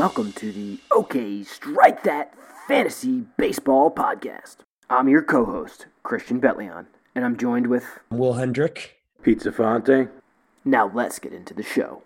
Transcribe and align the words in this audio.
welcome 0.00 0.32
to 0.32 0.50
the 0.50 0.78
OK 0.92 1.42
Strike 1.42 2.04
That 2.04 2.32
Fantasy 2.66 3.26
Baseball 3.36 3.90
Podcast. 3.90 4.56
I'm 4.88 5.10
your 5.10 5.22
co 5.22 5.44
host, 5.44 5.88
Christian 6.04 6.40
Betleon, 6.40 6.86
and 7.14 7.22
I'm 7.22 7.36
joined 7.36 7.66
with. 7.66 7.84
Will 8.08 8.32
Hendrick. 8.32 8.96
Pizza 9.22 9.52
Fonte. 9.52 10.08
Now 10.64 10.90
let's 10.94 11.18
get 11.18 11.34
into 11.34 11.52
the 11.52 11.62
show. 11.62 12.02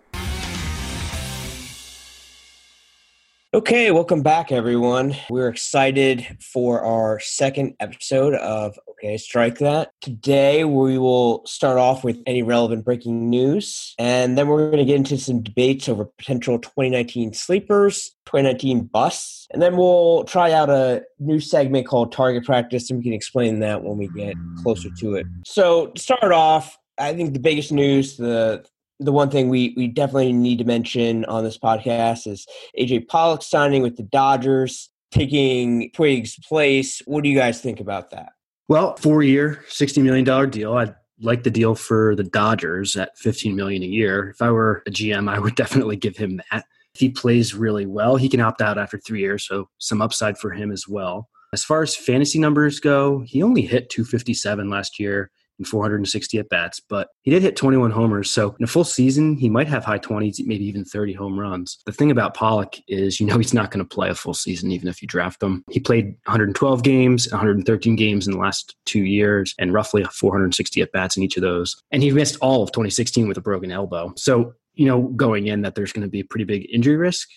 Okay, 3.54 3.92
welcome 3.92 4.20
back, 4.20 4.50
everyone. 4.50 5.14
We're 5.30 5.46
excited 5.46 6.38
for 6.40 6.82
our 6.82 7.20
second 7.20 7.76
episode 7.78 8.34
of 8.34 8.76
Okay, 8.90 9.16
Strike 9.16 9.58
That. 9.58 9.92
Today, 10.00 10.64
we 10.64 10.98
will 10.98 11.46
start 11.46 11.78
off 11.78 12.02
with 12.02 12.20
any 12.26 12.42
relevant 12.42 12.84
breaking 12.84 13.30
news, 13.30 13.94
and 13.96 14.36
then 14.36 14.48
we're 14.48 14.72
going 14.72 14.78
to 14.78 14.84
get 14.84 14.96
into 14.96 15.16
some 15.18 15.40
debates 15.40 15.88
over 15.88 16.04
potential 16.04 16.58
2019 16.58 17.32
sleepers, 17.32 18.16
2019 18.26 18.86
busts, 18.86 19.46
and 19.52 19.62
then 19.62 19.76
we'll 19.76 20.24
try 20.24 20.50
out 20.50 20.68
a 20.68 21.04
new 21.20 21.38
segment 21.38 21.86
called 21.86 22.10
Target 22.10 22.44
Practice, 22.44 22.90
and 22.90 22.98
we 22.98 23.04
can 23.04 23.12
explain 23.12 23.60
that 23.60 23.84
when 23.84 23.96
we 23.96 24.08
get 24.08 24.34
closer 24.64 24.88
to 24.98 25.14
it. 25.14 25.28
So, 25.46 25.92
to 25.92 26.02
start 26.02 26.32
off, 26.32 26.76
I 26.98 27.14
think 27.14 27.34
the 27.34 27.38
biggest 27.38 27.70
news, 27.70 28.16
the 28.16 28.64
the 29.00 29.12
one 29.12 29.30
thing 29.30 29.48
we 29.48 29.74
we 29.76 29.88
definitely 29.88 30.32
need 30.32 30.58
to 30.58 30.64
mention 30.64 31.24
on 31.26 31.44
this 31.44 31.58
podcast 31.58 32.26
is 32.26 32.46
AJ 32.78 33.08
Pollock 33.08 33.42
signing 33.42 33.82
with 33.82 33.96
the 33.96 34.02
Dodgers, 34.02 34.90
taking 35.10 35.90
Puig's 35.90 36.38
place. 36.46 37.02
What 37.06 37.24
do 37.24 37.30
you 37.30 37.36
guys 37.36 37.60
think 37.60 37.80
about 37.80 38.10
that? 38.10 38.30
Well, 38.68 38.96
four 38.96 39.22
year, 39.22 39.64
sixty 39.68 40.02
million 40.02 40.24
dollar 40.24 40.46
deal. 40.46 40.76
I 40.76 40.94
like 41.20 41.42
the 41.42 41.50
deal 41.50 41.74
for 41.74 42.14
the 42.14 42.24
Dodgers 42.24 42.96
at 42.96 43.16
fifteen 43.18 43.56
million 43.56 43.82
a 43.82 43.86
year. 43.86 44.30
If 44.30 44.40
I 44.40 44.50
were 44.50 44.82
a 44.86 44.90
GM, 44.90 45.30
I 45.30 45.38
would 45.38 45.54
definitely 45.56 45.96
give 45.96 46.16
him 46.16 46.40
that. 46.50 46.64
If 46.94 47.00
he 47.00 47.08
plays 47.10 47.54
really 47.54 47.86
well, 47.86 48.16
he 48.16 48.28
can 48.28 48.40
opt 48.40 48.62
out 48.62 48.78
after 48.78 48.98
three 48.98 49.20
years, 49.20 49.44
so 49.46 49.68
some 49.78 50.00
upside 50.00 50.38
for 50.38 50.52
him 50.52 50.70
as 50.70 50.86
well. 50.86 51.28
As 51.52 51.64
far 51.64 51.82
as 51.82 51.96
fantasy 51.96 52.38
numbers 52.38 52.78
go, 52.78 53.24
he 53.26 53.42
only 53.42 53.62
hit 53.62 53.90
257 53.90 54.70
last 54.70 55.00
year 55.00 55.30
and 55.58 55.66
460 55.66 56.38
at 56.38 56.48
bats, 56.48 56.80
but 56.80 57.08
he 57.22 57.30
did 57.30 57.42
hit 57.42 57.56
21 57.56 57.90
homers. 57.90 58.30
So 58.30 58.54
in 58.58 58.64
a 58.64 58.68
full 58.68 58.84
season, 58.84 59.36
he 59.36 59.48
might 59.48 59.68
have 59.68 59.84
high 59.84 59.98
20s, 59.98 60.44
maybe 60.46 60.64
even 60.64 60.84
30 60.84 61.12
home 61.14 61.38
runs. 61.38 61.78
The 61.86 61.92
thing 61.92 62.10
about 62.10 62.34
Pollock 62.34 62.76
is, 62.88 63.20
you 63.20 63.26
know, 63.26 63.38
he's 63.44 63.54
not 63.54 63.70
going 63.70 63.84
to 63.84 63.94
play 63.94 64.08
a 64.08 64.14
full 64.14 64.34
season, 64.34 64.70
even 64.72 64.88
if 64.88 65.02
you 65.02 65.08
draft 65.08 65.42
him. 65.42 65.64
He 65.70 65.80
played 65.80 66.06
112 66.26 66.82
games, 66.82 67.30
113 67.30 67.96
games 67.96 68.26
in 68.26 68.32
the 68.32 68.38
last 68.38 68.76
two 68.84 69.04
years, 69.04 69.54
and 69.58 69.72
roughly 69.72 70.04
460 70.04 70.82
at 70.82 70.92
bats 70.92 71.16
in 71.16 71.22
each 71.22 71.36
of 71.36 71.42
those. 71.42 71.76
And 71.90 72.02
he 72.02 72.10
missed 72.10 72.36
all 72.40 72.62
of 72.62 72.72
2016 72.72 73.28
with 73.28 73.36
a 73.36 73.40
broken 73.40 73.70
elbow. 73.70 74.12
So, 74.16 74.54
you 74.74 74.86
know, 74.86 75.02
going 75.02 75.46
in 75.46 75.62
that 75.62 75.74
there's 75.74 75.92
going 75.92 76.06
to 76.06 76.10
be 76.10 76.20
a 76.20 76.24
pretty 76.24 76.44
big 76.44 76.66
injury 76.72 76.96
risk. 76.96 77.28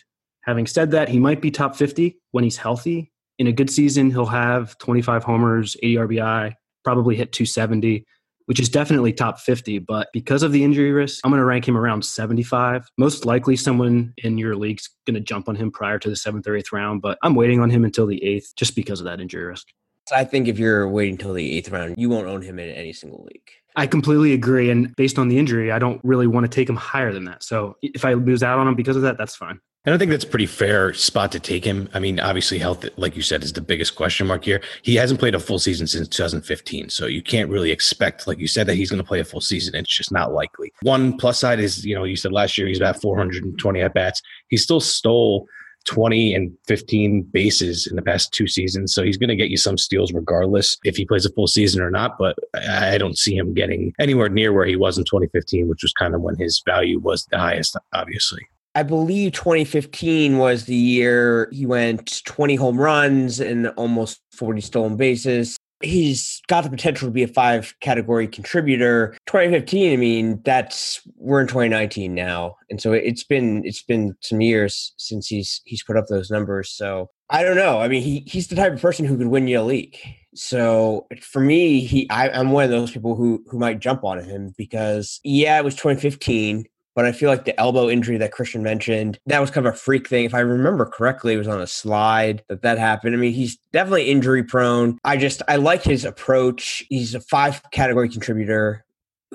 Having 0.42 0.68
said 0.68 0.92
that, 0.92 1.10
he 1.10 1.20
might 1.20 1.42
be 1.42 1.52
top 1.52 1.76
50 1.76 2.18
when 2.32 2.44
he's 2.44 2.58
healthy. 2.58 3.12
In 3.38 3.48
a 3.48 3.52
good 3.52 3.70
season, 3.70 4.10
he'll 4.10 4.26
have 4.26 4.78
25 4.80 5.24
homers, 5.24 5.78
80 5.84 5.96
RBI, 5.96 6.54
probably 6.88 7.18
hit 7.18 7.34
270, 7.34 8.06
which 8.46 8.62
is 8.62 8.70
definitely 8.70 9.12
top 9.12 9.42
50. 9.42 9.80
But 9.80 10.08
because 10.14 10.42
of 10.42 10.54
the 10.54 10.64
injury 10.64 10.94
risk, 10.94 11.20
I'm 11.26 11.32
going 11.32 11.42
to 11.42 11.46
rank 11.46 11.68
him 11.68 11.76
around 11.76 12.06
75. 12.06 12.90
Most 12.98 13.26
likely, 13.26 13.58
someone 13.58 14.14
in 14.20 14.38
your 14.38 14.56
league's 14.56 14.88
going 15.06 15.16
to 15.16 15.20
jump 15.20 15.50
on 15.50 15.58
him 15.58 15.70
prior 15.70 16.00
to 16.00 16.10
the 16.10 16.16
seventh 16.16 16.48
or 16.48 16.56
eighth 16.56 16.72
round, 16.72 17.02
but 17.02 17.18
I'm 17.24 17.36
waiting 17.36 17.60
on 17.60 17.70
him 17.70 17.84
until 17.84 18.06
the 18.06 18.24
eighth 18.24 18.56
just 18.56 18.74
because 18.74 19.02
of 19.02 19.06
that 19.06 19.20
injury 19.20 19.44
risk. 19.44 19.68
I 20.16 20.24
think 20.24 20.48
if 20.48 20.58
you're 20.58 20.88
waiting 20.88 21.16
until 21.16 21.34
the 21.34 21.58
eighth 21.58 21.72
round, 21.72 21.96
you 21.98 22.08
won't 22.08 22.28
own 22.28 22.42
him 22.42 22.58
in 22.58 22.70
any 22.70 22.94
single 22.94 23.28
league. 23.30 23.50
I 23.76 23.86
completely 23.86 24.32
agree. 24.32 24.70
And 24.70 24.96
based 24.96 25.20
on 25.20 25.28
the 25.28 25.38
injury, 25.38 25.74
I 25.74 25.80
don't 25.80 26.00
really 26.06 26.26
want 26.26 26.46
to 26.46 26.50
take 26.50 26.70
him 26.70 26.78
higher 26.78 27.12
than 27.12 27.26
that. 27.26 27.44
So 27.44 27.76
if 27.82 28.06
I 28.06 28.14
lose 28.14 28.44
out 28.44 28.60
on 28.60 28.68
him 28.70 28.76
because 28.76 28.96
of 28.96 29.02
that, 29.02 29.18
that's 29.18 29.36
fine. 29.36 29.60
And 29.88 29.94
I 29.94 29.98
think 29.98 30.12
that's 30.12 30.26
a 30.26 30.28
pretty 30.28 30.48
fair 30.48 30.94
spot 30.94 31.32
to 31.32 31.40
take 31.40 31.64
him. 31.64 31.88
I 31.94 32.00
mean, 32.00 32.20
obviously, 32.20 32.60
health, 32.60 32.86
like 32.98 33.16
you 33.16 33.22
said, 33.22 33.42
is 33.42 33.54
the 33.54 33.62
biggest 33.62 33.96
question 33.96 34.28
mark 34.28 34.44
here. 34.44 34.62
He 34.82 34.96
hasn't 34.96 35.18
played 35.18 35.34
a 35.34 35.40
full 35.40 35.60
season 35.60 35.88
since 35.88 36.10
2015. 36.10 36.90
So 36.90 37.06
you 37.06 37.22
can't 37.22 37.50
really 37.50 37.72
expect, 37.72 38.28
like 38.28 38.38
you 38.38 38.50
said, 38.50 38.68
that 38.68 38.76
he's 38.76 38.90
going 38.90 39.02
to 39.02 39.08
play 39.08 39.22
a 39.22 39.24
full 39.24 39.40
season. 39.40 39.76
It's 39.76 39.96
just 39.96 40.12
not 40.12 40.34
likely. 40.34 40.74
One 40.82 41.16
plus 41.16 41.40
side 41.40 41.62
is, 41.62 41.86
you 41.86 41.96
know, 41.96 42.04
you 42.04 42.18
said 42.18 42.34
last 42.34 42.58
year 42.58 42.68
he's 42.68 42.80
about 42.80 43.02
420 43.02 43.82
at 43.82 43.94
bats. 43.94 44.22
He 44.50 44.58
still 44.58 44.82
stole 44.82 45.48
20 45.86 46.34
and 46.34 46.52
15 46.68 47.22
bases 47.22 47.88
in 47.88 47.96
the 47.96 48.02
past 48.02 48.34
two 48.34 48.50
seasons. 48.50 48.94
So 48.94 49.04
he's 49.04 49.16
going 49.16 49.30
to 49.30 49.38
get 49.38 49.50
you 49.50 49.56
some 49.56 49.78
steals 49.78 50.12
regardless 50.12 50.76
if 50.84 50.98
he 50.98 51.06
plays 51.06 51.26
a 51.26 51.32
full 51.32 51.48
season 51.48 51.82
or 51.82 51.90
not. 51.90 52.18
But 52.20 52.36
I 52.54 52.98
don't 52.98 53.18
see 53.18 53.38
him 53.38 53.54
getting 53.54 53.94
anywhere 54.02 54.28
near 54.28 54.52
where 54.52 54.66
he 54.66 54.76
was 54.76 54.98
in 54.98 55.06
2015, 55.06 55.70
which 55.70 55.82
was 55.82 55.94
kind 55.94 56.14
of 56.14 56.20
when 56.20 56.36
his 56.36 56.62
value 56.66 57.00
was 57.00 57.26
the 57.32 57.40
highest, 57.40 57.78
obviously. 57.94 58.46
I 58.78 58.84
believe 58.84 59.32
2015 59.32 60.38
was 60.38 60.66
the 60.66 60.76
year 60.76 61.50
he 61.52 61.66
went 61.66 62.24
20 62.26 62.54
home 62.54 62.80
runs 62.80 63.40
and 63.40 63.70
almost 63.70 64.22
40 64.34 64.62
stolen 64.62 64.98
bases. 64.98 65.58
He's 65.82 66.44
got 66.48 66.64
the 66.64 66.70
potential 66.70 67.08
to 67.08 67.12
be 67.12 67.24
a 67.24 67.28
five 67.28 67.74
category 67.82 68.28
contributor. 68.28 69.18
2015, 69.26 69.94
I 69.94 69.96
mean, 69.96 70.42
that's 70.46 71.02
we're 71.16 71.42
in 71.42 71.48
2019 71.48 72.14
now. 72.14 72.56
And 72.70 72.80
so 72.80 72.94
it's 72.94 73.24
been 73.24 73.66
it's 73.66 73.82
been 73.82 74.16
some 74.22 74.42
years 74.42 74.94
since 74.98 75.26
he's 75.26 75.60
he's 75.66 75.82
put 75.82 75.98
up 75.98 76.06
those 76.08 76.30
numbers. 76.30 76.70
So 76.70 77.10
I 77.32 77.42
don't 77.42 77.58
know. 77.58 77.80
I 77.80 77.88
mean, 77.88 78.04
he 78.04 78.26
he's 78.28 78.48
the 78.48 78.56
type 78.56 78.74
of 78.74 78.82
person 78.82 79.06
who 79.06 79.18
could 79.18 79.28
win 79.28 79.48
you 79.48 79.60
a 79.60 79.64
league. 79.64 79.98
So 80.36 81.08
for 81.20 81.40
me, 81.40 81.80
he 81.80 82.08
I, 82.12 82.30
I'm 82.30 82.52
one 82.52 82.64
of 82.64 82.70
those 82.70 82.92
people 82.92 83.16
who 83.16 83.44
who 83.50 83.58
might 83.58 83.80
jump 83.80 84.04
on 84.04 84.24
him 84.24 84.54
because 84.56 85.20
yeah, 85.24 85.58
it 85.58 85.66
was 85.66 85.74
2015 85.74 86.68
but 86.98 87.06
I 87.06 87.12
feel 87.12 87.30
like 87.30 87.46
the 87.46 87.58
elbow 87.60 87.90
injury 87.90 88.18
that 88.18 88.32
Christian 88.32 88.64
mentioned, 88.64 89.20
that 89.28 89.40
was 89.40 89.52
kind 89.52 89.68
of 89.68 89.76
a 89.76 89.78
freak 89.78 90.10
thing. 90.10 90.26
If 90.26 90.34
I 90.34 90.40
remember 90.40 90.84
correctly, 90.84 91.36
it 91.36 91.38
was 91.38 91.48
on 91.48 91.62
a 91.62 91.68
slide 91.68 92.44
that 92.50 92.64
that 92.64 92.80
happened. 92.80 93.14
I 93.14 93.20
mean, 93.20 93.34
he's 93.34 93.58
definitely 93.72 94.06
injury 94.10 94.44
prone. 94.44 94.98
I 95.04 95.16
just, 95.16 95.44
I 95.48 95.58
like 95.58 95.84
his 95.84 96.06
approach. 96.06 96.84
He's 96.90 97.14
a 97.14 97.22
five 97.22 97.62
category 97.70 98.10
contributor. 98.10 98.84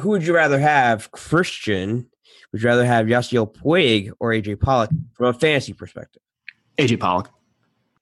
Who 0.00 0.08
would 0.08 0.26
you 0.26 0.34
rather 0.34 0.58
have, 0.58 1.12
Christian? 1.12 2.10
Would 2.50 2.62
you 2.62 2.68
rather 2.68 2.84
have 2.84 3.06
Yasiel 3.06 3.54
Puig 3.54 4.10
or 4.18 4.30
AJ 4.30 4.58
Pollock 4.58 4.90
from 5.12 5.26
a 5.26 5.32
fantasy 5.32 5.72
perspective? 5.72 6.20
AJ 6.78 6.98
Pollock. 6.98 7.30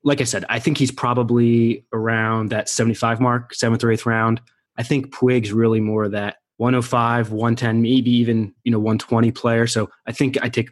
Like 0.04 0.22
I 0.22 0.25
said, 0.25 0.47
I 0.49 0.59
think 0.59 0.78
he's 0.78 0.91
probably 0.91 1.84
around 1.93 2.49
that 2.49 2.70
75 2.70 3.20
mark, 3.20 3.53
seventh 3.53 3.84
or 3.84 3.93
eighth 3.93 4.06
round. 4.06 4.41
I 4.78 4.84
think 4.84 5.15
Puig's 5.15 5.53
really 5.53 5.81
more 5.81 6.09
that 6.09 6.37
105, 6.60 7.32
110, 7.32 7.81
maybe 7.81 8.10
even 8.10 8.54
you 8.65 8.71
know 8.71 8.78
120 8.78 9.32
player. 9.32 9.66
So 9.66 9.88
I 10.06 10.12
think 10.12 10.37
I 10.43 10.50
take 10.50 10.71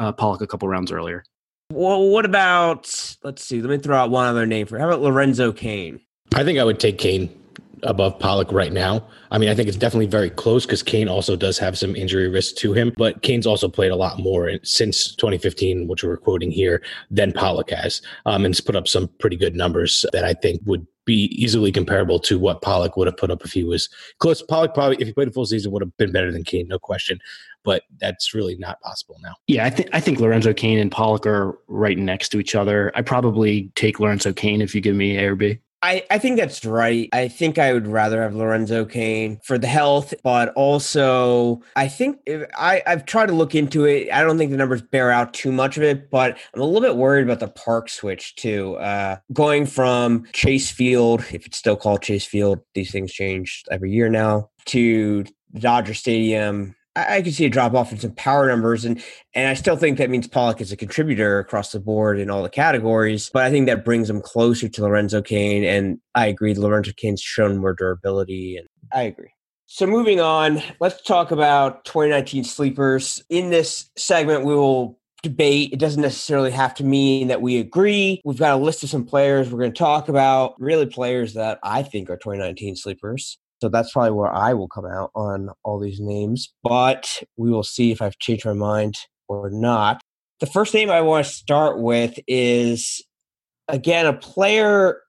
uh, 0.00 0.10
Pollock 0.10 0.40
a 0.40 0.48
couple 0.48 0.68
rounds 0.68 0.90
earlier. 0.90 1.24
Well, 1.72 2.08
what 2.08 2.24
about 2.24 3.16
let's 3.22 3.44
see. 3.44 3.62
Let 3.62 3.70
me 3.70 3.78
throw 3.78 3.96
out 3.96 4.10
one 4.10 4.26
other 4.26 4.46
name 4.46 4.66
for. 4.66 4.78
How 4.78 4.88
about 4.88 5.00
Lorenzo 5.00 5.52
Cain? 5.52 6.00
I 6.34 6.42
think 6.42 6.58
I 6.58 6.64
would 6.64 6.80
take 6.80 6.98
Cain 6.98 7.28
above 7.82 8.18
Pollock 8.18 8.52
right 8.52 8.72
now. 8.72 9.06
I 9.30 9.38
mean, 9.38 9.48
I 9.48 9.54
think 9.54 9.68
it's 9.68 9.76
definitely 9.76 10.06
very 10.06 10.30
close 10.30 10.66
because 10.66 10.82
Cain 10.82 11.08
also 11.08 11.36
does 11.36 11.58
have 11.58 11.78
some 11.78 11.94
injury 11.94 12.28
risk 12.28 12.56
to 12.56 12.72
him, 12.72 12.92
but 12.96 13.22
Cain's 13.22 13.46
also 13.46 13.68
played 13.68 13.90
a 13.90 13.96
lot 13.96 14.18
more 14.18 14.52
since 14.62 15.14
2015, 15.16 15.88
which 15.88 16.04
we're 16.04 16.16
quoting 16.16 16.50
here, 16.50 16.82
than 17.10 17.32
Pollock 17.32 17.70
has, 17.70 18.02
um, 18.26 18.44
and 18.44 18.54
has 18.54 18.60
put 18.60 18.76
up 18.76 18.88
some 18.88 19.08
pretty 19.18 19.36
good 19.36 19.54
numbers 19.54 20.04
that 20.12 20.24
I 20.24 20.34
think 20.34 20.60
would 20.64 20.86
be 21.08 21.24
easily 21.42 21.72
comparable 21.72 22.20
to 22.20 22.38
what 22.38 22.60
Pollock 22.60 22.98
would 22.98 23.06
have 23.06 23.16
put 23.16 23.30
up 23.30 23.42
if 23.42 23.52
he 23.52 23.64
was 23.64 23.88
close. 24.18 24.42
Pollock 24.42 24.74
probably, 24.74 24.96
if 25.00 25.06
he 25.06 25.14
played 25.14 25.28
a 25.28 25.30
full 25.30 25.46
season, 25.46 25.72
would 25.72 25.80
have 25.80 25.96
been 25.96 26.12
better 26.12 26.30
than 26.30 26.44
Cain, 26.44 26.68
no 26.68 26.78
question. 26.78 27.18
But 27.64 27.84
that's 27.98 28.34
really 28.34 28.56
not 28.56 28.80
possible 28.82 29.16
now. 29.22 29.34
Yeah, 29.46 29.64
I 29.64 29.70
think 29.70 29.88
I 29.92 30.00
think 30.00 30.20
Lorenzo 30.20 30.52
Cain 30.52 30.78
and 30.78 30.92
Pollock 30.92 31.26
are 31.26 31.58
right 31.66 31.98
next 31.98 32.28
to 32.30 32.38
each 32.38 32.54
other. 32.54 32.92
I 32.94 33.02
probably 33.02 33.72
take 33.74 33.98
Lorenzo 34.00 34.32
Cain 34.34 34.60
if 34.60 34.74
you 34.74 34.80
give 34.80 34.94
me 34.94 35.16
A 35.16 35.30
or 35.30 35.34
B. 35.34 35.58
I, 35.82 36.04
I 36.10 36.18
think 36.18 36.38
that's 36.38 36.64
right. 36.64 37.08
I 37.12 37.28
think 37.28 37.58
I 37.58 37.72
would 37.72 37.86
rather 37.86 38.22
have 38.22 38.34
Lorenzo 38.34 38.84
Cain 38.84 39.38
for 39.44 39.58
the 39.58 39.68
health, 39.68 40.12
but 40.24 40.52
also 40.54 41.62
I 41.76 41.86
think 41.86 42.18
if, 42.26 42.48
I, 42.58 42.82
I've 42.86 43.06
tried 43.06 43.26
to 43.26 43.32
look 43.32 43.54
into 43.54 43.84
it. 43.84 44.12
I 44.12 44.22
don't 44.22 44.38
think 44.38 44.50
the 44.50 44.56
numbers 44.56 44.82
bear 44.82 45.10
out 45.10 45.34
too 45.34 45.52
much 45.52 45.76
of 45.76 45.84
it, 45.84 46.10
but 46.10 46.36
I'm 46.52 46.60
a 46.60 46.64
little 46.64 46.80
bit 46.80 46.96
worried 46.96 47.22
about 47.22 47.40
the 47.40 47.48
park 47.48 47.88
switch 47.88 48.34
too. 48.34 48.74
Uh, 48.76 49.18
going 49.32 49.66
from 49.66 50.24
Chase 50.32 50.70
Field, 50.70 51.20
if 51.32 51.46
it's 51.46 51.58
still 51.58 51.76
called 51.76 52.02
Chase 52.02 52.26
Field, 52.26 52.60
these 52.74 52.90
things 52.90 53.12
change 53.12 53.62
every 53.70 53.92
year 53.92 54.08
now, 54.08 54.50
to 54.66 55.24
Dodger 55.54 55.94
Stadium 55.94 56.74
I, 57.08 57.22
could 57.22 57.34
see 57.34 57.44
a 57.44 57.50
drop 57.50 57.74
off 57.74 57.92
in 57.92 57.98
some 57.98 58.12
power 58.12 58.46
numbers, 58.48 58.84
and 58.84 59.02
and 59.34 59.48
I 59.48 59.54
still 59.54 59.76
think 59.76 59.98
that 59.98 60.10
means 60.10 60.26
Pollock 60.26 60.60
is 60.60 60.72
a 60.72 60.76
contributor 60.76 61.38
across 61.38 61.72
the 61.72 61.80
board 61.80 62.18
in 62.18 62.30
all 62.30 62.42
the 62.42 62.50
categories. 62.50 63.30
But 63.32 63.44
I 63.44 63.50
think 63.50 63.66
that 63.66 63.84
brings 63.84 64.08
him 64.08 64.20
closer 64.20 64.68
to 64.68 64.82
Lorenzo 64.82 65.22
Cain, 65.22 65.64
and 65.64 65.98
I 66.14 66.26
agree. 66.26 66.54
Lorenzo 66.54 66.92
Cain's 66.96 67.20
shown 67.20 67.58
more 67.58 67.74
durability, 67.74 68.56
and 68.56 68.66
I 68.92 69.02
agree. 69.02 69.30
So 69.66 69.86
moving 69.86 70.18
on, 70.18 70.62
let's 70.80 71.02
talk 71.02 71.30
about 71.30 71.84
2019 71.84 72.44
sleepers. 72.44 73.22
In 73.28 73.50
this 73.50 73.90
segment, 73.96 74.44
we 74.44 74.54
will 74.54 74.98
debate. 75.22 75.72
It 75.72 75.78
doesn't 75.78 76.00
necessarily 76.00 76.50
have 76.50 76.74
to 76.76 76.84
mean 76.84 77.28
that 77.28 77.42
we 77.42 77.58
agree. 77.58 78.22
We've 78.24 78.38
got 78.38 78.54
a 78.54 78.62
list 78.62 78.82
of 78.82 78.88
some 78.88 79.04
players 79.04 79.50
we're 79.50 79.58
going 79.58 79.72
to 79.72 79.78
talk 79.78 80.08
about, 80.08 80.54
really 80.58 80.86
players 80.86 81.34
that 81.34 81.58
I 81.62 81.82
think 81.82 82.08
are 82.08 82.16
2019 82.16 82.76
sleepers. 82.76 83.38
So 83.60 83.68
that's 83.68 83.92
probably 83.92 84.12
where 84.12 84.32
I 84.32 84.54
will 84.54 84.68
come 84.68 84.86
out 84.86 85.10
on 85.14 85.50
all 85.64 85.78
these 85.78 86.00
names. 86.00 86.52
But 86.62 87.22
we 87.36 87.50
will 87.50 87.64
see 87.64 87.90
if 87.90 88.00
I've 88.00 88.18
changed 88.18 88.44
my 88.44 88.52
mind 88.52 88.96
or 89.28 89.50
not. 89.50 90.00
The 90.40 90.46
first 90.46 90.74
name 90.74 90.90
I 90.90 91.00
want 91.00 91.26
to 91.26 91.32
start 91.32 91.80
with 91.80 92.18
is 92.28 93.04
again 93.66 94.06
a 94.06 94.12
player 94.12 95.00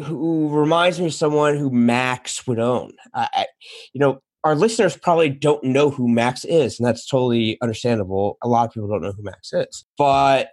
who 0.00 0.48
reminds 0.50 0.98
me 0.98 1.06
of 1.06 1.14
someone 1.14 1.56
who 1.56 1.70
Max 1.70 2.46
would 2.46 2.58
own. 2.58 2.92
I, 3.14 3.46
you 3.92 4.00
know, 4.00 4.20
our 4.44 4.56
listeners 4.56 4.96
probably 4.96 5.28
don't 5.28 5.62
know 5.62 5.90
who 5.90 6.08
Max 6.08 6.44
is, 6.44 6.78
and 6.78 6.86
that's 6.86 7.06
totally 7.06 7.58
understandable. 7.62 8.38
A 8.42 8.48
lot 8.48 8.66
of 8.66 8.72
people 8.72 8.88
don't 8.88 9.02
know 9.02 9.12
who 9.12 9.22
Max 9.22 9.52
is, 9.52 9.84
but 9.96 10.48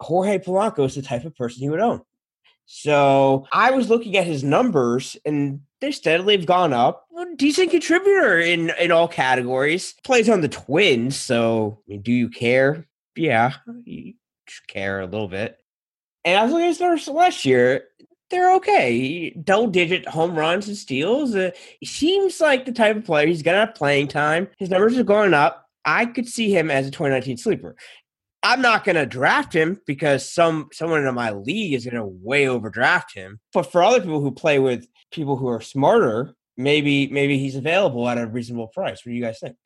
Jorge 0.00 0.38
Polanco 0.38 0.84
is 0.84 0.94
the 0.94 1.02
type 1.02 1.24
of 1.24 1.34
person 1.36 1.62
he 1.62 1.70
would 1.70 1.80
own. 1.80 2.02
So 2.72 3.48
I 3.52 3.72
was 3.72 3.90
looking 3.90 4.16
at 4.16 4.28
his 4.28 4.44
numbers, 4.44 5.16
and 5.26 5.60
they 5.80 5.90
steadily 5.90 6.36
have 6.36 6.46
gone 6.46 6.72
up. 6.72 7.04
decent 7.36 7.72
contributor 7.72 8.38
in 8.38 8.70
in 8.78 8.92
all 8.92 9.08
categories. 9.08 9.96
Plays 10.04 10.28
on 10.28 10.40
the 10.40 10.48
Twins, 10.48 11.16
so 11.16 11.80
I 11.80 11.90
mean, 11.90 12.02
do 12.02 12.12
you 12.12 12.28
care? 12.28 12.86
Yeah, 13.16 13.54
you 13.84 14.14
care 14.68 15.00
a 15.00 15.06
little 15.06 15.26
bit. 15.26 15.58
And 16.24 16.38
I 16.38 16.44
was 16.44 16.52
looking 16.52 16.68
at 16.68 16.96
his 16.96 17.08
last 17.08 17.44
year. 17.44 17.86
They're 18.30 18.54
okay. 18.54 19.30
Double 19.30 19.66
digit 19.66 20.06
home 20.06 20.36
runs 20.36 20.68
and 20.68 20.76
steals. 20.76 21.34
Uh, 21.34 21.50
he 21.80 21.86
seems 21.86 22.40
like 22.40 22.66
the 22.66 22.72
type 22.72 22.96
of 22.96 23.04
player 23.04 23.26
he's 23.26 23.42
going 23.42 23.56
to 23.56 23.66
have 23.66 23.74
playing 23.74 24.06
time. 24.06 24.46
His 24.58 24.70
numbers 24.70 24.96
are 24.96 25.02
going 25.02 25.34
up. 25.34 25.68
I 25.84 26.06
could 26.06 26.28
see 26.28 26.54
him 26.54 26.70
as 26.70 26.86
a 26.86 26.90
2019 26.92 27.36
sleeper. 27.36 27.74
I'm 28.42 28.62
not 28.62 28.84
going 28.84 28.96
to 28.96 29.06
draft 29.06 29.52
him 29.52 29.80
because 29.86 30.28
some 30.28 30.68
someone 30.72 31.06
in 31.06 31.14
my 31.14 31.32
league 31.32 31.74
is 31.74 31.84
going 31.84 31.96
to 31.96 32.04
way 32.04 32.48
overdraft 32.48 33.14
him. 33.14 33.40
But 33.52 33.70
for 33.70 33.82
other 33.82 34.00
people 34.00 34.20
who 34.20 34.32
play 34.32 34.58
with 34.58 34.86
people 35.10 35.36
who 35.36 35.48
are 35.48 35.60
smarter, 35.60 36.34
maybe 36.56 37.08
maybe 37.08 37.38
he's 37.38 37.56
available 37.56 38.08
at 38.08 38.18
a 38.18 38.26
reasonable 38.26 38.68
price. 38.68 39.04
What 39.04 39.10
do 39.10 39.16
you 39.16 39.22
guys 39.22 39.38
think? 39.40 39.56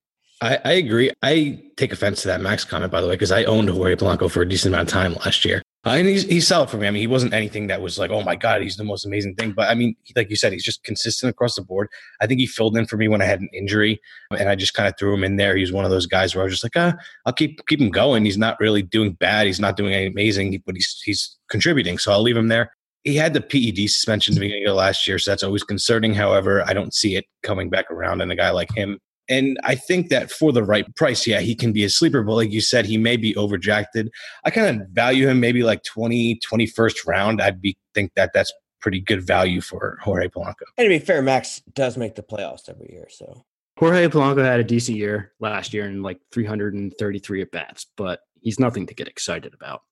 I, 0.41 0.59
I 0.65 0.73
agree. 0.73 1.13
I 1.23 1.63
take 1.77 1.93
offense 1.93 2.23
to 2.23 2.29
that 2.29 2.41
Max 2.41 2.65
comment, 2.65 2.91
by 2.91 3.01
the 3.01 3.07
way, 3.07 3.15
because 3.15 3.33
I 3.33 3.45
owned 3.45 3.71
Jorge 3.71 3.95
Polanco 3.95 4.31
for 4.31 4.43
a 4.43 4.49
decent 4.49 4.75
amount 4.75 4.89
of 4.89 4.93
time 4.93 5.15
last 5.25 5.45
year. 5.45 5.63
Uh, 5.87 5.91
and 5.91 6.09
he's, 6.09 6.25
he's 6.25 6.47
solid 6.47 6.71
for 6.71 6.79
me. 6.79 6.87
I 6.87 6.91
mean, 6.91 7.01
he 7.01 7.07
wasn't 7.07 7.35
anything 7.35 7.67
that 7.67 7.83
was 7.83 7.99
like, 7.99 8.11
oh 8.11 8.23
my 8.23 8.37
God, 8.37 8.63
he's 8.63 8.77
the 8.77 8.85
most 8.85 9.05
amazing 9.05 9.35
thing. 9.35 9.53
But 9.53 9.69
I 9.69 9.75
mean, 9.75 9.95
like 10.17 10.31
you 10.31 10.37
said, 10.37 10.53
he's 10.53 10.65
just 10.65 10.83
consistent 10.83 11.29
across 11.31 11.57
the 11.57 11.63
board. 11.63 11.89
I 12.23 12.27
think 12.27 12.41
he 12.41 12.47
filled 12.47 12.77
in 12.77 12.87
for 12.87 12.97
me 12.97 13.07
when 13.07 13.21
I 13.21 13.27
had 13.27 13.41
an 13.41 13.51
injury 13.53 14.01
and 14.31 14.49
I 14.49 14.55
just 14.55 14.73
kind 14.73 14.89
of 14.89 14.95
threw 14.99 15.13
him 15.13 15.25
in 15.25 15.37
there. 15.37 15.57
He's 15.57 15.73
one 15.73 15.85
of 15.85 15.91
those 15.91 16.07
guys 16.07 16.35
where 16.35 16.43
I 16.43 16.45
was 16.45 16.55
just 16.55 16.65
like, 16.65 16.73
ah, 16.77 16.95
I'll 17.27 17.35
keep 17.35 17.67
keep 17.67 17.81
him 17.81 17.91
going. 17.91 18.25
He's 18.25 18.39
not 18.39 18.59
really 18.61 18.81
doing 18.81 19.13
bad. 19.13 19.47
He's 19.47 19.61
not 19.61 19.77
doing 19.77 19.93
anything 19.93 20.13
amazing, 20.13 20.63
but 20.65 20.75
he's 20.75 21.03
he's 21.05 21.37
contributing. 21.51 21.99
So 21.99 22.13
I'll 22.13 22.23
leave 22.23 22.37
him 22.37 22.49
there. 22.49 22.73
He 23.03 23.17
had 23.17 23.35
the 23.35 23.43
PED 23.43 23.91
suspension 23.91 24.35
the 24.35 24.41
beginning 24.41 24.67
of 24.67 24.77
last 24.77 25.07
year, 25.07 25.19
so 25.19 25.31
that's 25.31 25.43
always 25.43 25.63
concerning. 25.63 26.15
However, 26.15 26.65
I 26.67 26.73
don't 26.73 26.95
see 26.95 27.17
it 27.17 27.27
coming 27.43 27.69
back 27.69 27.91
around 27.91 28.23
in 28.23 28.31
a 28.31 28.37
guy 28.37 28.49
like 28.51 28.75
him. 28.75 28.99
And 29.29 29.59
I 29.65 29.75
think 29.75 30.11
that 30.11 30.31
for 30.31 30.53
the 30.53 30.63
right 30.63 30.85
price, 30.97 31.27
yeah, 31.27 31.41
he 31.41 31.55
can 31.55 31.73
be 31.73 31.85
a 31.85 31.89
sleeper. 31.89 32.23
But 32.23 32.35
like 32.35 32.51
you 32.51 32.61
said, 32.61 32.85
he 32.85 32.99
may 32.99 33.17
be 33.17 33.35
overdrafted. 33.35 34.09
I 34.45 34.51
kind 34.51 34.81
of 34.81 34.89
value 34.89 35.29
him 35.29 35.41
maybe 35.41 35.63
like 35.63 35.83
20, 35.85 36.41
21st 36.41 37.07
round. 37.07 37.41
I'd 37.41 37.61
be 37.61 37.77
think 37.95 38.13
that 38.17 38.33
that's 38.35 38.53
pretty 38.81 39.01
good 39.01 39.27
value 39.27 39.63
for 39.63 39.99
Jorge 40.03 40.29
Polanco. 40.29 40.65
And 40.77 40.85
to 40.85 40.89
be 40.89 40.99
fair, 40.99 41.23
Max 41.23 41.63
does 41.73 41.97
make 41.97 42.17
the 42.17 42.23
playoffs 42.23 42.69
every 42.69 42.91
year. 42.93 43.07
So 43.09 43.45
Jorge 43.79 44.09
Polanco 44.09 44.45
had 44.45 44.61
a 44.61 44.65
decent 44.65 44.99
year 44.99 45.33
last 45.41 45.73
year 45.73 45.87
in 45.87 46.03
like 46.03 46.21
333 46.33 47.43
at 47.43 47.51
bats, 47.51 47.87
but 47.97 48.21
he's 48.41 48.61
nothing 48.61 48.87
to 48.87 48.95
get 48.95 49.09
excited 49.09 49.55
about. 49.55 49.83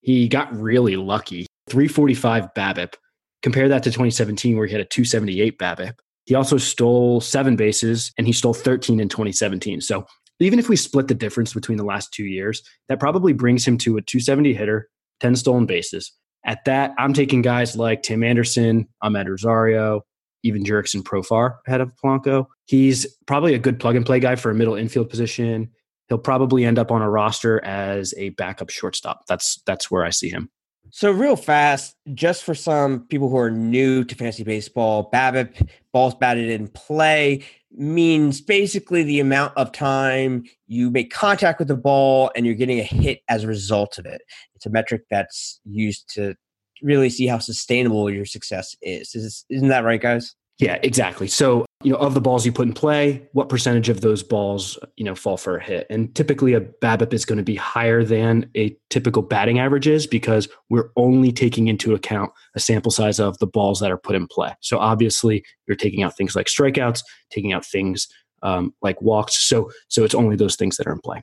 He 0.00 0.28
got 0.28 0.52
really 0.56 0.96
lucky. 0.96 1.46
345 1.68 2.54
BABIP. 2.54 2.94
Compare 3.42 3.68
that 3.68 3.82
to 3.82 3.90
2017, 3.90 4.56
where 4.56 4.66
he 4.66 4.72
had 4.72 4.80
a 4.80 4.84
278 4.84 5.58
BABIP. 5.58 5.94
He 6.24 6.34
also 6.34 6.56
stole 6.56 7.20
seven 7.20 7.56
bases 7.56 8.12
and 8.16 8.26
he 8.26 8.32
stole 8.32 8.54
13 8.54 9.00
in 9.00 9.08
2017. 9.08 9.80
So 9.80 10.06
even 10.40 10.58
if 10.58 10.68
we 10.68 10.76
split 10.76 11.08
the 11.08 11.14
difference 11.14 11.54
between 11.54 11.78
the 11.78 11.84
last 11.84 12.12
two 12.12 12.24
years, 12.24 12.62
that 12.88 13.00
probably 13.00 13.32
brings 13.32 13.66
him 13.66 13.78
to 13.78 13.96
a 13.96 14.02
270 14.02 14.54
hitter, 14.54 14.88
10 15.20 15.36
stolen 15.36 15.66
bases. 15.66 16.12
At 16.44 16.64
that, 16.64 16.92
I'm 16.98 17.12
taking 17.12 17.42
guys 17.42 17.76
like 17.76 18.02
Tim 18.02 18.24
Anderson, 18.24 18.88
Amed 19.02 19.28
Rosario, 19.28 20.02
even 20.42 20.64
Jurickson 20.64 21.02
Profar 21.02 21.56
ahead 21.66 21.80
of 21.80 21.92
Polanco. 21.96 22.46
He's 22.66 23.06
probably 23.26 23.54
a 23.54 23.58
good 23.58 23.78
plug 23.78 23.96
and 23.96 24.04
play 24.04 24.18
guy 24.18 24.34
for 24.36 24.50
a 24.50 24.54
middle 24.54 24.74
infield 24.74 25.08
position. 25.08 25.70
He'll 26.08 26.18
probably 26.18 26.64
end 26.64 26.78
up 26.78 26.90
on 26.90 27.02
a 27.02 27.08
roster 27.08 27.64
as 27.64 28.12
a 28.16 28.30
backup 28.30 28.70
shortstop. 28.70 29.22
That's 29.28 29.62
that's 29.66 29.90
where 29.90 30.04
I 30.04 30.10
see 30.10 30.28
him. 30.28 30.50
So 30.94 31.10
real 31.10 31.36
fast, 31.36 31.96
just 32.12 32.44
for 32.44 32.54
some 32.54 33.06
people 33.06 33.30
who 33.30 33.38
are 33.38 33.50
new 33.50 34.04
to 34.04 34.14
fantasy 34.14 34.44
baseball, 34.44 35.10
BABIP, 35.10 35.70
balls 35.90 36.14
batted 36.14 36.50
in 36.50 36.68
play, 36.68 37.44
means 37.70 38.42
basically 38.42 39.02
the 39.02 39.18
amount 39.18 39.56
of 39.56 39.72
time 39.72 40.44
you 40.66 40.90
make 40.90 41.10
contact 41.10 41.58
with 41.58 41.68
the 41.68 41.76
ball 41.78 42.30
and 42.36 42.44
you're 42.44 42.54
getting 42.54 42.78
a 42.78 42.82
hit 42.82 43.22
as 43.30 43.42
a 43.42 43.46
result 43.46 43.96
of 43.96 44.04
it. 44.04 44.20
It's 44.54 44.66
a 44.66 44.70
metric 44.70 45.04
that's 45.10 45.62
used 45.64 46.12
to 46.14 46.34
really 46.82 47.08
see 47.08 47.26
how 47.26 47.38
sustainable 47.38 48.10
your 48.10 48.26
success 48.26 48.76
is. 48.82 49.14
is 49.14 49.46
isn't 49.48 49.68
that 49.68 49.84
right, 49.84 50.00
guys? 50.00 50.34
Yeah, 50.58 50.78
exactly. 50.82 51.26
So, 51.26 51.64
you 51.84 51.92
know, 51.92 51.98
of 51.98 52.14
the 52.14 52.20
balls 52.20 52.46
you 52.46 52.52
put 52.52 52.66
in 52.66 52.72
play, 52.72 53.28
what 53.32 53.48
percentage 53.48 53.88
of 53.88 54.00
those 54.00 54.22
balls, 54.22 54.78
you 54.96 55.04
know, 55.04 55.14
fall 55.14 55.36
for 55.36 55.56
a 55.56 55.62
hit? 55.62 55.86
And 55.90 56.14
typically 56.14 56.54
a 56.54 56.60
BABIP 56.60 57.12
is 57.12 57.24
going 57.24 57.38
to 57.38 57.44
be 57.44 57.56
higher 57.56 58.04
than 58.04 58.50
a 58.56 58.76
typical 58.90 59.22
batting 59.22 59.58
average 59.58 59.86
is 59.86 60.06
because 60.06 60.48
we're 60.70 60.90
only 60.96 61.32
taking 61.32 61.68
into 61.68 61.94
account 61.94 62.32
a 62.54 62.60
sample 62.60 62.90
size 62.90 63.18
of 63.18 63.38
the 63.38 63.46
balls 63.46 63.80
that 63.80 63.90
are 63.90 63.98
put 63.98 64.16
in 64.16 64.26
play. 64.26 64.54
So 64.60 64.78
obviously 64.78 65.44
you're 65.66 65.76
taking 65.76 66.02
out 66.02 66.16
things 66.16 66.36
like 66.36 66.46
strikeouts, 66.46 67.02
taking 67.30 67.52
out 67.52 67.64
things 67.64 68.08
um, 68.42 68.74
like 68.82 69.00
walks. 69.00 69.42
So, 69.44 69.70
so 69.88 70.04
it's 70.04 70.14
only 70.14 70.36
those 70.36 70.56
things 70.56 70.76
that 70.76 70.86
are 70.86 70.92
in 70.92 71.00
play. 71.00 71.22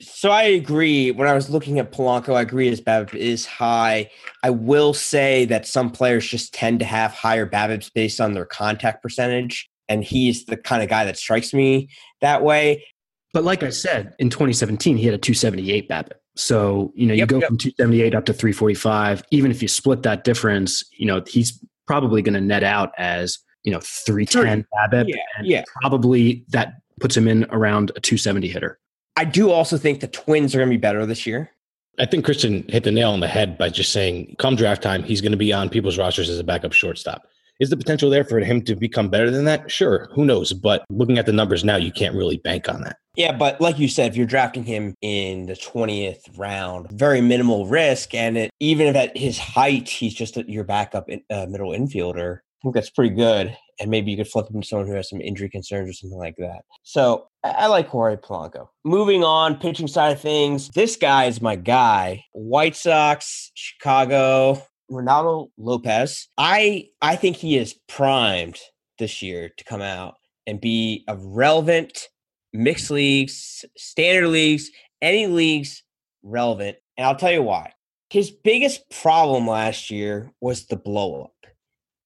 So 0.00 0.30
I 0.30 0.42
agree. 0.42 1.12
When 1.12 1.28
I 1.28 1.34
was 1.34 1.48
looking 1.48 1.78
at 1.78 1.92
Polanco, 1.92 2.34
I 2.34 2.40
agree 2.40 2.68
his 2.68 2.80
BABIP 2.80 3.14
is 3.14 3.46
high. 3.46 4.10
I 4.42 4.50
will 4.50 4.92
say 4.92 5.44
that 5.46 5.66
some 5.66 5.90
players 5.90 6.26
just 6.28 6.52
tend 6.52 6.80
to 6.80 6.84
have 6.84 7.12
higher 7.12 7.46
BABIPs 7.46 7.92
based 7.94 8.20
on 8.20 8.34
their 8.34 8.44
contact 8.44 9.02
percentage, 9.02 9.70
and 9.88 10.04
he's 10.04 10.46
the 10.46 10.56
kind 10.56 10.82
of 10.82 10.88
guy 10.88 11.04
that 11.04 11.16
strikes 11.16 11.52
me 11.52 11.88
that 12.20 12.42
way. 12.42 12.84
But 13.32 13.44
like 13.44 13.62
I 13.62 13.70
said, 13.70 14.14
in 14.18 14.30
2017, 14.30 14.96
he 14.96 15.04
had 15.04 15.14
a 15.14 15.18
278 15.18 15.88
BABIP. 15.88 16.12
So 16.36 16.92
you 16.94 17.06
know, 17.06 17.14
you 17.14 17.20
yep, 17.20 17.28
go 17.28 17.38
yep. 17.38 17.48
from 17.48 17.58
278 17.58 18.14
up 18.14 18.24
to 18.26 18.32
345. 18.32 19.24
Even 19.30 19.50
if 19.50 19.62
you 19.62 19.68
split 19.68 20.02
that 20.02 20.24
difference, 20.24 20.84
you 20.96 21.06
know, 21.06 21.22
he's 21.26 21.62
probably 21.86 22.22
going 22.22 22.34
to 22.34 22.40
net 22.40 22.64
out 22.64 22.92
as 22.96 23.38
you 23.62 23.72
know 23.72 23.80
310 23.80 24.66
BABIP, 24.72 25.08
yeah, 25.08 25.16
and 25.38 25.46
yeah. 25.46 25.64
probably 25.80 26.44
that 26.48 26.74
puts 27.00 27.16
him 27.16 27.28
in 27.28 27.44
around 27.50 27.90
a 27.96 28.00
270 28.00 28.48
hitter. 28.48 28.78
I 29.16 29.24
do 29.24 29.50
also 29.50 29.78
think 29.78 30.00
the 30.00 30.08
Twins 30.08 30.54
are 30.54 30.58
going 30.58 30.70
to 30.70 30.76
be 30.76 30.80
better 30.80 31.06
this 31.06 31.26
year. 31.26 31.50
I 31.98 32.06
think 32.06 32.24
Christian 32.24 32.64
hit 32.68 32.82
the 32.82 32.90
nail 32.90 33.12
on 33.12 33.20
the 33.20 33.28
head 33.28 33.56
by 33.56 33.68
just 33.68 33.92
saying, 33.92 34.34
come 34.38 34.56
draft 34.56 34.82
time, 34.82 35.04
he's 35.04 35.20
going 35.20 35.32
to 35.32 35.38
be 35.38 35.52
on 35.52 35.68
people's 35.68 35.96
rosters 35.96 36.28
as 36.28 36.40
a 36.40 36.44
backup 36.44 36.72
shortstop. 36.72 37.28
Is 37.60 37.70
the 37.70 37.76
potential 37.76 38.10
there 38.10 38.24
for 38.24 38.40
him 38.40 38.62
to 38.62 38.74
become 38.74 39.08
better 39.08 39.30
than 39.30 39.44
that? 39.44 39.70
Sure. 39.70 40.08
Who 40.14 40.24
knows? 40.24 40.52
But 40.52 40.84
looking 40.90 41.18
at 41.18 41.26
the 41.26 41.32
numbers 41.32 41.64
now, 41.64 41.76
you 41.76 41.92
can't 41.92 42.14
really 42.14 42.38
bank 42.38 42.68
on 42.68 42.82
that. 42.82 42.96
Yeah, 43.16 43.30
but 43.30 43.60
like 43.60 43.78
you 43.78 43.86
said, 43.86 44.10
if 44.10 44.16
you're 44.16 44.26
drafting 44.26 44.64
him 44.64 44.94
in 45.00 45.46
the 45.46 45.54
20th 45.54 46.36
round, 46.36 46.90
very 46.90 47.20
minimal 47.20 47.66
risk. 47.66 48.12
And 48.12 48.36
it, 48.36 48.50
even 48.58 48.88
if 48.88 48.96
at 48.96 49.16
his 49.16 49.38
height, 49.38 49.88
he's 49.88 50.14
just 50.14 50.36
your 50.48 50.64
backup 50.64 51.08
in, 51.08 51.22
uh, 51.30 51.46
middle 51.48 51.70
infielder, 51.70 52.38
I 52.38 52.58
think 52.62 52.74
that's 52.74 52.90
pretty 52.90 53.14
good 53.14 53.56
and 53.80 53.90
maybe 53.90 54.10
you 54.10 54.16
could 54.16 54.28
flip 54.28 54.48
him 54.50 54.60
to 54.60 54.66
someone 54.66 54.86
who 54.86 54.94
has 54.94 55.08
some 55.08 55.20
injury 55.20 55.48
concerns 55.48 55.90
or 55.90 55.92
something 55.92 56.18
like 56.18 56.36
that. 56.38 56.62
So 56.82 57.26
I 57.42 57.66
like 57.66 57.88
Jorge 57.88 58.16
Polanco. 58.16 58.68
Moving 58.84 59.24
on, 59.24 59.56
pitching 59.56 59.88
side 59.88 60.12
of 60.12 60.20
things, 60.20 60.68
this 60.70 60.96
guy 60.96 61.24
is 61.24 61.42
my 61.42 61.56
guy. 61.56 62.24
White 62.32 62.76
Sox, 62.76 63.50
Chicago, 63.54 64.62
Reynaldo 64.90 65.50
Lopez. 65.56 66.28
I 66.38 66.88
I 67.00 67.16
think 67.16 67.36
he 67.36 67.56
is 67.56 67.74
primed 67.88 68.58
this 68.98 69.22
year 69.22 69.50
to 69.56 69.64
come 69.64 69.82
out 69.82 70.14
and 70.46 70.60
be 70.60 71.04
a 71.08 71.16
relevant 71.16 72.08
mixed 72.52 72.90
leagues, 72.90 73.64
standard 73.76 74.28
leagues, 74.28 74.70
any 75.02 75.26
leagues 75.26 75.82
relevant. 76.22 76.76
And 76.96 77.06
I'll 77.06 77.16
tell 77.16 77.32
you 77.32 77.42
why. 77.42 77.72
His 78.10 78.30
biggest 78.30 78.88
problem 78.90 79.48
last 79.48 79.90
year 79.90 80.30
was 80.40 80.66
the 80.66 80.76
blow 80.76 81.24
up. 81.24 81.50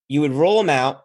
You 0.09 0.23
would 0.23 0.33
roll 0.33 0.61
him 0.61 0.71
out 0.71 1.03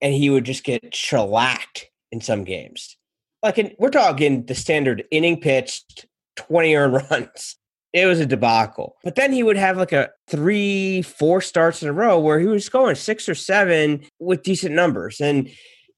and 0.00 0.14
he 0.14 0.30
would 0.30 0.44
just 0.44 0.64
get 0.64 0.94
shellacked 0.94 1.90
in 2.12 2.20
some 2.20 2.44
games. 2.44 2.96
Like 3.42 3.58
in, 3.58 3.74
we're 3.78 3.90
talking 3.90 4.46
the 4.46 4.54
standard 4.54 5.04
inning 5.10 5.40
pitched, 5.40 6.06
20 6.36 6.74
earned 6.74 6.92
runs. 7.10 7.56
It 7.94 8.06
was 8.06 8.20
a 8.20 8.26
debacle. 8.26 8.96
But 9.02 9.14
then 9.14 9.32
he 9.32 9.42
would 9.42 9.56
have 9.56 9.78
like 9.78 9.92
a 9.92 10.10
three, 10.28 11.00
four 11.00 11.40
starts 11.40 11.82
in 11.82 11.88
a 11.88 11.92
row 11.92 12.18
where 12.18 12.38
he 12.38 12.46
was 12.46 12.68
going 12.68 12.96
six 12.96 13.28
or 13.28 13.34
seven 13.34 14.04
with 14.18 14.42
decent 14.42 14.74
numbers. 14.74 15.20
And 15.20 15.48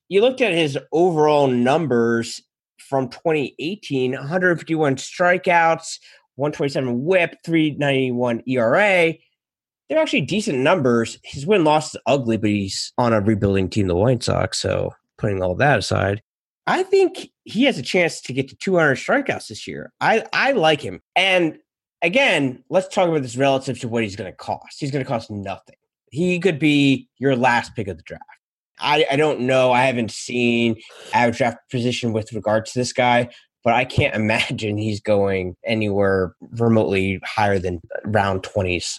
you 0.09 0.21
looked 0.21 0.41
at 0.41 0.53
his 0.53 0.79
overall 0.93 1.49
numbers 1.49 2.41
from 2.79 3.09
2018 3.09 4.13
151 4.13 4.97
strikeouts, 4.97 5.99
127 6.37 7.05
whip, 7.05 7.35
391 7.45 8.43
ERA 8.47 9.15
they're 9.89 9.99
actually 9.99 10.23
decent 10.23 10.59
numbers. 10.59 11.19
His 11.23 11.47
win 11.47 11.65
loss 11.65 11.95
is 11.95 12.01
ugly, 12.07 12.37
but 12.37 12.51
he's 12.51 12.93
on 12.99 13.13
a 13.13 13.21
rebuilding 13.21 13.69
team, 13.69 13.87
the 13.87 13.95
White 13.95 14.23
Sox. 14.23 14.61
So 14.61 14.95
putting 15.19 15.43
all 15.43 15.55
that 15.57 15.79
aside, 15.79 16.23
I 16.67 16.83
think 16.83 17.31
he 17.45 17.65
has 17.65 17.79
a 17.79 17.83
chance 17.83 18.21
to 18.23 18.33
get 18.33 18.49
to 18.49 18.57
200 18.57 18.97
strikeouts 18.97 19.49
this 19.49 19.67
year. 19.67 19.93
I, 20.01 20.25
I 20.33 20.53
like 20.53 20.81
him. 20.81 21.01
And 21.15 21.59
again, 22.03 22.63
let's 22.69 22.89
talk 22.89 23.09
about 23.09 23.23
this 23.23 23.37
relative 23.37 23.79
to 23.81 23.89
what 23.89 24.03
he's 24.03 24.17
going 24.17 24.31
to 24.31 24.37
cost. 24.37 24.79
He's 24.79 24.91
going 24.91 25.05
to 25.05 25.09
cost 25.09 25.31
nothing. 25.31 25.77
He 26.11 26.39
could 26.39 26.59
be 26.59 27.09
your 27.19 27.37
last 27.37 27.75
pick 27.75 27.89
of 27.89 27.97
the 27.97 28.03
draft. 28.03 28.23
I, 28.79 29.07
I 29.11 29.17
don't 29.17 29.41
know. 29.41 29.73
I 29.73 29.83
haven't 29.83 30.11
seen 30.11 30.77
average 31.13 31.39
draft 31.39 31.59
position 31.71 32.13
with 32.13 32.33
regard 32.33 32.67
to 32.67 32.79
this 32.79 32.93
guy, 32.93 33.31
but 33.65 33.75
I 33.75 33.85
can't 33.85 34.15
imagine 34.23 34.77
he's 34.77 35.01
going 35.01 35.57
anywhere 35.65 36.35
remotely 36.53 37.21
higher 37.25 37.59
than 37.59 37.81
round 38.05 38.43
20s. 38.43 38.99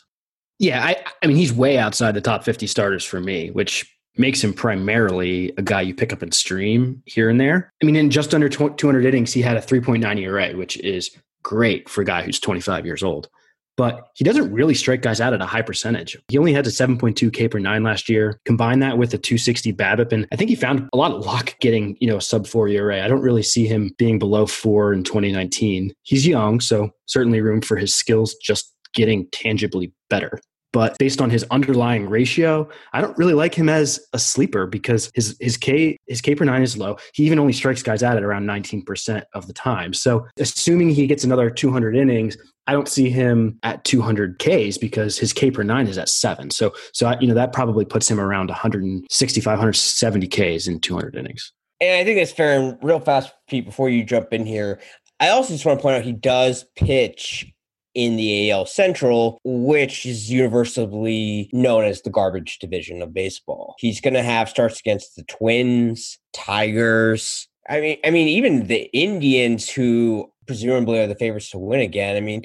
Yeah, 0.59 0.83
I, 0.83 0.95
I 1.21 1.27
mean, 1.27 1.37
he's 1.37 1.53
way 1.53 1.77
outside 1.77 2.13
the 2.13 2.21
top 2.21 2.43
50 2.43 2.65
starters 2.65 3.05
for 3.05 3.21
me, 3.21 3.51
which 3.51 3.85
makes 4.17 4.43
him 4.43 4.53
primarily 4.53 5.53
a 5.57 5.61
guy 5.61 5.81
you 5.81 5.93
pick 5.93 6.11
up 6.11 6.23
and 6.23 6.33
stream 6.33 7.03
here 7.05 7.29
and 7.29 7.39
there. 7.39 7.71
I 7.81 7.85
mean, 7.85 7.95
in 7.95 8.09
just 8.09 8.33
under 8.33 8.49
200 8.49 9.05
innings, 9.05 9.31
he 9.31 9.43
had 9.43 9.57
a 9.57 9.61
3.9 9.61 10.19
ERA, 10.19 10.57
which 10.57 10.77
is 10.77 11.15
great 11.47 11.87
for 11.87 12.01
a 12.01 12.05
guy 12.05 12.23
who's 12.23 12.41
25 12.41 12.85
years 12.85 13.01
old. 13.01 13.29
But 13.77 14.07
he 14.15 14.25
doesn't 14.25 14.51
really 14.51 14.73
strike 14.73 15.01
guys 15.01 15.21
out 15.21 15.33
at 15.33 15.41
a 15.41 15.45
high 15.45 15.61
percentage. 15.61 16.17
He 16.27 16.37
only 16.37 16.51
had 16.51 16.67
a 16.67 16.71
7.2 16.71 17.31
K 17.31 17.47
per 17.47 17.59
nine 17.59 17.83
last 17.83 18.09
year. 18.09 18.41
Combine 18.43 18.79
that 18.79 18.97
with 18.97 19.13
a 19.13 19.17
260 19.17 19.71
BABIP, 19.73 20.11
and 20.11 20.27
I 20.33 20.35
think 20.35 20.49
he 20.49 20.55
found 20.55 20.89
a 20.91 20.97
lot 20.97 21.11
of 21.11 21.25
luck 21.25 21.55
getting 21.61 21.95
you 22.01 22.07
know 22.07 22.17
a 22.17 22.21
sub 22.21 22.47
four 22.47 22.67
ERA. 22.67 23.05
I 23.05 23.07
don't 23.07 23.21
really 23.21 23.43
see 23.43 23.65
him 23.65 23.91
being 23.97 24.19
below 24.19 24.45
four 24.45 24.91
in 24.91 25.03
2019. 25.03 25.93
He's 26.01 26.27
young, 26.27 26.59
so 26.59 26.89
certainly 27.05 27.39
room 27.39 27.61
for 27.61 27.77
his 27.77 27.95
skills 27.95 28.35
just 28.41 28.73
getting 28.93 29.29
tangibly 29.31 29.93
better. 30.09 30.41
But 30.77 30.95
based 30.99 31.21
on 31.21 31.31
his 31.31 31.43
underlying 31.49 32.07
ratio, 32.07 32.69
I 32.93 33.01
don't 33.01 33.17
really 33.17 33.33
like 33.33 33.55
him 33.55 33.67
as 33.67 33.99
a 34.13 34.19
sleeper 34.19 34.67
because 34.67 35.09
his 35.15 35.35
his 35.39 35.57
K 35.57 35.97
his 36.05 36.21
K 36.21 36.35
per 36.35 36.45
nine 36.45 36.61
is 36.61 36.77
low. 36.77 36.97
He 37.15 37.23
even 37.23 37.39
only 37.39 37.51
strikes 37.51 37.81
guys 37.81 38.03
out 38.03 38.15
at 38.15 38.21
around 38.21 38.45
19% 38.45 39.23
of 39.33 39.47
the 39.47 39.53
time. 39.53 39.91
So 39.95 40.27
assuming 40.37 40.89
he 40.91 41.07
gets 41.07 41.23
another 41.23 41.49
200 41.49 41.95
innings, 41.95 42.37
I 42.67 42.73
don't 42.73 42.87
see 42.87 43.09
him 43.09 43.57
at 43.63 43.85
200 43.85 44.37
Ks 44.37 44.77
because 44.77 45.17
his 45.17 45.33
K 45.33 45.49
per 45.49 45.63
nine 45.63 45.87
is 45.87 45.97
at 45.97 46.09
seven. 46.09 46.51
So 46.51 46.75
so 46.93 47.07
I, 47.07 47.19
you 47.19 47.27
know 47.27 47.33
that 47.33 47.53
probably 47.53 47.83
puts 47.83 48.07
him 48.07 48.19
around 48.19 48.49
165, 48.49 49.51
170 49.51 50.27
Ks 50.27 50.67
in 50.67 50.79
200 50.79 51.15
innings. 51.15 51.53
And 51.81 51.99
I 51.99 52.03
think 52.03 52.19
that's 52.19 52.31
fair. 52.31 52.59
And 52.59 52.77
real 52.83 52.99
fast, 52.99 53.33
Pete, 53.49 53.65
before 53.65 53.89
you 53.89 54.03
jump 54.03 54.31
in 54.31 54.45
here, 54.45 54.79
I 55.19 55.29
also 55.29 55.53
just 55.53 55.65
want 55.65 55.79
to 55.79 55.81
point 55.81 55.95
out 55.95 56.03
he 56.03 56.13
does 56.13 56.65
pitch 56.75 57.51
in 57.97 58.15
the 58.15 58.51
AL 58.51 58.67
Central, 58.67 59.41
which 59.43 60.05
is 60.05 60.31
universally 60.31 61.49
known 61.51 61.83
as 61.83 62.03
the 62.03 62.11
garbage 62.11 62.59
division 62.59 63.01
of 63.01 63.11
baseball. 63.11 63.73
He's 63.79 63.99
going 63.99 64.13
to 64.13 64.21
have 64.21 64.47
starts 64.47 64.79
against 64.79 65.15
the 65.15 65.23
Twins, 65.23 66.19
Tigers. 66.31 67.47
I 67.67 67.81
mean, 67.81 67.97
I 68.05 68.11
mean, 68.11 68.27
even 68.27 68.67
the 68.67 68.83
Indians, 68.93 69.67
who 69.67 70.31
presumably 70.45 70.99
are 70.99 71.07
the 71.07 71.15
favorites 71.15 71.49
to 71.49 71.57
win 71.57 71.81
again. 71.81 72.15
I 72.15 72.21
mean, 72.21 72.43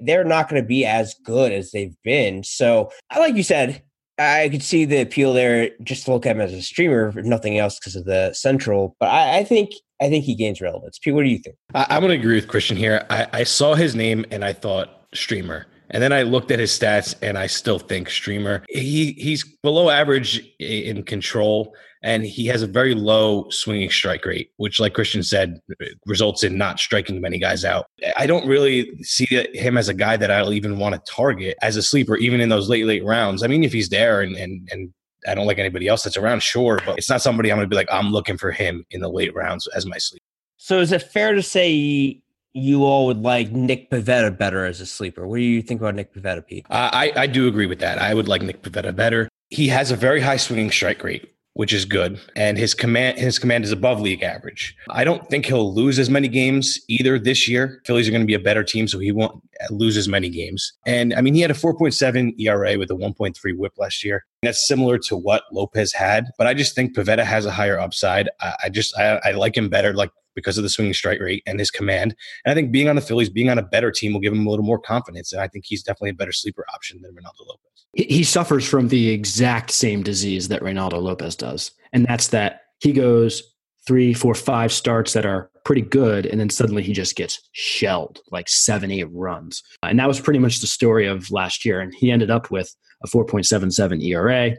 they're 0.00 0.24
not 0.24 0.48
going 0.48 0.60
to 0.60 0.66
be 0.66 0.86
as 0.86 1.14
good 1.22 1.52
as 1.52 1.70
they've 1.70 1.94
been. 2.02 2.42
So, 2.42 2.90
like 3.14 3.36
you 3.36 3.42
said, 3.42 3.82
I 4.18 4.48
could 4.48 4.62
see 4.62 4.86
the 4.86 5.02
appeal 5.02 5.34
there 5.34 5.70
just 5.82 6.06
to 6.06 6.12
look 6.12 6.24
at 6.24 6.36
him 6.36 6.40
as 6.40 6.52
a 6.54 6.62
streamer, 6.62 7.08
if 7.08 7.16
nothing 7.24 7.58
else, 7.58 7.78
because 7.78 7.94
of 7.94 8.06
the 8.06 8.32
central. 8.32 8.96
But 8.98 9.10
I, 9.10 9.38
I, 9.38 9.44
think 9.44 9.72
I 10.04 10.10
think 10.10 10.26
he 10.26 10.34
gains 10.34 10.60
relevance. 10.60 10.98
Pete, 10.98 11.14
what 11.14 11.22
do 11.22 11.30
you 11.30 11.38
think? 11.38 11.56
I, 11.74 11.96
am 11.96 12.02
going 12.02 12.12
to 12.12 12.18
agree 12.18 12.34
with 12.34 12.46
Christian 12.46 12.76
here. 12.76 13.06
I, 13.08 13.26
I 13.32 13.44
saw 13.44 13.74
his 13.74 13.94
name 13.94 14.26
and 14.30 14.44
I 14.44 14.52
thought 14.52 15.06
streamer. 15.14 15.66
And 15.90 16.02
then 16.02 16.12
I 16.12 16.22
looked 16.22 16.50
at 16.50 16.58
his 16.58 16.70
stats 16.70 17.14
and 17.22 17.38
I 17.38 17.46
still 17.46 17.78
think 17.78 18.10
streamer. 18.10 18.64
He 18.68 19.12
he's 19.12 19.44
below 19.62 19.88
average 19.88 20.42
in 20.58 21.04
control 21.04 21.74
and 22.02 22.22
he 22.22 22.46
has 22.46 22.62
a 22.62 22.66
very 22.66 22.94
low 22.94 23.48
swinging 23.48 23.90
strike 23.90 24.26
rate, 24.26 24.50
which 24.56 24.78
like 24.78 24.92
Christian 24.92 25.22
said 25.22 25.58
results 26.04 26.42
in 26.42 26.58
not 26.58 26.78
striking 26.78 27.20
many 27.20 27.38
guys 27.38 27.64
out. 27.64 27.86
I 28.16 28.26
don't 28.26 28.46
really 28.46 28.90
see 29.02 29.26
him 29.54 29.78
as 29.78 29.88
a 29.88 29.94
guy 29.94 30.18
that 30.18 30.30
I'll 30.30 30.52
even 30.52 30.78
want 30.78 30.94
to 30.94 31.12
target 31.12 31.56
as 31.62 31.76
a 31.76 31.82
sleeper 31.82 32.16
even 32.16 32.40
in 32.40 32.50
those 32.50 32.68
late 32.68 32.84
late 32.84 33.04
rounds. 33.04 33.42
I 33.42 33.46
mean 33.46 33.64
if 33.64 33.72
he's 33.72 33.88
there 33.88 34.20
and 34.20 34.36
and 34.36 34.68
and 34.70 34.92
I 35.26 35.34
don't 35.34 35.46
like 35.46 35.58
anybody 35.58 35.88
else 35.88 36.02
that's 36.02 36.16
around, 36.16 36.42
sure, 36.42 36.80
but 36.84 36.98
it's 36.98 37.08
not 37.08 37.22
somebody 37.22 37.50
I'm 37.50 37.58
going 37.58 37.66
to 37.66 37.70
be 37.70 37.76
like, 37.76 37.88
I'm 37.92 38.10
looking 38.10 38.36
for 38.36 38.50
him 38.50 38.84
in 38.90 39.00
the 39.00 39.08
late 39.08 39.34
rounds 39.34 39.66
as 39.68 39.86
my 39.86 39.98
sleeper. 39.98 40.24
So 40.56 40.80
is 40.80 40.92
it 40.92 41.02
fair 41.02 41.34
to 41.34 41.42
say 41.42 42.20
you 42.52 42.84
all 42.84 43.06
would 43.06 43.22
like 43.22 43.50
Nick 43.50 43.90
Pivetta 43.90 44.36
better 44.36 44.64
as 44.64 44.80
a 44.80 44.86
sleeper? 44.86 45.26
What 45.26 45.36
do 45.36 45.42
you 45.42 45.60
think 45.60 45.80
about 45.80 45.94
Nick 45.94 46.14
Pivetta, 46.14 46.46
Pete? 46.46 46.66
Uh, 46.70 46.90
I, 46.92 47.12
I 47.16 47.26
do 47.26 47.48
agree 47.48 47.66
with 47.66 47.80
that. 47.80 47.98
I 47.98 48.14
would 48.14 48.28
like 48.28 48.42
Nick 48.42 48.62
Pivetta 48.62 48.94
better. 48.94 49.28
He 49.50 49.68
has 49.68 49.90
a 49.90 49.96
very 49.96 50.20
high 50.20 50.36
swinging 50.36 50.70
strike 50.70 51.02
rate, 51.02 51.33
which 51.54 51.72
is 51.72 51.84
good, 51.84 52.20
and 52.36 52.58
his 52.58 52.74
command 52.74 53.18
his 53.18 53.38
command 53.38 53.64
is 53.64 53.72
above 53.72 54.00
league 54.00 54.22
average. 54.22 54.76
I 54.90 55.04
don't 55.04 55.28
think 55.30 55.46
he'll 55.46 55.72
lose 55.72 55.98
as 55.98 56.10
many 56.10 56.28
games 56.28 56.78
either 56.88 57.18
this 57.18 57.48
year. 57.48 57.80
Phillies 57.86 58.06
are 58.08 58.10
going 58.10 58.22
to 58.22 58.26
be 58.26 58.34
a 58.34 58.40
better 58.40 58.62
team, 58.62 58.86
so 58.86 58.98
he 58.98 59.12
won't 59.12 59.42
lose 59.70 59.96
as 59.96 60.08
many 60.08 60.28
games. 60.28 60.72
And 60.86 61.14
I 61.14 61.20
mean, 61.20 61.34
he 61.34 61.40
had 61.40 61.50
a 61.50 61.54
4.7 61.54 62.38
ERA 62.40 62.76
with 62.76 62.90
a 62.90 62.94
1.3 62.94 63.56
WHIP 63.56 63.72
last 63.78 64.04
year. 64.04 64.24
That's 64.42 64.66
similar 64.66 64.98
to 64.98 65.16
what 65.16 65.44
Lopez 65.52 65.92
had, 65.92 66.26
but 66.38 66.46
I 66.46 66.54
just 66.54 66.74
think 66.74 66.94
Pivetta 66.94 67.24
has 67.24 67.46
a 67.46 67.50
higher 67.50 67.78
upside. 67.78 68.28
I, 68.40 68.56
I 68.64 68.68
just 68.68 68.96
I, 68.98 69.20
I 69.24 69.30
like 69.32 69.56
him 69.56 69.68
better. 69.68 69.94
Like 69.94 70.10
because 70.34 70.58
of 70.58 70.62
the 70.62 70.68
swinging 70.68 70.94
strike 70.94 71.20
rate 71.20 71.42
and 71.46 71.58
his 71.58 71.70
command. 71.70 72.14
And 72.44 72.52
I 72.52 72.54
think 72.54 72.72
being 72.72 72.88
on 72.88 72.96
the 72.96 73.02
Phillies, 73.02 73.30
being 73.30 73.50
on 73.50 73.58
a 73.58 73.62
better 73.62 73.90
team 73.90 74.12
will 74.12 74.20
give 74.20 74.32
him 74.32 74.46
a 74.46 74.50
little 74.50 74.64
more 74.64 74.78
confidence. 74.78 75.32
And 75.32 75.40
I 75.40 75.48
think 75.48 75.64
he's 75.66 75.82
definitely 75.82 76.10
a 76.10 76.14
better 76.14 76.32
sleeper 76.32 76.64
option 76.74 77.00
than 77.02 77.12
Reynaldo 77.12 77.46
Lopez. 77.46 77.86
He 77.94 78.24
suffers 78.24 78.66
from 78.66 78.88
the 78.88 79.10
exact 79.10 79.70
same 79.70 80.02
disease 80.02 80.48
that 80.48 80.62
Reynaldo 80.62 81.00
Lopez 81.00 81.36
does. 81.36 81.70
And 81.92 82.04
that's 82.06 82.28
that 82.28 82.62
he 82.80 82.92
goes 82.92 83.42
three, 83.86 84.14
four, 84.14 84.34
five 84.34 84.72
starts 84.72 85.12
that 85.12 85.26
are 85.26 85.50
pretty 85.64 85.82
good. 85.82 86.26
And 86.26 86.40
then 86.40 86.50
suddenly 86.50 86.82
he 86.82 86.92
just 86.92 87.16
gets 87.16 87.40
shelled 87.52 88.20
like 88.30 88.48
seven, 88.48 88.90
eight 88.90 89.10
runs. 89.12 89.62
And 89.82 89.98
that 89.98 90.08
was 90.08 90.20
pretty 90.20 90.38
much 90.38 90.60
the 90.60 90.66
story 90.66 91.06
of 91.06 91.30
last 91.30 91.64
year. 91.64 91.80
And 91.80 91.94
he 91.94 92.10
ended 92.10 92.30
up 92.30 92.50
with 92.50 92.74
a 93.02 93.08
4.77 93.08 94.02
ERA 94.04 94.56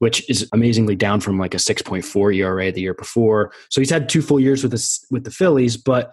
which 0.00 0.28
is 0.30 0.48
amazingly 0.52 0.96
down 0.96 1.20
from 1.20 1.38
like 1.38 1.54
a 1.54 1.58
6.4 1.58 2.34
ERA 2.34 2.72
the 2.72 2.80
year 2.80 2.94
before. 2.94 3.52
So 3.68 3.80
he's 3.80 3.90
had 3.90 4.08
two 4.08 4.22
full 4.22 4.40
years 4.40 4.62
with 4.62 4.72
the, 4.72 4.98
with 5.10 5.24
the 5.24 5.30
Phillies, 5.30 5.76
but 5.76 6.12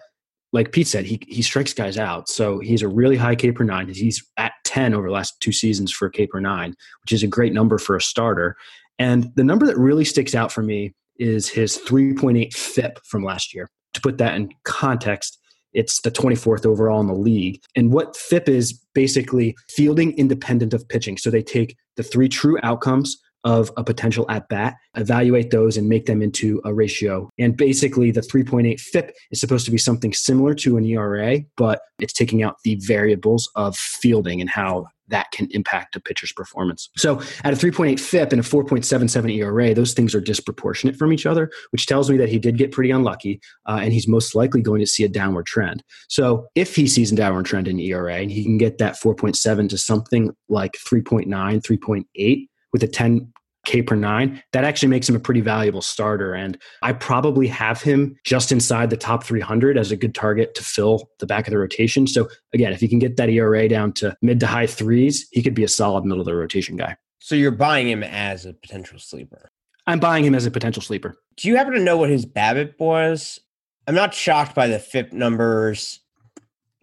like 0.52 0.74
Pete 0.74 0.88
said, 0.88 1.06
he, 1.06 1.22
he 1.28 1.42
strikes 1.42 1.74
guys 1.74 1.98
out. 1.98 2.28
So 2.28 2.60
he's 2.60 2.82
a 2.82 2.88
really 2.88 3.16
high 3.16 3.36
K 3.36 3.52
per 3.52 3.64
nine. 3.64 3.88
He's 3.88 4.24
at 4.36 4.52
10 4.66 4.94
over 4.94 5.08
the 5.08 5.14
last 5.14 5.40
two 5.40 5.54
seasons 5.54 5.92
for 5.92 6.10
K 6.10 6.28
per 6.28 6.42
nine, 6.42 6.76
which 7.02 7.14
is 7.14 7.24
a 7.24 7.28
great 7.28 7.54
number 7.54 7.78
for 7.78 7.96
a 7.96 8.02
starter. 8.02 8.58
And 9.00 9.32
the 9.36 9.44
number 9.44 9.66
that 9.66 9.78
really 9.78 10.06
sticks 10.06 10.36
out 10.36 10.52
for 10.52 10.64
me 10.64 10.94
is 11.18 11.48
his 11.48 11.78
3.8 11.78 12.54
FIP 12.54 13.00
from 13.06 13.24
last 13.24 13.54
year. 13.54 13.70
To 13.94 14.02
put 14.02 14.18
that 14.18 14.36
in 14.36 14.50
context, 14.66 15.40
it's 15.74 16.02
the 16.02 16.12
24th 16.12 16.66
overall 16.66 17.00
in 17.00 17.08
the 17.08 17.14
league. 17.14 17.62
And 17.76 17.94
what 17.94 18.18
FIP 18.18 18.50
is 18.50 18.74
basically 18.94 19.56
fielding 19.70 20.12
independent 20.18 20.74
of 20.74 20.88
pitching. 20.90 21.18
So 21.18 21.30
they 21.30 21.44
take 21.44 21.78
the 21.96 22.04
three 22.04 22.28
true 22.28 22.58
outcomes 22.64 23.18
of 23.44 23.72
a 23.78 23.84
potential 23.84 24.26
at 24.30 24.50
bat, 24.50 24.76
evaluate 24.96 25.52
those 25.52 25.78
and 25.78 25.88
make 25.88 26.06
them 26.06 26.22
into 26.22 26.62
a 26.66 26.74
ratio. 26.74 27.30
And 27.38 27.56
basically, 27.56 28.12
the 28.12 28.22
3.8 28.22 28.80
FIP 28.80 29.16
is 29.32 29.40
supposed 29.40 29.66
to 29.66 29.72
be 29.72 29.78
something 29.78 30.14
similar 30.14 30.54
to 30.56 30.78
an 30.78 30.86
ERA, 30.86 31.40
but 31.56 31.82
it's 32.00 32.14
taking 32.14 32.44
out 32.44 32.58
the 32.64 32.76
variables 32.76 33.50
of 33.56 33.76
fielding 33.76 34.42
and 34.42 34.50
how 34.50 34.88
that 35.10 35.32
can 35.32 35.48
impact 35.52 35.96
a 35.96 36.00
pitcher's 36.00 36.32
performance. 36.32 36.90
So 36.98 37.22
at 37.44 37.54
a 37.54 37.58
3.8 37.58 38.00
FIP 38.00 38.34
and 38.34 38.42
a 38.42 38.44
4.77 38.44 39.36
ERA, 39.36 39.74
those 39.74 39.94
things 39.94 40.14
are 40.14 40.22
disproportionate 40.22 40.96
from 40.96 41.14
each 41.14 41.26
other, 41.26 41.50
which 41.72 41.86
tells 41.86 42.10
me 42.10 42.18
that 42.18 42.30
he 42.30 42.40
did 42.40 42.58
get 42.58 42.72
pretty 42.72 42.92
unlucky 42.92 43.40
uh, 43.68 43.80
and 43.82 43.94
he's 43.94 44.08
most 44.08 44.36
likely 44.36 44.62
going 44.62 44.82
to 44.82 44.88
see 44.88 45.04
a 45.04 45.10
downward 45.10 45.46
trend. 45.46 45.84
So 46.10 46.48
if 46.56 46.76
he 46.76 46.88
sees 46.88 47.12
a 47.12 47.16
downward 47.16 47.46
trend 47.46 47.68
in 47.68 47.80
ERA 47.80 48.16
and 48.16 48.32
he 48.32 48.44
can 48.44 48.58
get 48.58 48.78
that 48.80 48.96
4.7 48.96 49.70
to 49.70 49.78
something 49.78 50.36
like 50.50 50.74
3.9, 50.74 51.28
3.8, 51.28 52.48
with 52.78 52.90
a 52.90 52.94
10 52.94 53.34
K 53.66 53.82
per 53.82 53.96
nine, 53.96 54.42
that 54.54 54.64
actually 54.64 54.88
makes 54.88 55.10
him 55.10 55.16
a 55.16 55.20
pretty 55.20 55.42
valuable 55.42 55.82
starter. 55.82 56.34
And 56.34 56.58
I 56.84 56.94
probably 56.94 57.48
have 57.48 57.82
him 57.82 58.16
just 58.24 58.52
inside 58.52 58.90
the 58.90 58.98
top 58.98 59.24
300 59.24 59.78
as 59.78 59.92
a 59.92 59.98
good 59.98 60.16
target 60.16 60.56
to 60.56 60.64
fill 60.64 61.10
the 61.20 61.26
back 61.26 61.48
of 61.48 61.52
the 61.52 61.58
rotation. 61.58 62.08
So 62.08 62.30
again, 62.54 62.72
if 62.72 62.80
he 62.80 62.88
can 62.88 63.00
get 63.00 63.18
that 63.18 63.30
ERA 63.30 63.68
down 63.68 63.92
to 63.94 64.16
mid 64.22 64.40
to 64.40 64.48
high 64.48 64.68
threes, 64.68 65.28
he 65.32 65.42
could 65.42 65.54
be 65.54 65.66
a 65.66 65.68
solid 65.68 66.06
middle 66.06 66.22
of 66.22 66.26
the 66.26 66.36
rotation 66.36 66.78
guy. 66.78 66.96
So 67.20 67.36
you're 67.36 67.52
buying 67.52 67.90
him 67.90 68.04
as 68.04 68.46
a 68.46 68.54
potential 68.54 69.00
sleeper. 69.00 69.50
I'm 69.86 70.00
buying 70.00 70.24
him 70.24 70.36
as 70.36 70.46
a 70.46 70.52
potential 70.52 70.82
sleeper. 70.82 71.18
Do 71.36 71.48
you 71.48 71.58
happen 71.58 71.74
to 71.74 71.82
know 71.82 71.98
what 71.98 72.10
his 72.10 72.26
BABIP 72.26 72.80
was? 72.80 73.40
I'm 73.86 73.96
not 73.96 74.14
shocked 74.14 74.54
by 74.56 74.68
the 74.68 74.80
FIP 74.80 75.12
numbers 75.12 76.00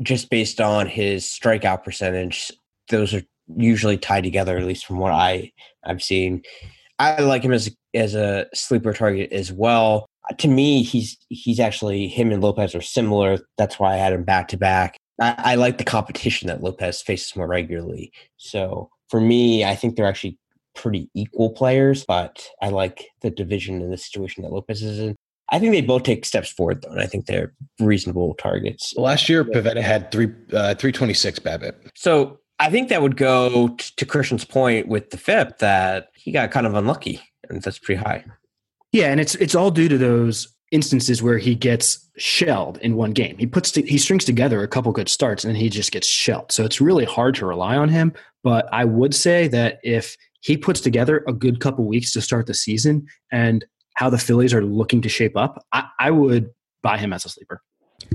just 0.02 0.28
based 0.28 0.60
on 0.60 0.86
his 0.86 1.24
strikeout 1.24 1.84
percentage. 1.84 2.52
Those 2.88 3.14
are 3.14 3.22
usually 3.56 3.98
tied 3.98 4.24
together, 4.24 4.56
at 4.56 4.64
least 4.64 4.86
from 4.86 4.98
what 4.98 5.12
I 5.12 5.52
I've 5.84 6.02
seen. 6.02 6.42
I 6.98 7.20
like 7.22 7.42
him 7.42 7.52
as 7.52 7.68
a, 7.68 7.98
as 7.98 8.14
a 8.14 8.46
sleeper 8.54 8.92
target 8.92 9.32
as 9.32 9.52
well. 9.52 10.06
Uh, 10.30 10.34
to 10.36 10.48
me, 10.48 10.82
he's 10.82 11.16
he's 11.28 11.60
actually 11.60 12.08
him 12.08 12.32
and 12.32 12.42
Lopez 12.42 12.74
are 12.74 12.80
similar. 12.80 13.38
That's 13.58 13.78
why 13.78 13.94
I 13.94 13.96
had 13.96 14.12
him 14.12 14.24
back 14.24 14.48
to 14.48 14.56
back. 14.56 14.96
I 15.20 15.54
like 15.54 15.78
the 15.78 15.84
competition 15.84 16.48
that 16.48 16.62
Lopez 16.62 17.00
faces 17.00 17.36
more 17.36 17.46
regularly. 17.46 18.10
So 18.36 18.90
for 19.10 19.20
me, 19.20 19.64
I 19.64 19.76
think 19.76 19.94
they're 19.94 20.06
actually 20.06 20.38
pretty 20.74 21.08
equal 21.14 21.50
players, 21.50 22.04
but 22.04 22.48
I 22.60 22.70
like 22.70 23.06
the 23.22 23.30
division 23.30 23.80
and 23.80 23.92
the 23.92 23.96
situation 23.96 24.42
that 24.42 24.50
Lopez 24.50 24.82
is 24.82 24.98
in. 24.98 25.14
I 25.50 25.60
think 25.60 25.72
they 25.72 25.82
both 25.82 26.02
take 26.02 26.24
steps 26.24 26.50
forward 26.50 26.82
though, 26.82 26.90
and 26.90 27.00
I 27.00 27.06
think 27.06 27.26
they're 27.26 27.52
reasonable 27.78 28.34
targets. 28.34 28.92
Last 28.96 29.28
year, 29.28 29.44
Pivetta 29.44 29.82
had 29.82 30.10
three 30.10 30.32
uh, 30.52 30.74
three 30.74 30.90
twenty 30.90 31.14
six 31.14 31.38
BABIP. 31.38 31.74
So 31.94 32.38
I 32.58 32.70
think 32.70 32.88
that 32.88 33.02
would 33.02 33.16
go 33.16 33.68
t- 33.68 33.92
to 33.96 34.06
Christian's 34.06 34.44
point 34.44 34.88
with 34.88 35.10
the 35.10 35.16
FIP 35.16 35.58
that 35.58 36.08
he 36.14 36.32
got 36.32 36.50
kind 36.50 36.66
of 36.66 36.74
unlucky, 36.74 37.20
and 37.48 37.60
that's 37.62 37.78
pretty 37.78 38.00
high. 38.02 38.24
Yeah, 38.92 39.06
and 39.06 39.20
it's 39.20 39.34
it's 39.36 39.54
all 39.54 39.70
due 39.70 39.88
to 39.88 39.98
those 39.98 40.54
instances 40.74 41.22
where 41.22 41.38
he 41.38 41.54
gets 41.54 42.10
shelled 42.16 42.78
in 42.78 42.96
one 42.96 43.12
game. 43.12 43.36
He 43.38 43.46
puts 43.46 43.70
to, 43.72 43.82
he 43.82 43.96
strings 43.96 44.24
together 44.24 44.62
a 44.62 44.68
couple 44.68 44.90
good 44.92 45.08
starts 45.08 45.44
and 45.44 45.54
then 45.54 45.60
he 45.60 45.68
just 45.68 45.92
gets 45.92 46.08
shelled. 46.08 46.50
So 46.50 46.64
it's 46.64 46.80
really 46.80 47.04
hard 47.04 47.36
to 47.36 47.46
rely 47.46 47.76
on 47.76 47.88
him. 47.88 48.12
But 48.42 48.68
I 48.72 48.84
would 48.84 49.14
say 49.14 49.46
that 49.48 49.78
if 49.84 50.16
he 50.40 50.56
puts 50.56 50.80
together 50.80 51.24
a 51.28 51.32
good 51.32 51.60
couple 51.60 51.86
weeks 51.86 52.12
to 52.12 52.20
start 52.20 52.46
the 52.46 52.54
season 52.54 53.06
and 53.30 53.64
how 53.94 54.10
the 54.10 54.18
Phillies 54.18 54.52
are 54.52 54.64
looking 54.64 55.00
to 55.02 55.08
shape 55.08 55.36
up, 55.36 55.64
I, 55.72 55.84
I 56.00 56.10
would 56.10 56.50
buy 56.82 56.98
him 56.98 57.12
as 57.12 57.24
a 57.24 57.28
sleeper. 57.28 57.62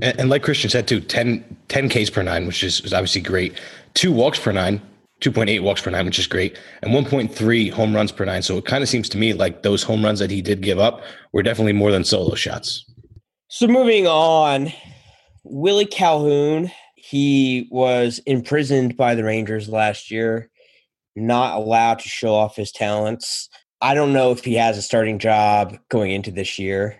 And, 0.02 0.20
and, 0.20 0.30
like 0.30 0.42
Christian 0.42 0.70
said 0.70 0.86
too, 0.86 1.00
10, 1.00 1.56
10 1.68 1.88
Ks 1.88 2.10
per 2.10 2.22
nine, 2.22 2.46
which 2.46 2.62
is, 2.62 2.80
is 2.82 2.92
obviously 2.92 3.22
great. 3.22 3.58
Two 3.94 4.12
walks 4.12 4.38
per 4.38 4.52
nine, 4.52 4.80
2.8 5.20 5.62
walks 5.62 5.82
per 5.82 5.90
nine, 5.90 6.06
which 6.06 6.18
is 6.18 6.26
great, 6.26 6.58
and 6.82 6.92
1.3 6.92 7.72
home 7.72 7.94
runs 7.94 8.12
per 8.12 8.24
nine. 8.24 8.42
So 8.42 8.56
it 8.56 8.64
kind 8.64 8.82
of 8.82 8.88
seems 8.88 9.08
to 9.10 9.18
me 9.18 9.32
like 9.32 9.62
those 9.62 9.82
home 9.82 10.04
runs 10.04 10.18
that 10.18 10.30
he 10.30 10.42
did 10.42 10.60
give 10.62 10.78
up 10.78 11.02
were 11.32 11.42
definitely 11.42 11.72
more 11.72 11.90
than 11.90 12.04
solo 12.04 12.34
shots. 12.34 12.84
So 13.48 13.66
moving 13.66 14.06
on, 14.06 14.72
Willie 15.44 15.86
Calhoun, 15.86 16.70
he 16.94 17.68
was 17.70 18.20
imprisoned 18.26 18.96
by 18.96 19.14
the 19.14 19.24
Rangers 19.24 19.68
last 19.68 20.10
year, 20.10 20.50
not 21.16 21.56
allowed 21.56 21.98
to 22.00 22.08
show 22.08 22.34
off 22.34 22.56
his 22.56 22.72
talents. 22.72 23.48
I 23.80 23.94
don't 23.94 24.12
know 24.12 24.30
if 24.30 24.44
he 24.44 24.54
has 24.54 24.78
a 24.78 24.82
starting 24.82 25.18
job 25.18 25.76
going 25.88 26.12
into 26.12 26.30
this 26.30 26.58
year. 26.58 26.99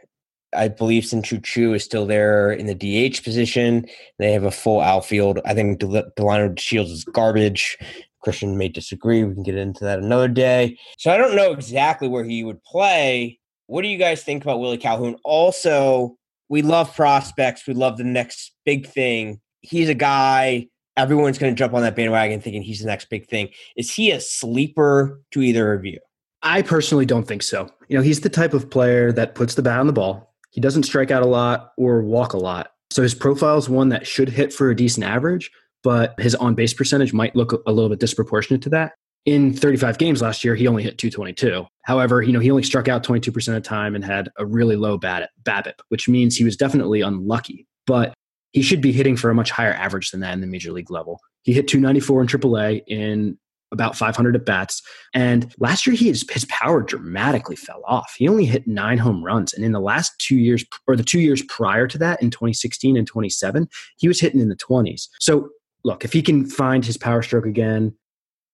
I 0.55 0.69
believe 0.69 1.05
Shin-Soo 1.05 1.41
Choo 1.41 1.75
is 1.75 1.85
still 1.85 2.07
there 2.07 2.53
in 2.53 2.67
the 2.67 2.75
DH 2.75 3.23
position. 3.23 3.87
They 4.19 4.33
have 4.33 4.45
a 4.45 4.51
full 4.51 4.81
outfield. 4.81 5.41
I 5.45 5.55
think 5.55 5.81
Delino 5.81 6.59
Shields 6.59 6.91
is 6.91 7.05
garbage. 7.05 7.79
Christian 8.23 8.59
may 8.59 8.69
disagree. 8.69 9.25
We 9.25 9.35
can 9.35 9.43
get 9.43 9.57
into 9.57 9.85
that 9.85 10.01
another 10.01 10.29
day. 10.29 10.79
So 10.99 11.11
I 11.11 11.17
don't 11.17 11.37
know 11.37 11.53
exactly 11.53 12.09
where 12.09 12.25
he 12.25 12.45
would 12.45 12.63
play. 12.65 13.39
What 13.67 13.83
do 13.83 13.89
you 13.89 13.99
guys 13.99 14.23
think 14.23 14.43
about 14.43 14.61
Willie 14.61 14.77
Calhoun? 14.77 15.17
Also, 15.25 16.17
we 16.49 16.63
love 16.63 16.95
prospects. 16.95 17.67
We 17.67 17.75
love 17.75 17.97
the 17.97 18.05
next 18.05 18.53
big 18.65 18.87
thing. 18.87 19.41
He's 19.61 19.89
a 19.89 19.95
guy 19.95 20.69
everyone's 20.97 21.39
going 21.39 21.55
to 21.55 21.59
jump 21.59 21.73
on 21.73 21.83
that 21.83 21.97
bandwagon 21.97 22.41
thinking 22.41 22.63
he's 22.63 22.81
the 22.81 22.87
next 22.87 23.09
big 23.09 23.27
thing. 23.29 23.49
Is 23.77 23.93
he 23.93 24.11
a 24.11 24.21
sleeper 24.21 25.21
to 25.31 25.41
either 25.41 25.73
of 25.73 25.85
you? 25.85 25.99
I 26.43 26.63
personally 26.63 27.07
don't 27.07 27.27
think 27.27 27.43
so. 27.43 27.71
You 27.89 27.97
know, 27.97 28.03
he's 28.03 28.21
the 28.21 28.29
type 28.29 28.55
of 28.55 28.71
player 28.71 29.13
that 29.13 29.35
puts 29.35 29.55
the 29.55 29.63
bat 29.63 29.79
on 29.79 29.87
the 29.87 29.93
ball. 29.93 30.30
He 30.51 30.61
doesn't 30.61 30.83
strike 30.85 31.11
out 31.11 31.23
a 31.23 31.27
lot 31.27 31.73
or 31.77 32.03
walk 32.03 32.33
a 32.33 32.39
lot. 32.39 32.73
So 32.91 33.03
his 33.03 33.15
profile 33.15 33.57
is 33.57 33.69
one 33.69 33.89
that 33.91 34.07
should 34.07 34.29
hit 34.29 34.53
for 34.53 34.71
a 34.71 34.77
decent 34.77 35.07
average, 35.07 35.51
but 35.83 36.19
his 36.19 36.35
on 36.35 36.55
base 36.55 36.75
percentage 36.75 37.13
might 37.13 37.37
look 37.37 37.63
a 37.67 37.73
little 37.73 37.89
bit 37.89 38.01
disproportionate 38.01 38.63
to 38.63 38.69
that. 38.71 38.93
In 39.27 39.53
35 39.53 39.99
games 39.99 40.23
last 40.23 40.45
year, 40.45 40.55
he 40.55 40.67
only 40.67 40.83
hit 40.83 40.99
222. 40.99 41.67
However, 41.83 42.23
you 42.23 42.33
know, 42.33 42.41
he 42.41 42.51
only 42.51 42.63
struck 42.63 42.89
out 42.89 43.05
22% 43.05 43.37
of 43.49 43.55
the 43.55 43.61
time 43.61 43.95
and 43.95 44.05
had 44.05 44.31
a 44.39 44.47
really 44.47 44.77
low 44.77 44.99
BABIP, 44.99 45.75
which 45.89 46.09
means 46.09 46.37
he 46.37 46.45
was 46.45 46.57
definitely 46.57 47.03
unlucky. 47.03 47.67
But 47.87 48.15
he 48.53 48.63
should 48.63 48.81
be 48.81 48.93
hitting 48.93 49.17
for 49.17 49.31
a 49.31 49.35
much 49.35 49.51
higher 49.51 49.75
average 49.75 50.11
than 50.11 50.21
that 50.21 50.33
in 50.33 50.41
the 50.41 50.47
major 50.47 50.73
league 50.73 50.91
level. 50.91 51.21
He 51.43 51.53
hit 51.53 51.69
294 51.69 52.23
in 52.23 52.27
AAA 52.27 52.83
in 52.89 53.39
about 53.73 53.97
500 53.97 54.37
at 54.37 54.45
bats. 54.45 54.83
And 55.15 55.55
last 55.59 55.87
year, 55.87 55.95
he 55.95 56.09
his, 56.09 56.25
his 56.31 56.45
power 56.47 56.83
dramatically 56.83 57.57
fell 57.57 57.83
off. 57.87 58.15
He 58.17 58.29
only 58.29 58.45
hit 58.45 58.67
nine 58.67 58.99
home 58.99 59.25
runs. 59.25 59.53
And 59.55 59.65
in 59.65 59.73
the 59.73 59.81
last 59.81 60.13
two 60.19 60.37
years, 60.37 60.65
or 60.87 60.97
the 60.97 61.05
two 61.05 61.21
years 61.21 61.43
prior 61.43 61.87
to 61.87 61.99
that, 61.99 62.23
in 62.23 62.31
2016 62.31 62.97
and 62.97 63.07
27, 63.07 63.69
he 63.97 64.09
was 64.09 64.21
hitting 64.21 64.41
in 64.41 64.49
the 64.49 64.57
20s. 64.57 65.09
So 65.21 65.51
look, 65.85 66.05
if 66.05 66.13
he 66.13 66.23
can 66.23 66.47
find 66.47 66.85
his 66.85 66.97
power 66.97 67.23
stroke 67.23 67.47
again, 67.47 67.95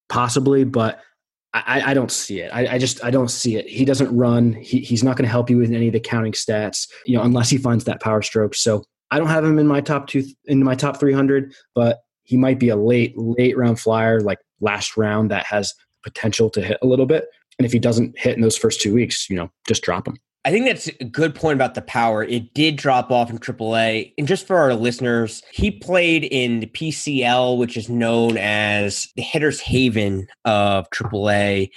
possibly, 0.09 0.65
but 0.65 1.01
I, 1.55 1.91
I 1.91 1.95
don't 1.95 2.13
see 2.13 2.41
it. 2.41 2.51
I, 2.53 2.75
I, 2.75 2.79
just 2.79 3.03
I 3.03 3.11
don't 3.11 3.31
see 3.31 3.57
it. 3.57 3.67
He 3.67 3.85
doesn't 3.85 4.15
run. 4.15 4.53
He, 4.53 4.81
he's 4.81 5.03
not 5.03 5.17
going 5.17 5.25
to 5.25 5.31
help 5.31 5.49
you 5.49 5.57
with 5.57 5.73
any 5.73 5.87
of 5.87 5.95
the 5.95 6.01
counting 6.01 6.33
stats, 6.33 6.87
you 7.07 7.17
know, 7.17 7.23
unless 7.23 7.49
he 7.49 7.57
finds 7.57 7.85
that 7.85 8.03
power 8.03 8.21
stroke. 8.21 8.55
So 8.55 8.85
I 9.11 9.19
don't 9.19 9.29
have 9.29 9.45
him 9.45 9.59
in 9.59 9.67
my 9.67 9.81
top 9.81 10.07
two 10.09 10.25
in 10.45 10.63
my 10.63 10.75
top 10.75 11.01
300, 11.01 11.55
but 11.75 12.01
he 12.25 12.37
might 12.37 12.59
be 12.59 12.69
a 12.69 12.77
late 12.77 13.17
late 13.17 13.57
round 13.57 13.81
flyer, 13.81 14.21
like 14.21 14.39
last 14.61 14.97
round 14.97 15.31
that 15.31 15.47
has 15.47 15.75
potential 16.03 16.51
to 16.51 16.63
hit 16.63 16.79
a 16.83 16.87
little 16.87 17.07
bit. 17.07 17.27
And 17.59 17.67
if 17.67 17.73
he 17.73 17.79
doesn't 17.79 18.19
hit 18.19 18.37
in 18.37 18.43
those 18.43 18.57
first 18.57 18.81
two 18.81 18.95
weeks, 18.95 19.29
you 19.31 19.37
know, 19.37 19.51
just 19.67 19.83
drop 19.83 20.07
him. 20.07 20.19
I 20.45 20.51
think 20.53 20.67
that's 20.67 20.87
a 21.01 21.05
good 21.05 21.35
point 21.35 21.57
about 21.57 21.75
the 21.75 21.83
power. 21.83 22.23
It 22.23 22.55
did 22.55 22.77
drop 22.77 23.11
off 23.11 23.31
in 23.31 23.39
AAA. 23.39 24.13
And 24.17 24.29
just 24.29 24.47
for 24.47 24.57
our 24.59 24.75
listeners, 24.75 25.43
he 25.53 25.73
played 25.73 26.23
in 26.23 26.61
the 26.61 26.69
PCL, 26.69 27.59
which 27.59 27.77
is 27.77 27.89
known 27.89 28.37
as 28.37 29.09
the 29.17 29.23
hitter's 29.23 29.61
haven 29.61 30.29
of 30.45 30.89
AAA, 30.91 31.71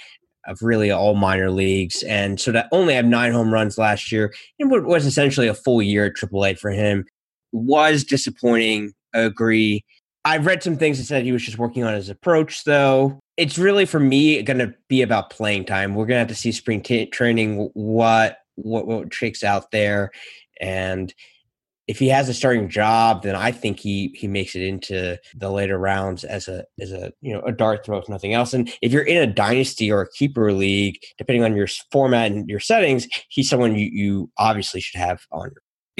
of 0.46 0.62
really 0.62 0.90
all 0.90 1.16
minor 1.16 1.50
leagues. 1.50 2.04
And 2.04 2.40
so 2.40 2.52
to 2.52 2.68
only 2.70 2.94
have 2.94 3.06
nine 3.06 3.32
home 3.32 3.52
runs 3.52 3.76
last 3.76 4.12
year, 4.12 4.32
it 4.60 4.66
was 4.66 5.04
essentially 5.04 5.48
a 5.48 5.54
full 5.54 5.82
year 5.82 6.06
at 6.06 6.14
AAA 6.14 6.56
for 6.56 6.70
him, 6.70 7.04
was 7.50 8.04
disappointing. 8.04 8.92
I 9.14 9.20
agree. 9.20 9.84
I've 10.24 10.46
read 10.46 10.62
some 10.62 10.76
things 10.76 10.98
that 10.98 11.04
said 11.04 11.24
he 11.24 11.32
was 11.32 11.44
just 11.44 11.58
working 11.58 11.84
on 11.84 11.94
his 11.94 12.08
approach, 12.08 12.64
though. 12.64 13.18
It's 13.36 13.58
really, 13.58 13.86
for 13.86 14.00
me, 14.00 14.42
going 14.42 14.58
to 14.58 14.74
be 14.88 15.02
about 15.02 15.30
playing 15.30 15.64
time. 15.64 15.94
We're 15.94 16.06
going 16.06 16.16
to 16.16 16.20
have 16.20 16.28
to 16.28 16.34
see 16.34 16.52
spring 16.52 16.82
t- 16.82 17.06
training, 17.06 17.70
what 17.72 18.38
what 18.56 18.86
what 18.86 19.14
shakes 19.14 19.42
out 19.42 19.70
there, 19.70 20.10
and 20.60 21.14
if 21.90 21.98
he 21.98 22.06
has 22.06 22.28
a 22.28 22.34
starting 22.34 22.68
job, 22.68 23.24
then 23.24 23.34
I 23.34 23.50
think 23.50 23.80
he 23.80 24.14
he 24.14 24.28
makes 24.28 24.54
it 24.54 24.62
into 24.62 25.18
the 25.34 25.50
later 25.50 25.76
rounds 25.76 26.22
as 26.22 26.46
a 26.46 26.64
as 26.78 26.92
a 26.92 27.12
you 27.20 27.32
know 27.32 27.40
a 27.40 27.50
dart 27.50 27.84
throw 27.84 27.98
if 27.98 28.08
nothing 28.08 28.32
else. 28.32 28.54
And 28.54 28.72
if 28.80 28.92
you're 28.92 29.02
in 29.02 29.16
a 29.16 29.26
dynasty 29.26 29.90
or 29.90 30.02
a 30.02 30.10
keeper 30.12 30.52
league, 30.52 31.00
depending 31.18 31.42
on 31.42 31.56
your 31.56 31.66
format 31.90 32.30
and 32.30 32.48
your 32.48 32.60
settings, 32.60 33.08
he's 33.28 33.50
someone 33.50 33.74
you 33.74 33.90
you 33.92 34.30
obviously 34.38 34.80
should 34.80 35.00
have 35.00 35.26
on. 35.32 35.50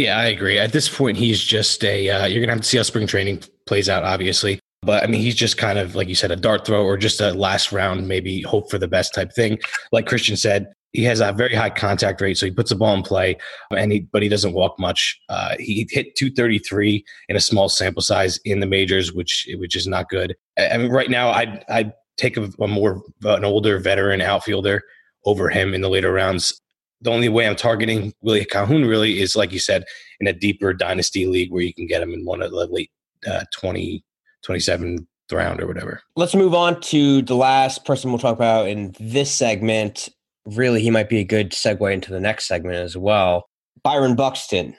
Yeah, 0.01 0.19
I 0.19 0.29
agree. 0.29 0.59
At 0.59 0.73
this 0.73 0.89
point, 0.89 1.19
he's 1.19 1.45
just 1.45 1.85
a. 1.85 2.09
Uh, 2.09 2.27
you're 2.27 2.41
gonna 2.41 2.53
have 2.53 2.63
to 2.63 2.67
see 2.67 2.79
how 2.79 2.83
spring 2.85 3.07
training 3.07 3.43
plays 3.67 3.91
out, 3.91 4.03
obviously. 4.03 4.59
But 4.81 5.05
I 5.05 5.07
mean, 5.09 5.21
he's 5.21 5.35
just 5.35 5.59
kind 5.59 5.79
of 5.79 5.95
like 5.95 6.09
you 6.09 6.15
said, 6.15 6.31
a 6.31 6.37
dart 6.37 6.65
throw 6.65 6.83
or 6.83 6.97
just 6.97 7.21
a 7.21 7.35
last 7.35 7.71
round, 7.71 8.09
maybe 8.09 8.41
hope 8.41 8.71
for 8.71 8.79
the 8.79 8.89
best 8.89 9.13
type 9.15 9.31
thing. 9.35 9.59
Like 9.93 10.07
Christian 10.07 10.39
said, 10.39 10.73
he 10.95 11.05
has 11.05 11.21
a 11.21 11.33
very 11.33 11.55
high 11.55 11.69
contact 11.69 12.23
rate, 12.23 12.39
so 12.39 12.47
he 12.47 12.53
puts 12.53 12.71
the 12.71 12.77
ball 12.77 12.95
in 12.95 13.03
play, 13.03 13.37
and 13.77 13.93
he 13.93 14.01
but 14.11 14.23
he 14.23 14.31
doesn't 14.31 14.55
walk 14.55 14.79
much. 14.79 15.21
Uh, 15.29 15.57
he 15.59 15.87
hit 15.91 16.17
233 16.17 17.05
in 17.29 17.37
a 17.37 17.41
small 17.41 17.69
sample 17.69 18.01
size 18.01 18.41
in 18.47 18.61
the 18.61 18.67
majors, 18.67 19.13
which 19.13 19.47
which 19.57 19.77
is 19.77 19.87
not 19.87 20.09
good. 20.09 20.35
I 20.59 20.79
mean, 20.79 20.91
right 20.91 21.11
now, 21.11 21.29
I 21.29 21.63
I 21.69 21.93
take 22.17 22.39
a, 22.39 22.49
a 22.59 22.67
more 22.67 23.03
an 23.25 23.45
older 23.45 23.79
veteran 23.79 24.23
outfielder 24.23 24.81
over 25.27 25.51
him 25.51 25.75
in 25.75 25.83
the 25.83 25.91
later 25.91 26.11
rounds. 26.11 26.59
The 27.03 27.11
only 27.11 27.29
way 27.29 27.47
I'm 27.47 27.57
targeting 27.57 28.13
Willie 28.21 28.45
Calhoun 28.45 28.85
really 28.85 29.21
is, 29.21 29.37
like 29.37 29.53
you 29.53 29.59
said, 29.59 29.85
in 30.21 30.27
a 30.27 30.33
deeper 30.33 30.73
dynasty 30.75 31.27
league 31.27 31.51
where 31.51 31.63
you 31.63 31.73
can 31.73 31.87
get 31.87 32.03
him 32.03 32.13
in 32.13 32.25
one 32.25 32.43
of 32.43 32.51
the 32.51 32.67
late 32.67 32.91
uh, 33.27 33.45
20, 33.55 34.05
27 34.43 35.07
round 35.33 35.61
or 35.61 35.67
whatever. 35.67 36.03
Let's 36.17 36.35
move 36.35 36.55
on 36.55 36.81
to 36.83 37.23
the 37.23 37.37
last 37.37 37.85
person 37.85 38.11
we'll 38.11 38.19
talk 38.19 38.35
about 38.35 38.69
in 38.69 38.95
this 38.99 39.31
segment 39.33 40.09
really 40.47 40.83
he 40.83 40.91
might 40.91 41.09
be 41.09 41.19
a 41.19 41.25
good 41.25 41.53
segue 41.53 41.93
into 41.93 42.13
the 42.13 42.21
next 42.21 42.47
segment 42.47 42.77
as 42.77 42.97
well. 42.97 43.49
Byron 43.83 44.17
Buxton. 44.17 44.75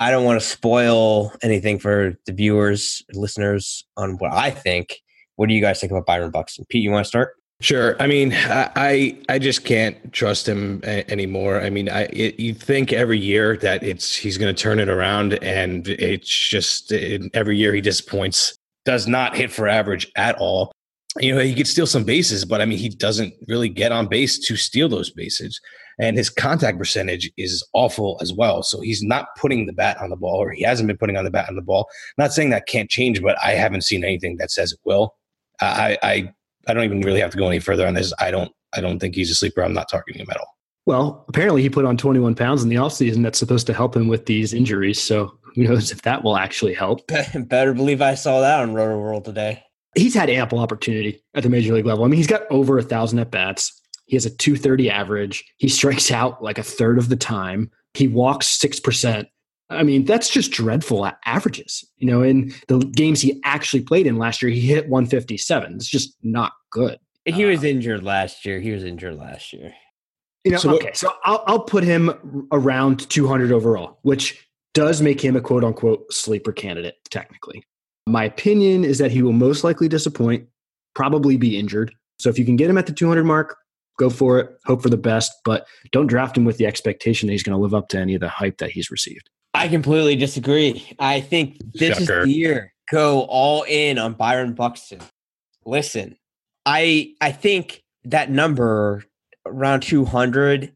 I 0.00 0.10
don't 0.10 0.24
want 0.24 0.40
to 0.40 0.46
spoil 0.46 1.32
anything 1.42 1.78
for 1.78 2.14
the 2.26 2.32
viewers, 2.32 3.02
listeners 3.12 3.84
on 3.96 4.16
what 4.18 4.32
I 4.32 4.50
think. 4.50 4.96
What 5.36 5.48
do 5.48 5.54
you 5.54 5.60
guys 5.60 5.80
think 5.80 5.92
about 5.92 6.06
Byron 6.06 6.30
Buxton? 6.30 6.64
Pete, 6.68 6.82
you 6.82 6.90
want 6.90 7.04
to 7.04 7.08
start? 7.08 7.34
Sure. 7.64 7.96
I 7.98 8.06
mean, 8.06 8.34
I 8.34 9.18
I 9.30 9.38
just 9.38 9.64
can't 9.64 10.12
trust 10.12 10.46
him 10.46 10.82
a- 10.84 11.10
anymore. 11.10 11.62
I 11.62 11.70
mean, 11.70 11.88
I 11.88 12.02
it, 12.12 12.38
you 12.38 12.52
think 12.52 12.92
every 12.92 13.18
year 13.18 13.56
that 13.58 13.82
it's 13.82 14.14
he's 14.14 14.36
going 14.36 14.54
to 14.54 14.62
turn 14.62 14.78
it 14.78 14.90
around, 14.90 15.42
and 15.42 15.88
it's 15.88 16.28
just 16.28 16.92
it, 16.92 17.22
every 17.32 17.56
year 17.56 17.72
he 17.72 17.80
disappoints. 17.80 18.54
Does 18.84 19.06
not 19.06 19.34
hit 19.34 19.50
for 19.50 19.66
average 19.66 20.12
at 20.14 20.36
all 20.36 20.74
you 21.20 21.34
know, 21.34 21.40
he 21.40 21.54
could 21.54 21.68
steal 21.68 21.86
some 21.86 22.04
bases, 22.04 22.44
but 22.44 22.60
I 22.60 22.64
mean, 22.64 22.78
he 22.78 22.88
doesn't 22.88 23.34
really 23.46 23.68
get 23.68 23.92
on 23.92 24.08
base 24.08 24.38
to 24.46 24.56
steal 24.56 24.88
those 24.88 25.10
bases. 25.10 25.60
And 25.98 26.16
his 26.16 26.28
contact 26.28 26.76
percentage 26.76 27.30
is 27.36 27.64
awful 27.72 28.18
as 28.20 28.32
well. 28.32 28.64
So 28.64 28.80
he's 28.80 29.02
not 29.02 29.28
putting 29.38 29.66
the 29.66 29.72
bat 29.72 29.96
on 30.00 30.10
the 30.10 30.16
ball, 30.16 30.36
or 30.36 30.50
he 30.50 30.64
hasn't 30.64 30.88
been 30.88 30.96
putting 30.96 31.16
on 31.16 31.24
the 31.24 31.30
bat 31.30 31.48
on 31.48 31.54
the 31.54 31.62
ball. 31.62 31.88
Not 32.18 32.32
saying 32.32 32.50
that 32.50 32.66
can't 32.66 32.90
change, 32.90 33.22
but 33.22 33.36
I 33.44 33.52
haven't 33.52 33.82
seen 33.82 34.02
anything 34.02 34.36
that 34.38 34.50
says 34.50 34.72
it 34.72 34.80
will. 34.84 35.14
I, 35.60 35.96
I, 36.02 36.32
I 36.66 36.74
don't 36.74 36.84
even 36.84 37.00
really 37.00 37.20
have 37.20 37.30
to 37.32 37.38
go 37.38 37.46
any 37.46 37.58
further 37.58 37.86
on 37.86 37.94
this. 37.94 38.12
I 38.18 38.30
don't, 38.30 38.52
I 38.74 38.80
don't 38.80 38.98
think 38.98 39.14
he's 39.14 39.30
a 39.30 39.34
sleeper. 39.34 39.62
I'm 39.62 39.74
not 39.74 39.88
targeting 39.88 40.22
him 40.22 40.30
at 40.30 40.36
all. 40.36 40.48
Well, 40.86 41.24
apparently 41.28 41.62
he 41.62 41.70
put 41.70 41.86
on 41.86 41.96
21 41.96 42.34
pounds 42.34 42.62
in 42.62 42.68
the 42.68 42.76
offseason. 42.76 43.22
That's 43.22 43.38
supposed 43.38 43.66
to 43.68 43.74
help 43.74 43.96
him 43.96 44.08
with 44.08 44.26
these 44.26 44.52
injuries. 44.52 45.00
So 45.00 45.38
who 45.54 45.64
knows 45.64 45.90
if 45.90 46.02
that 46.02 46.22
will 46.22 46.36
actually 46.36 46.74
help. 46.74 47.00
Better 47.34 47.72
believe 47.72 48.02
I 48.02 48.14
saw 48.14 48.40
that 48.40 48.60
on 48.60 48.74
Rotoworld 48.74 49.24
today 49.24 49.62
he's 49.94 50.14
had 50.14 50.30
ample 50.30 50.58
opportunity 50.58 51.22
at 51.34 51.42
the 51.42 51.48
major 51.48 51.74
league 51.74 51.86
level. 51.86 52.04
I 52.04 52.08
mean, 52.08 52.16
he's 52.16 52.26
got 52.26 52.42
over 52.50 52.78
a 52.78 52.82
thousand 52.82 53.18
at 53.20 53.30
bats. 53.30 53.80
He 54.06 54.16
has 54.16 54.26
a 54.26 54.30
230 54.30 54.90
average. 54.90 55.44
He 55.56 55.68
strikes 55.68 56.10
out 56.10 56.42
like 56.42 56.58
a 56.58 56.62
third 56.62 56.98
of 56.98 57.08
the 57.08 57.16
time. 57.16 57.70
He 57.94 58.08
walks 58.08 58.58
6%. 58.58 59.26
I 59.70 59.82
mean, 59.82 60.04
that's 60.04 60.28
just 60.28 60.52
dreadful 60.52 61.10
averages. 61.24 61.84
You 61.96 62.06
know, 62.06 62.22
in 62.22 62.52
the 62.68 62.78
games 62.78 63.20
he 63.20 63.40
actually 63.44 63.82
played 63.82 64.06
in 64.06 64.18
last 64.18 64.42
year, 64.42 64.50
he 64.50 64.60
hit 64.60 64.88
157. 64.88 65.74
It's 65.74 65.88
just 65.88 66.16
not 66.22 66.52
good. 66.70 66.98
He 67.24 67.44
was 67.44 67.64
uh, 67.64 67.68
injured 67.68 68.02
last 68.02 68.44
year. 68.44 68.60
He 68.60 68.70
was 68.72 68.84
injured 68.84 69.16
last 69.16 69.52
year. 69.52 69.72
You 70.44 70.52
know, 70.52 70.58
so 70.58 70.74
okay, 70.74 70.90
so 70.92 71.10
I'll, 71.24 71.42
I'll 71.46 71.62
put 71.62 71.84
him 71.84 72.46
around 72.52 73.08
200 73.08 73.50
overall, 73.50 73.98
which 74.02 74.46
does 74.74 75.00
make 75.00 75.24
him 75.24 75.36
a 75.36 75.40
quote 75.40 75.64
unquote 75.64 76.12
sleeper 76.12 76.52
candidate, 76.52 76.96
technically. 77.10 77.64
My 78.06 78.24
opinion 78.24 78.84
is 78.84 78.98
that 78.98 79.10
he 79.10 79.22
will 79.22 79.32
most 79.32 79.64
likely 79.64 79.88
disappoint, 79.88 80.46
probably 80.94 81.38
be 81.38 81.58
injured. 81.58 81.94
So 82.18 82.28
if 82.28 82.38
you 82.38 82.44
can 82.44 82.56
get 82.56 82.68
him 82.68 82.76
at 82.76 82.84
the 82.84 82.92
200 82.92 83.24
mark, 83.24 83.56
go 83.98 84.10
for 84.10 84.38
it. 84.38 84.50
Hope 84.66 84.82
for 84.82 84.90
the 84.90 84.98
best, 84.98 85.32
but 85.46 85.66
don't 85.92 86.08
draft 86.08 86.36
him 86.36 86.44
with 86.44 86.58
the 86.58 86.66
expectation 86.66 87.26
that 87.26 87.32
he's 87.32 87.42
going 87.42 87.56
to 87.56 87.62
live 87.62 87.74
up 87.74 87.88
to 87.88 87.98
any 87.98 88.14
of 88.14 88.20
the 88.20 88.28
hype 88.28 88.58
that 88.58 88.70
he's 88.70 88.90
received. 88.90 89.30
I 89.64 89.68
completely 89.68 90.14
disagree. 90.14 90.86
I 90.98 91.22
think 91.22 91.56
this 91.72 91.98
Shocker. 91.98 92.20
is 92.20 92.26
the 92.26 92.32
year. 92.32 92.74
Go 92.90 93.22
all 93.22 93.62
in 93.62 93.98
on 93.98 94.12
Byron 94.12 94.52
Buxton. 94.52 95.00
Listen, 95.64 96.18
I 96.66 97.14
I 97.22 97.32
think 97.32 97.82
that 98.04 98.30
number 98.30 99.04
around 99.46 99.80
200 99.80 100.70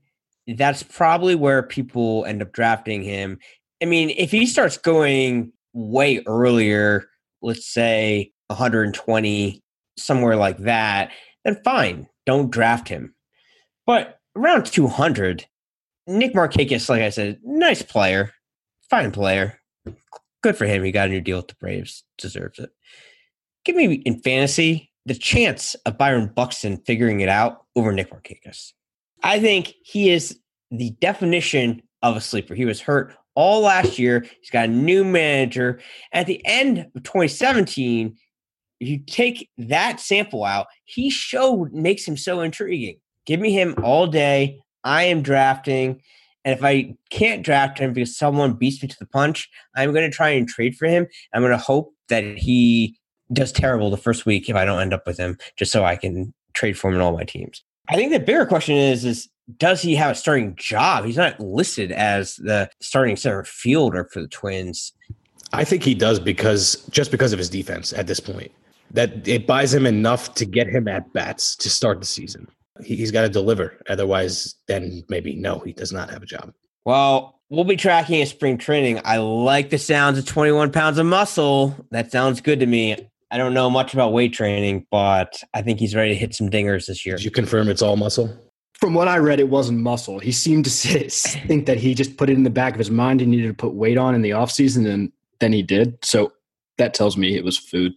that's 0.56 0.82
probably 0.82 1.34
where 1.34 1.62
people 1.62 2.24
end 2.24 2.40
up 2.40 2.52
drafting 2.52 3.02
him. 3.02 3.38
I 3.82 3.84
mean, 3.84 4.08
if 4.16 4.30
he 4.30 4.46
starts 4.46 4.78
going 4.78 5.52
way 5.74 6.22
earlier, 6.26 7.10
let's 7.42 7.66
say 7.66 8.32
120 8.46 9.62
somewhere 9.98 10.36
like 10.36 10.56
that, 10.58 11.10
then 11.44 11.60
fine, 11.62 12.08
don't 12.24 12.50
draft 12.50 12.88
him. 12.88 13.14
But 13.84 14.18
around 14.34 14.64
200, 14.64 15.44
Nick 16.06 16.32
Markakis, 16.32 16.88
like 16.88 17.02
I 17.02 17.10
said, 17.10 17.38
nice 17.44 17.82
player, 17.82 18.32
fine 18.90 19.10
player. 19.10 19.60
Good 20.42 20.56
for 20.56 20.66
him. 20.66 20.84
He 20.84 20.92
got 20.92 21.08
a 21.08 21.12
new 21.12 21.20
deal 21.20 21.38
with 21.38 21.48
the 21.48 21.54
Braves. 21.54 22.04
Deserves 22.16 22.58
it. 22.58 22.70
Give 23.64 23.76
me 23.76 23.94
in 23.94 24.20
fantasy 24.20 24.90
the 25.06 25.14
chance 25.14 25.74
of 25.86 25.98
Byron 25.98 26.30
Buxton 26.34 26.78
figuring 26.86 27.20
it 27.20 27.28
out 27.28 27.64
over 27.74 27.92
Nick 27.92 28.10
Markakis. 28.10 28.72
I 29.22 29.40
think 29.40 29.74
he 29.82 30.10
is 30.10 30.38
the 30.70 30.90
definition 31.00 31.82
of 32.02 32.16
a 32.16 32.20
sleeper. 32.20 32.54
He 32.54 32.64
was 32.64 32.80
hurt 32.80 33.14
all 33.34 33.62
last 33.62 33.98
year. 33.98 34.24
He's 34.40 34.50
got 34.50 34.68
a 34.68 34.72
new 34.72 35.04
manager. 35.04 35.80
At 36.12 36.26
the 36.26 36.44
end 36.44 36.78
of 36.94 37.02
2017, 37.02 38.16
if 38.80 38.88
you 38.88 38.98
take 38.98 39.48
that 39.58 39.98
sample 39.98 40.44
out, 40.44 40.66
he 40.84 41.10
showed 41.10 41.72
makes 41.72 42.06
him 42.06 42.16
so 42.16 42.40
intriguing. 42.40 43.00
Give 43.26 43.40
me 43.40 43.52
him 43.52 43.74
all 43.82 44.06
day. 44.06 44.60
I 44.84 45.04
am 45.04 45.22
drafting. 45.22 46.00
And 46.48 46.56
if 46.56 46.64
I 46.64 46.96
can't 47.10 47.44
draft 47.44 47.78
him 47.78 47.92
because 47.92 48.16
someone 48.16 48.54
beats 48.54 48.82
me 48.82 48.88
to 48.88 48.98
the 48.98 49.04
punch, 49.04 49.50
I'm 49.76 49.92
going 49.92 50.10
to 50.10 50.16
try 50.16 50.30
and 50.30 50.48
trade 50.48 50.76
for 50.76 50.86
him. 50.86 51.06
I'm 51.34 51.42
going 51.42 51.52
to 51.52 51.58
hope 51.58 51.92
that 52.08 52.24
he 52.24 52.96
does 53.30 53.52
terrible 53.52 53.90
the 53.90 53.98
first 53.98 54.24
week 54.24 54.48
if 54.48 54.56
I 54.56 54.64
don't 54.64 54.80
end 54.80 54.94
up 54.94 55.06
with 55.06 55.18
him, 55.18 55.36
just 55.58 55.70
so 55.70 55.84
I 55.84 55.94
can 55.94 56.32
trade 56.54 56.78
for 56.78 56.88
him 56.88 56.94
in 56.94 57.02
all 57.02 57.12
my 57.12 57.24
teams. 57.24 57.62
I 57.90 57.96
think 57.96 58.12
the 58.12 58.18
bigger 58.18 58.46
question 58.46 58.76
is 58.76 59.04
is 59.04 59.28
does 59.58 59.82
he 59.82 59.94
have 59.96 60.12
a 60.12 60.14
starting 60.14 60.56
job? 60.56 61.04
He's 61.04 61.18
not 61.18 61.38
listed 61.38 61.92
as 61.92 62.36
the 62.36 62.70
starting 62.80 63.16
center 63.16 63.44
fielder 63.44 64.08
for 64.10 64.22
the 64.22 64.28
Twins. 64.28 64.94
I 65.52 65.64
think 65.64 65.82
he 65.82 65.94
does 65.94 66.18
because 66.18 66.76
just 66.88 67.10
because 67.10 67.34
of 67.34 67.38
his 67.38 67.50
defense 67.50 67.92
at 67.92 68.06
this 68.06 68.20
point. 68.20 68.50
That 68.92 69.28
it 69.28 69.46
buys 69.46 69.74
him 69.74 69.84
enough 69.84 70.34
to 70.36 70.46
get 70.46 70.66
him 70.66 70.88
at 70.88 71.12
bats 71.12 71.54
to 71.56 71.68
start 71.68 72.00
the 72.00 72.06
season. 72.06 72.48
He's 72.84 73.10
got 73.10 73.22
to 73.22 73.28
deliver. 73.28 73.78
Otherwise, 73.88 74.54
then 74.66 75.04
maybe 75.08 75.34
no, 75.34 75.58
he 75.60 75.72
does 75.72 75.92
not 75.92 76.10
have 76.10 76.22
a 76.22 76.26
job. 76.26 76.52
Well, 76.84 77.40
we'll 77.50 77.64
be 77.64 77.76
tracking 77.76 78.20
his 78.20 78.30
spring 78.30 78.58
training. 78.58 79.00
I 79.04 79.18
like 79.18 79.70
the 79.70 79.78
sounds 79.78 80.18
of 80.18 80.26
21 80.26 80.72
pounds 80.72 80.98
of 80.98 81.06
muscle. 81.06 81.76
That 81.90 82.10
sounds 82.10 82.40
good 82.40 82.60
to 82.60 82.66
me. 82.66 82.96
I 83.30 83.36
don't 83.36 83.54
know 83.54 83.68
much 83.68 83.92
about 83.92 84.12
weight 84.12 84.32
training, 84.32 84.86
but 84.90 85.42
I 85.52 85.62
think 85.62 85.78
he's 85.78 85.94
ready 85.94 86.12
to 86.12 86.18
hit 86.18 86.34
some 86.34 86.48
dingers 86.48 86.86
this 86.86 87.04
year. 87.04 87.16
Did 87.16 87.24
you 87.24 87.30
confirm 87.30 87.68
it's 87.68 87.82
all 87.82 87.96
muscle? 87.96 88.34
From 88.74 88.94
what 88.94 89.08
I 89.08 89.18
read, 89.18 89.40
it 89.40 89.50
wasn't 89.50 89.80
muscle. 89.80 90.18
He 90.18 90.32
seemed 90.32 90.64
to 90.64 90.70
say, 90.70 91.08
think 91.46 91.66
that 91.66 91.78
he 91.78 91.94
just 91.94 92.16
put 92.16 92.30
it 92.30 92.34
in 92.34 92.44
the 92.44 92.50
back 92.50 92.72
of 92.72 92.78
his 92.78 92.90
mind 92.90 93.20
he 93.20 93.26
needed 93.26 93.48
to 93.48 93.54
put 93.54 93.74
weight 93.74 93.98
on 93.98 94.14
in 94.14 94.22
the 94.22 94.30
offseason, 94.30 94.88
and 94.88 95.12
then 95.40 95.52
he 95.52 95.62
did. 95.62 96.02
So 96.04 96.32
that 96.78 96.94
tells 96.94 97.16
me 97.16 97.36
it 97.36 97.44
was 97.44 97.58
food. 97.58 97.92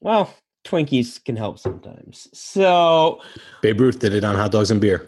Well, 0.00 0.34
Twinkies 0.66 1.22
can 1.24 1.36
help 1.36 1.58
sometimes. 1.58 2.28
So 2.32 3.20
Babe 3.62 3.80
Ruth 3.80 3.98
did 3.98 4.12
it 4.12 4.24
on 4.24 4.34
hot 4.34 4.52
dogs 4.52 4.70
and 4.70 4.80
beer. 4.80 5.04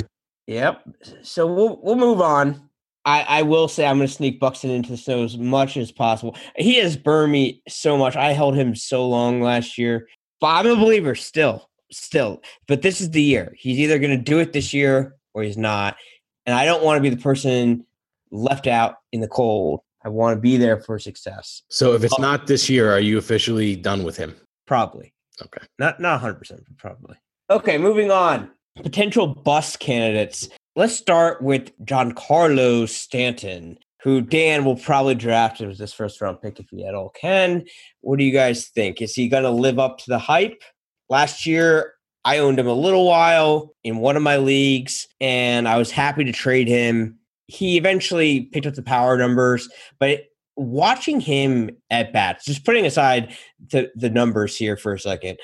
Yep. 0.46 0.88
So 1.22 1.46
we'll 1.46 1.80
we'll 1.82 1.96
move 1.96 2.20
on. 2.20 2.68
I, 3.04 3.22
I 3.22 3.42
will 3.42 3.68
say 3.68 3.86
I'm 3.86 3.96
going 3.96 4.08
to 4.08 4.12
sneak 4.12 4.38
Buxton 4.38 4.70
into 4.70 4.90
the 4.90 4.96
snow 4.98 5.24
as 5.24 5.38
much 5.38 5.78
as 5.78 5.90
possible. 5.90 6.36
He 6.56 6.74
has 6.74 6.94
burned 6.94 7.32
me 7.32 7.62
so 7.66 7.96
much. 7.96 8.16
I 8.16 8.32
held 8.32 8.54
him 8.54 8.74
so 8.74 9.08
long 9.08 9.40
last 9.40 9.78
year, 9.78 10.08
but 10.40 10.48
I'm 10.48 10.66
a 10.66 10.76
believer 10.76 11.14
still, 11.14 11.70
still. 11.90 12.42
But 12.66 12.82
this 12.82 13.00
is 13.00 13.10
the 13.10 13.22
year. 13.22 13.54
He's 13.56 13.78
either 13.78 13.98
going 13.98 14.16
to 14.16 14.22
do 14.22 14.40
it 14.40 14.52
this 14.52 14.74
year 14.74 15.16
or 15.32 15.42
he's 15.42 15.56
not. 15.56 15.96
And 16.44 16.54
I 16.54 16.66
don't 16.66 16.84
want 16.84 16.98
to 16.98 17.02
be 17.02 17.08
the 17.08 17.22
person 17.22 17.86
left 18.30 18.66
out 18.66 18.96
in 19.12 19.20
the 19.20 19.28
cold. 19.28 19.80
I 20.04 20.10
want 20.10 20.36
to 20.36 20.40
be 20.40 20.58
there 20.58 20.80
for 20.80 20.98
success. 20.98 21.62
So 21.70 21.94
if 21.94 22.04
it's 22.04 22.18
not 22.18 22.46
this 22.46 22.68
year, 22.68 22.90
are 22.90 23.00
you 23.00 23.16
officially 23.16 23.74
done 23.74 24.04
with 24.04 24.16
him? 24.16 24.34
Probably. 24.66 25.14
Okay. 25.42 25.64
Not 25.78 26.00
not 26.00 26.20
100%, 26.20 26.40
but 26.50 26.76
probably. 26.76 27.16
Okay, 27.50 27.78
moving 27.78 28.10
on. 28.10 28.50
Potential 28.76 29.26
bust 29.26 29.80
candidates. 29.80 30.48
Let's 30.76 30.94
start 30.94 31.42
with 31.42 31.76
Giancarlo 31.84 32.88
Stanton, 32.88 33.78
who 34.02 34.20
Dan 34.20 34.64
will 34.64 34.76
probably 34.76 35.14
draft 35.14 35.60
as 35.60 35.78
this 35.78 35.92
first 35.92 36.20
round 36.20 36.40
pick 36.40 36.60
if 36.60 36.68
he 36.70 36.84
at 36.84 36.94
all 36.94 37.10
can. 37.10 37.64
What 38.00 38.18
do 38.18 38.24
you 38.24 38.32
guys 38.32 38.68
think? 38.68 39.02
Is 39.02 39.14
he 39.14 39.28
going 39.28 39.42
to 39.42 39.50
live 39.50 39.78
up 39.78 39.98
to 39.98 40.04
the 40.08 40.18
hype? 40.18 40.62
Last 41.08 41.46
year, 41.46 41.94
I 42.24 42.38
owned 42.38 42.58
him 42.58 42.68
a 42.68 42.74
little 42.74 43.06
while 43.06 43.74
in 43.82 43.98
one 43.98 44.16
of 44.16 44.22
my 44.22 44.36
leagues, 44.36 45.06
and 45.20 45.66
I 45.66 45.78
was 45.78 45.90
happy 45.90 46.24
to 46.24 46.32
trade 46.32 46.68
him. 46.68 47.18
He 47.46 47.78
eventually 47.78 48.42
picked 48.42 48.66
up 48.66 48.74
the 48.74 48.82
power 48.82 49.16
numbers, 49.16 49.68
but 49.98 50.27
watching 50.58 51.20
him 51.20 51.70
at 51.90 52.12
bats, 52.12 52.44
just 52.44 52.64
putting 52.64 52.84
aside 52.84 53.34
the, 53.70 53.90
the 53.94 54.10
numbers 54.10 54.56
here 54.56 54.76
for 54.76 54.92
a 54.92 55.00
second, 55.00 55.38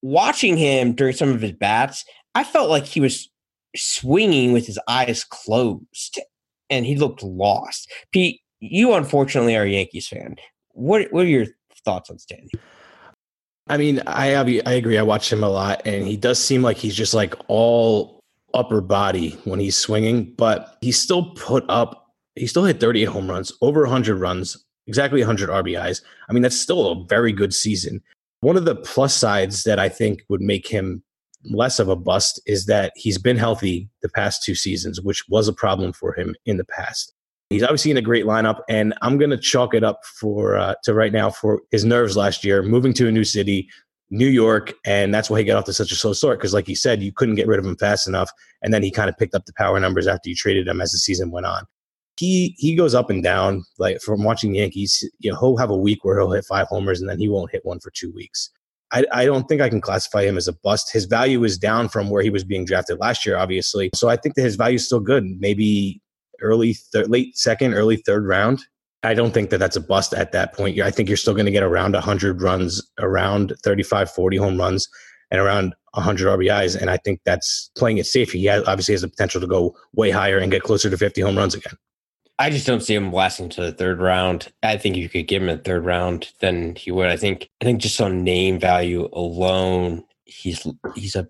watching 0.00 0.56
him 0.56 0.94
during 0.94 1.14
some 1.14 1.30
of 1.30 1.42
his 1.42 1.52
bats, 1.52 2.04
I 2.34 2.44
felt 2.44 2.70
like 2.70 2.84
he 2.86 3.00
was 3.00 3.28
swinging 3.76 4.52
with 4.52 4.66
his 4.66 4.78
eyes 4.88 5.24
closed 5.24 6.20
and 6.70 6.86
he 6.86 6.96
looked 6.96 7.22
lost. 7.22 7.90
Pete, 8.12 8.40
you 8.60 8.94
unfortunately 8.94 9.56
are 9.56 9.64
a 9.64 9.70
Yankees 9.70 10.08
fan. 10.08 10.36
What 10.70 11.12
what 11.12 11.24
are 11.24 11.28
your 11.28 11.46
thoughts 11.84 12.08
on 12.08 12.18
Stanton? 12.18 12.48
I 13.68 13.76
mean, 13.76 14.02
I 14.06 14.34
I 14.34 14.72
agree. 14.72 14.98
I 14.98 15.02
watched 15.02 15.32
him 15.32 15.44
a 15.44 15.48
lot, 15.48 15.82
and 15.84 16.06
he 16.06 16.16
does 16.16 16.38
seem 16.38 16.62
like 16.62 16.76
he's 16.76 16.94
just 16.94 17.14
like 17.14 17.34
all 17.48 18.20
upper 18.54 18.80
body 18.80 19.30
when 19.44 19.60
he's 19.60 19.76
swinging, 19.76 20.32
but 20.36 20.78
he 20.80 20.92
still 20.92 21.30
put 21.32 21.64
up. 21.68 22.01
He 22.34 22.46
still 22.46 22.64
hit 22.64 22.80
38 22.80 23.04
home 23.04 23.30
runs, 23.30 23.52
over 23.60 23.82
100 23.82 24.16
runs, 24.16 24.56
exactly 24.86 25.20
100 25.20 25.50
RBIs. 25.50 26.02
I 26.28 26.32
mean, 26.32 26.42
that's 26.42 26.60
still 26.60 26.90
a 26.90 27.04
very 27.06 27.32
good 27.32 27.52
season. 27.52 28.00
One 28.40 28.56
of 28.56 28.64
the 28.64 28.76
plus 28.76 29.14
sides 29.14 29.64
that 29.64 29.78
I 29.78 29.88
think 29.88 30.22
would 30.28 30.40
make 30.40 30.66
him 30.66 31.02
less 31.44 31.78
of 31.78 31.88
a 31.88 31.96
bust 31.96 32.40
is 32.46 32.66
that 32.66 32.92
he's 32.96 33.18
been 33.18 33.36
healthy 33.36 33.88
the 34.00 34.08
past 34.08 34.42
two 34.42 34.54
seasons, 34.54 35.00
which 35.00 35.24
was 35.28 35.48
a 35.48 35.52
problem 35.52 35.92
for 35.92 36.14
him 36.14 36.34
in 36.46 36.56
the 36.56 36.64
past. 36.64 37.12
He's 37.50 37.62
obviously 37.62 37.90
in 37.90 37.96
a 37.98 38.02
great 38.02 38.24
lineup, 38.24 38.60
and 38.68 38.94
I'm 39.02 39.18
going 39.18 39.30
to 39.30 39.36
chalk 39.36 39.74
it 39.74 39.84
up 39.84 40.00
for 40.18 40.56
uh, 40.56 40.74
to 40.84 40.94
right 40.94 41.12
now 41.12 41.30
for 41.30 41.60
his 41.70 41.84
nerves 41.84 42.16
last 42.16 42.44
year, 42.44 42.62
moving 42.62 42.94
to 42.94 43.08
a 43.08 43.12
new 43.12 43.24
city, 43.24 43.68
New 44.10 44.28
York, 44.28 44.72
and 44.86 45.12
that's 45.12 45.28
why 45.28 45.38
he 45.38 45.44
got 45.44 45.58
off 45.58 45.66
to 45.66 45.72
such 45.74 45.92
a 45.92 45.94
slow 45.94 46.14
start. 46.14 46.38
Because, 46.38 46.54
like 46.54 46.68
you 46.68 46.76
said, 46.76 47.02
you 47.02 47.12
couldn't 47.12 47.34
get 47.34 47.46
rid 47.46 47.58
of 47.58 47.66
him 47.66 47.76
fast 47.76 48.08
enough, 48.08 48.30
and 48.62 48.72
then 48.72 48.82
he 48.82 48.90
kind 48.90 49.10
of 49.10 49.18
picked 49.18 49.34
up 49.34 49.44
the 49.44 49.52
power 49.52 49.78
numbers 49.78 50.06
after 50.06 50.30
you 50.30 50.34
traded 50.34 50.66
him 50.66 50.80
as 50.80 50.92
the 50.92 50.98
season 50.98 51.30
went 51.30 51.44
on. 51.44 51.66
He 52.18 52.54
he 52.58 52.74
goes 52.76 52.94
up 52.94 53.10
and 53.10 53.22
down. 53.22 53.64
Like 53.78 54.00
from 54.00 54.22
watching 54.22 54.52
the 54.52 54.58
Yankees, 54.58 55.02
you 55.18 55.32
know, 55.32 55.38
he'll 55.38 55.56
have 55.56 55.70
a 55.70 55.76
week 55.76 56.04
where 56.04 56.18
he'll 56.18 56.32
hit 56.32 56.44
five 56.44 56.66
homers, 56.68 57.00
and 57.00 57.08
then 57.08 57.18
he 57.18 57.28
won't 57.28 57.52
hit 57.52 57.64
one 57.64 57.80
for 57.80 57.90
two 57.90 58.12
weeks. 58.12 58.50
I, 58.92 59.06
I 59.10 59.24
don't 59.24 59.48
think 59.48 59.60
I 59.60 59.70
can 59.70 59.80
classify 59.80 60.22
him 60.22 60.36
as 60.36 60.46
a 60.46 60.52
bust. 60.52 60.92
His 60.92 61.06
value 61.06 61.42
is 61.44 61.58
down 61.58 61.88
from 61.88 62.10
where 62.10 62.22
he 62.22 62.30
was 62.30 62.44
being 62.44 62.64
drafted 62.64 62.98
last 63.00 63.24
year, 63.24 63.36
obviously. 63.36 63.90
So 63.94 64.08
I 64.08 64.16
think 64.16 64.34
that 64.34 64.42
his 64.42 64.56
value 64.56 64.76
is 64.76 64.84
still 64.84 65.00
good. 65.00 65.24
Maybe 65.38 66.00
early, 66.42 66.74
thir- 66.74 67.06
late 67.06 67.36
second, 67.36 67.74
early 67.74 67.96
third 67.96 68.26
round. 68.26 68.62
I 69.02 69.14
don't 69.14 69.34
think 69.34 69.50
that 69.50 69.58
that's 69.58 69.76
a 69.76 69.80
bust 69.80 70.12
at 70.12 70.32
that 70.32 70.52
point. 70.52 70.78
I 70.80 70.90
think 70.90 71.08
you're 71.08 71.16
still 71.16 71.34
going 71.34 71.46
to 71.46 71.52
get 71.52 71.64
around 71.64 71.94
100 71.94 72.40
runs, 72.40 72.82
around 73.00 73.54
35, 73.64 74.10
40 74.10 74.36
home 74.36 74.58
runs, 74.58 74.86
and 75.30 75.40
around 75.40 75.74
100 75.94 76.38
RBIs. 76.38 76.80
And 76.80 76.88
I 76.88 76.98
think 76.98 77.20
that's 77.24 77.70
playing 77.76 77.98
it 77.98 78.06
safe. 78.06 78.30
He 78.30 78.44
has, 78.44 78.62
obviously 78.68 78.92
has 78.92 79.00
the 79.00 79.08
potential 79.08 79.40
to 79.40 79.46
go 79.46 79.74
way 79.94 80.10
higher 80.10 80.38
and 80.38 80.52
get 80.52 80.62
closer 80.62 80.88
to 80.88 80.96
50 80.96 81.20
home 81.22 81.36
runs 81.36 81.54
again. 81.54 81.74
I 82.38 82.50
just 82.50 82.66
don't 82.66 82.80
see 82.80 82.94
him 82.94 83.10
blasting 83.10 83.48
to 83.50 83.60
the 83.60 83.72
third 83.72 84.00
round. 84.00 84.52
I 84.62 84.76
think 84.76 84.96
you 84.96 85.08
could 85.08 85.28
give 85.28 85.42
him 85.42 85.48
a 85.48 85.58
third 85.58 85.84
round, 85.84 86.32
then 86.40 86.74
he 86.74 86.90
would. 86.90 87.08
I 87.08 87.16
think 87.16 87.48
I 87.60 87.64
think 87.64 87.80
just 87.80 88.00
on 88.00 88.24
name 88.24 88.58
value 88.58 89.08
alone, 89.12 90.04
he's 90.24 90.66
he's 90.94 91.14
a 91.14 91.28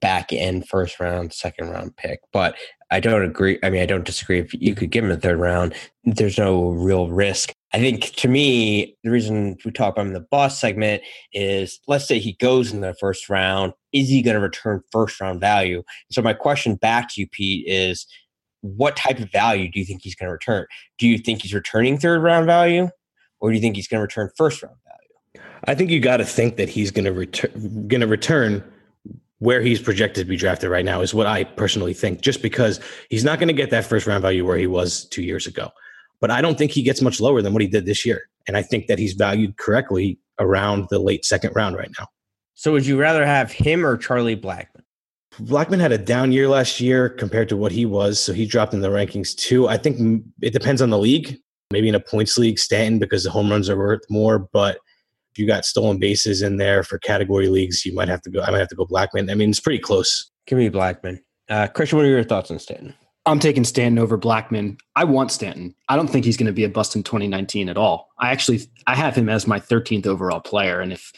back 0.00 0.32
end 0.32 0.68
first 0.68 1.00
round, 1.00 1.32
second 1.32 1.70
round 1.70 1.96
pick. 1.96 2.20
But 2.32 2.54
I 2.90 3.00
don't 3.00 3.24
agree. 3.24 3.58
I 3.62 3.70
mean, 3.70 3.82
I 3.82 3.86
don't 3.86 4.04
disagree. 4.04 4.38
If 4.38 4.52
you 4.54 4.74
could 4.74 4.90
give 4.90 5.04
him 5.04 5.10
a 5.10 5.16
third 5.16 5.38
round, 5.38 5.74
there's 6.04 6.38
no 6.38 6.68
real 6.70 7.08
risk. 7.08 7.52
I 7.72 7.78
think 7.78 8.12
to 8.16 8.28
me, 8.28 8.96
the 9.02 9.10
reason 9.10 9.56
we 9.64 9.70
talk 9.70 9.94
about 9.94 10.02
him 10.02 10.08
in 10.08 10.12
the 10.12 10.28
boss 10.30 10.60
segment 10.60 11.02
is 11.32 11.80
let's 11.88 12.06
say 12.06 12.18
he 12.18 12.34
goes 12.34 12.70
in 12.70 12.82
the 12.82 12.94
first 13.00 13.30
round. 13.30 13.72
Is 13.92 14.08
he 14.08 14.22
going 14.22 14.34
to 14.34 14.40
return 14.40 14.82
first 14.92 15.20
round 15.20 15.40
value? 15.40 15.82
So, 16.10 16.20
my 16.20 16.34
question 16.34 16.76
back 16.76 17.08
to 17.10 17.20
you, 17.20 17.26
Pete, 17.28 17.66
is 17.66 18.06
what 18.62 18.96
type 18.96 19.18
of 19.18 19.30
value 19.30 19.70
do 19.70 19.78
you 19.78 19.84
think 19.84 20.02
he's 20.02 20.14
going 20.14 20.28
to 20.28 20.32
return? 20.32 20.66
Do 20.98 21.06
you 21.06 21.18
think 21.18 21.42
he's 21.42 21.52
returning 21.52 21.98
third 21.98 22.22
round 22.22 22.46
value 22.46 22.88
or 23.40 23.50
do 23.50 23.54
you 23.54 23.60
think 23.60 23.76
he's 23.76 23.88
going 23.88 23.98
to 23.98 24.02
return 24.02 24.30
first 24.36 24.62
round 24.62 24.76
value? 24.86 25.46
I 25.64 25.74
think 25.74 25.90
you 25.90 26.00
got 26.00 26.16
to 26.16 26.24
think 26.24 26.56
that 26.56 26.68
he's 26.68 26.90
going 26.90 27.04
to 27.04 27.12
return 27.12 27.86
going 27.88 28.00
to 28.00 28.06
return 28.06 28.64
where 29.38 29.60
he's 29.60 29.82
projected 29.82 30.24
to 30.24 30.30
be 30.30 30.36
drafted 30.36 30.70
right 30.70 30.84
now 30.84 31.00
is 31.00 31.12
what 31.12 31.26
I 31.26 31.42
personally 31.42 31.92
think, 31.92 32.20
just 32.20 32.42
because 32.42 32.78
he's 33.10 33.24
not 33.24 33.40
going 33.40 33.48
to 33.48 33.54
get 33.54 33.70
that 33.70 33.84
first 33.84 34.06
round 34.06 34.22
value 34.22 34.46
where 34.46 34.56
he 34.56 34.68
was 34.68 35.04
two 35.06 35.22
years 35.22 35.48
ago. 35.48 35.70
But 36.20 36.30
I 36.30 36.40
don't 36.40 36.56
think 36.56 36.70
he 36.70 36.82
gets 36.82 37.02
much 37.02 37.20
lower 37.20 37.42
than 37.42 37.52
what 37.52 37.60
he 37.60 37.66
did 37.66 37.84
this 37.84 38.06
year. 38.06 38.22
And 38.46 38.56
I 38.56 38.62
think 38.62 38.86
that 38.86 39.00
he's 39.00 39.14
valued 39.14 39.56
correctly 39.56 40.20
around 40.38 40.86
the 40.90 41.00
late 41.00 41.24
second 41.24 41.52
round 41.56 41.76
right 41.76 41.90
now. 41.98 42.06
So 42.54 42.70
would 42.70 42.86
you 42.86 43.00
rather 43.00 43.26
have 43.26 43.50
him 43.50 43.84
or 43.84 43.96
Charlie 43.96 44.36
Blackmon? 44.36 44.71
Blackmon 45.40 45.80
had 45.80 45.92
a 45.92 45.98
down 45.98 46.32
year 46.32 46.48
last 46.48 46.80
year 46.80 47.08
compared 47.08 47.48
to 47.48 47.56
what 47.56 47.72
he 47.72 47.86
was. 47.86 48.22
So 48.22 48.32
he 48.32 48.46
dropped 48.46 48.74
in 48.74 48.80
the 48.80 48.88
rankings 48.88 49.34
too. 49.34 49.68
I 49.68 49.76
think 49.76 50.24
it 50.42 50.52
depends 50.52 50.82
on 50.82 50.90
the 50.90 50.98
league. 50.98 51.38
Maybe 51.70 51.88
in 51.88 51.94
a 51.94 52.00
points 52.00 52.36
league, 52.36 52.58
Stanton, 52.58 52.98
because 52.98 53.24
the 53.24 53.30
home 53.30 53.50
runs 53.50 53.70
are 53.70 53.78
worth 53.78 54.02
more. 54.10 54.38
But 54.38 54.76
if 55.32 55.38
you 55.38 55.46
got 55.46 55.64
stolen 55.64 55.98
bases 55.98 56.42
in 56.42 56.58
there 56.58 56.82
for 56.82 56.98
category 56.98 57.48
leagues, 57.48 57.86
you 57.86 57.94
might 57.94 58.08
have 58.08 58.20
to 58.22 58.30
go. 58.30 58.42
I 58.42 58.50
might 58.50 58.58
have 58.58 58.68
to 58.68 58.74
go 58.74 58.84
Blackmon. 58.84 59.30
I 59.30 59.34
mean, 59.34 59.48
it's 59.48 59.60
pretty 59.60 59.78
close. 59.78 60.30
Give 60.46 60.58
me 60.58 60.68
Blackmon, 60.68 61.20
Uh, 61.48 61.68
Christian, 61.68 61.96
what 61.96 62.04
are 62.04 62.10
your 62.10 62.24
thoughts 62.24 62.50
on 62.50 62.58
Stanton? 62.58 62.94
I'm 63.24 63.38
taking 63.38 63.64
Stanton 63.64 63.98
over 63.98 64.18
Blackmon. 64.18 64.78
I 64.96 65.04
want 65.04 65.30
Stanton. 65.30 65.74
I 65.88 65.96
don't 65.96 66.08
think 66.08 66.24
he's 66.24 66.36
going 66.36 66.48
to 66.48 66.52
be 66.52 66.64
a 66.64 66.68
bust 66.68 66.96
in 66.96 67.04
2019 67.04 67.68
at 67.68 67.78
all. 67.78 68.08
I 68.18 68.30
actually 68.32 68.60
I 68.86 68.96
have 68.96 69.14
him 69.14 69.28
as 69.28 69.46
my 69.46 69.60
13th 69.60 70.06
overall 70.06 70.40
player, 70.40 70.80
and 70.80 70.92
if 70.92 71.12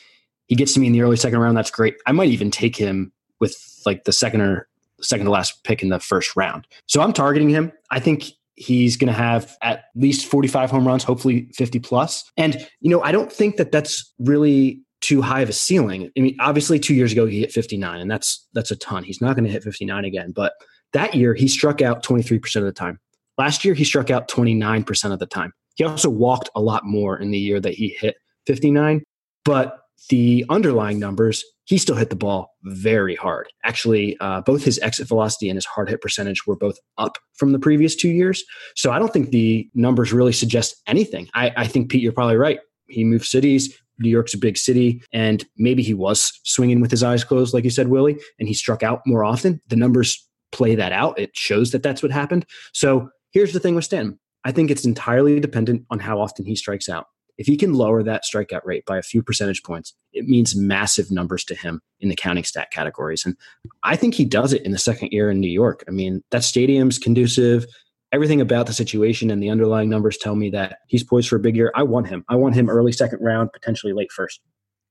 he 0.46 0.54
gets 0.54 0.74
to 0.74 0.80
me 0.80 0.86
in 0.86 0.92
the 0.92 1.00
early 1.00 1.16
second 1.16 1.38
round, 1.40 1.56
that's 1.56 1.70
great. 1.70 1.96
I 2.06 2.12
might 2.12 2.28
even 2.28 2.50
take 2.50 2.76
him 2.76 3.12
with 3.40 3.56
like 3.86 4.04
the 4.04 4.12
second 4.12 4.40
or 4.40 4.68
second 5.00 5.26
to 5.26 5.32
last 5.32 5.62
pick 5.64 5.82
in 5.82 5.88
the 5.88 6.00
first 6.00 6.34
round. 6.36 6.66
So 6.86 7.02
I'm 7.02 7.12
targeting 7.12 7.48
him. 7.50 7.72
I 7.90 8.00
think 8.00 8.30
he's 8.56 8.96
going 8.96 9.12
to 9.12 9.18
have 9.18 9.56
at 9.62 9.86
least 9.96 10.26
45 10.26 10.70
home 10.70 10.86
runs, 10.86 11.02
hopefully 11.02 11.48
50 11.54 11.80
plus. 11.80 12.24
And, 12.36 12.68
you 12.80 12.90
know, 12.90 13.02
I 13.02 13.12
don't 13.12 13.32
think 13.32 13.56
that 13.56 13.72
that's 13.72 14.12
really 14.18 14.80
too 15.00 15.20
high 15.20 15.40
of 15.40 15.48
a 15.48 15.52
ceiling. 15.52 16.10
I 16.16 16.20
mean, 16.20 16.36
obviously 16.40 16.78
2 16.78 16.94
years 16.94 17.12
ago 17.12 17.26
he 17.26 17.40
hit 17.40 17.52
59 17.52 18.00
and 18.00 18.10
that's 18.10 18.46
that's 18.54 18.70
a 18.70 18.76
ton. 18.76 19.04
He's 19.04 19.20
not 19.20 19.34
going 19.34 19.44
to 19.44 19.50
hit 19.50 19.62
59 19.62 20.04
again, 20.04 20.32
but 20.32 20.54
that 20.92 21.14
year 21.14 21.34
he 21.34 21.48
struck 21.48 21.82
out 21.82 22.04
23% 22.04 22.56
of 22.56 22.64
the 22.64 22.72
time. 22.72 22.98
Last 23.36 23.64
year 23.64 23.74
he 23.74 23.84
struck 23.84 24.10
out 24.10 24.28
29% 24.28 25.12
of 25.12 25.18
the 25.18 25.26
time. 25.26 25.52
He 25.74 25.84
also 25.84 26.08
walked 26.08 26.48
a 26.54 26.60
lot 26.60 26.86
more 26.86 27.18
in 27.18 27.32
the 27.32 27.38
year 27.38 27.58
that 27.60 27.74
he 27.74 27.88
hit 27.98 28.16
59, 28.46 29.02
but 29.44 29.80
the 30.08 30.44
underlying 30.48 30.98
numbers 30.98 31.44
he 31.66 31.78
still 31.78 31.96
hit 31.96 32.10
the 32.10 32.16
ball 32.16 32.54
very 32.62 33.14
hard. 33.14 33.48
Actually, 33.64 34.16
uh, 34.20 34.42
both 34.42 34.62
his 34.62 34.78
exit 34.80 35.08
velocity 35.08 35.48
and 35.48 35.56
his 35.56 35.64
hard 35.64 35.88
hit 35.88 36.00
percentage 36.00 36.46
were 36.46 36.56
both 36.56 36.76
up 36.98 37.18
from 37.34 37.52
the 37.52 37.58
previous 37.58 37.96
two 37.96 38.10
years. 38.10 38.44
So 38.76 38.92
I 38.92 38.98
don't 38.98 39.12
think 39.12 39.30
the 39.30 39.68
numbers 39.74 40.12
really 40.12 40.32
suggest 40.32 40.76
anything. 40.86 41.28
I, 41.34 41.52
I 41.56 41.66
think, 41.66 41.90
Pete, 41.90 42.02
you're 42.02 42.12
probably 42.12 42.36
right. 42.36 42.60
He 42.88 43.02
moved 43.02 43.24
cities. 43.24 43.74
New 43.98 44.10
York's 44.10 44.34
a 44.34 44.38
big 44.38 44.58
city, 44.58 45.00
and 45.12 45.46
maybe 45.56 45.80
he 45.82 45.94
was 45.94 46.40
swinging 46.42 46.80
with 46.80 46.90
his 46.90 47.04
eyes 47.04 47.22
closed, 47.22 47.54
like 47.54 47.62
you 47.62 47.70
said, 47.70 47.88
Willie, 47.88 48.18
and 48.40 48.48
he 48.48 48.54
struck 48.54 48.82
out 48.82 49.00
more 49.06 49.24
often. 49.24 49.60
The 49.68 49.76
numbers 49.76 50.28
play 50.50 50.74
that 50.74 50.90
out. 50.90 51.16
It 51.16 51.30
shows 51.36 51.70
that 51.70 51.84
that's 51.84 52.02
what 52.02 52.10
happened. 52.10 52.44
So 52.72 53.08
here's 53.30 53.52
the 53.52 53.60
thing 53.60 53.76
with 53.76 53.84
Stanton. 53.84 54.18
I 54.44 54.50
think 54.50 54.70
it's 54.70 54.84
entirely 54.84 55.38
dependent 55.38 55.86
on 55.90 56.00
how 56.00 56.20
often 56.20 56.44
he 56.44 56.56
strikes 56.56 56.88
out. 56.88 57.06
If 57.36 57.46
he 57.46 57.56
can 57.56 57.74
lower 57.74 58.02
that 58.02 58.24
strikeout 58.24 58.64
rate 58.64 58.84
by 58.86 58.98
a 58.98 59.02
few 59.02 59.22
percentage 59.22 59.62
points, 59.62 59.94
it 60.12 60.28
means 60.28 60.54
massive 60.54 61.10
numbers 61.10 61.44
to 61.44 61.54
him 61.54 61.80
in 62.00 62.08
the 62.08 62.14
counting 62.14 62.44
stat 62.44 62.70
categories. 62.70 63.24
And 63.24 63.36
I 63.82 63.96
think 63.96 64.14
he 64.14 64.24
does 64.24 64.52
it 64.52 64.62
in 64.62 64.72
the 64.72 64.78
second 64.78 65.12
year 65.12 65.30
in 65.30 65.40
New 65.40 65.48
York. 65.48 65.84
I 65.88 65.90
mean, 65.90 66.22
that 66.30 66.44
stadium's 66.44 66.98
conducive. 66.98 67.66
Everything 68.12 68.40
about 68.40 68.66
the 68.66 68.72
situation 68.72 69.30
and 69.30 69.42
the 69.42 69.50
underlying 69.50 69.90
numbers 69.90 70.16
tell 70.16 70.36
me 70.36 70.48
that 70.50 70.78
he's 70.86 71.02
poised 71.02 71.28
for 71.28 71.36
a 71.36 71.40
big 71.40 71.56
year. 71.56 71.72
I 71.74 71.82
want 71.82 72.06
him. 72.06 72.24
I 72.28 72.36
want 72.36 72.54
him 72.54 72.70
early 72.70 72.92
second 72.92 73.18
round, 73.20 73.52
potentially 73.52 73.92
late 73.92 74.12
first. 74.12 74.40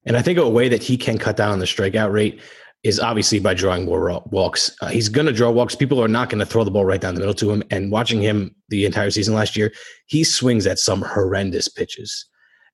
And 0.05 0.17
I 0.17 0.21
think 0.21 0.37
a 0.37 0.49
way 0.49 0.67
that 0.67 0.83
he 0.83 0.97
can 0.97 1.17
cut 1.17 1.37
down 1.37 1.51
on 1.51 1.59
the 1.59 1.65
strikeout 1.65 2.11
rate 2.11 2.41
is 2.83 2.99
obviously 2.99 3.39
by 3.39 3.53
drawing 3.53 3.85
more 3.85 4.21
walks. 4.25 4.75
Uh, 4.81 4.87
he's 4.87 5.07
going 5.07 5.25
to 5.25 5.31
draw 5.31 5.49
walks. 5.49 5.73
People 5.73 6.03
are 6.03 6.09
not 6.09 6.29
going 6.29 6.39
to 6.39 6.45
throw 6.45 6.65
the 6.65 6.71
ball 6.71 6.83
right 6.83 6.99
down 6.99 7.13
the 7.15 7.21
middle 7.21 7.33
to 7.35 7.49
him. 7.49 7.63
And 7.71 7.91
watching 7.91 8.21
him 8.21 8.53
the 8.67 8.85
entire 8.85 9.09
season 9.09 9.33
last 9.33 9.55
year, 9.55 9.71
he 10.07 10.25
swings 10.25 10.67
at 10.67 10.79
some 10.79 11.01
horrendous 11.01 11.69
pitches. 11.69 12.25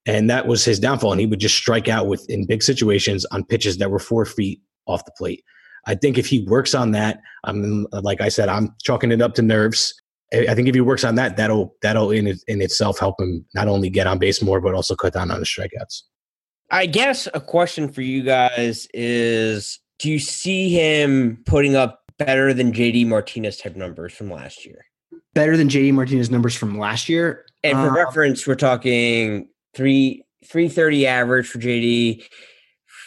And 0.06 0.30
that 0.30 0.48
was 0.48 0.64
his 0.64 0.80
downfall. 0.80 1.12
And 1.12 1.22
he 1.22 1.28
would 1.28 1.40
just 1.40 1.56
strike 1.56 1.88
out 1.88 2.08
with 2.08 2.28
in 2.30 2.46
big 2.46 2.64
situations 2.64 3.26
on 3.26 3.44
pitches 3.44 3.78
that 3.78 3.92
were 3.92 4.00
four 4.00 4.26
feet 4.26 4.62
off 4.88 5.06
the 5.06 5.12
plate. 5.18 5.44
I 5.86 5.96
think 5.96 6.18
if 6.18 6.28
he 6.28 6.44
works 6.46 6.74
on 6.74 6.92
that, 6.92 7.22
I'm 7.44 7.88
like 7.92 8.22
I 8.22 8.30
said, 8.30 8.50
I'm 8.50 8.76
chalking 8.84 9.12
it 9.12 9.22
up 9.22 9.34
to 9.36 9.42
nerves. 9.42 9.94
I 10.32 10.54
think 10.54 10.68
if 10.68 10.76
he 10.76 10.82
works 10.82 11.04
on 11.04 11.16
that, 11.16 11.38
that'll 11.38 11.76
that'll 11.82 12.12
in 12.12 12.28
in 12.48 12.62
itself 12.62 13.00
help 13.00 13.20
him 13.20 13.46
not 13.56 13.68
only 13.68 13.90
get 13.90 14.06
on 14.06 14.20
base 14.20 14.42
more, 14.42 14.62
but 14.62 14.76
also 14.76 14.96
cut 14.96 15.14
down 15.14 15.32
on 15.32 15.40
the 15.40 15.46
strikeouts. 15.46 16.04
I 16.72 16.86
guess 16.86 17.28
a 17.34 17.42
question 17.42 17.92
for 17.92 18.02
you 18.02 18.24
guys 18.24 18.88
is: 18.94 19.80
Do 19.98 20.10
you 20.12 20.20
see 20.20 20.70
him 20.70 21.42
putting 21.46 21.76
up 21.76 22.02
better 22.20 22.54
than 22.54 22.72
JD 22.72 23.08
Martinez 23.08 23.58
type 23.58 23.76
numbers 23.76 24.14
from 24.14 24.30
last 24.30 24.66
year? 24.66 24.86
Better 25.34 25.58
than 25.58 25.70
JD 25.70 25.94
Martinez 25.94 26.30
numbers 26.30 26.56
from 26.56 26.78
last 26.78 27.10
year. 27.10 27.46
And 27.64 27.78
for 27.78 27.90
uh, 27.90 28.06
reference, 28.06 28.46
we're 28.46 28.56
talking 28.56 29.50
three 29.74 30.24
330 30.46 31.08
average 31.08 31.48
for 31.48 31.60
JD, 31.60 32.24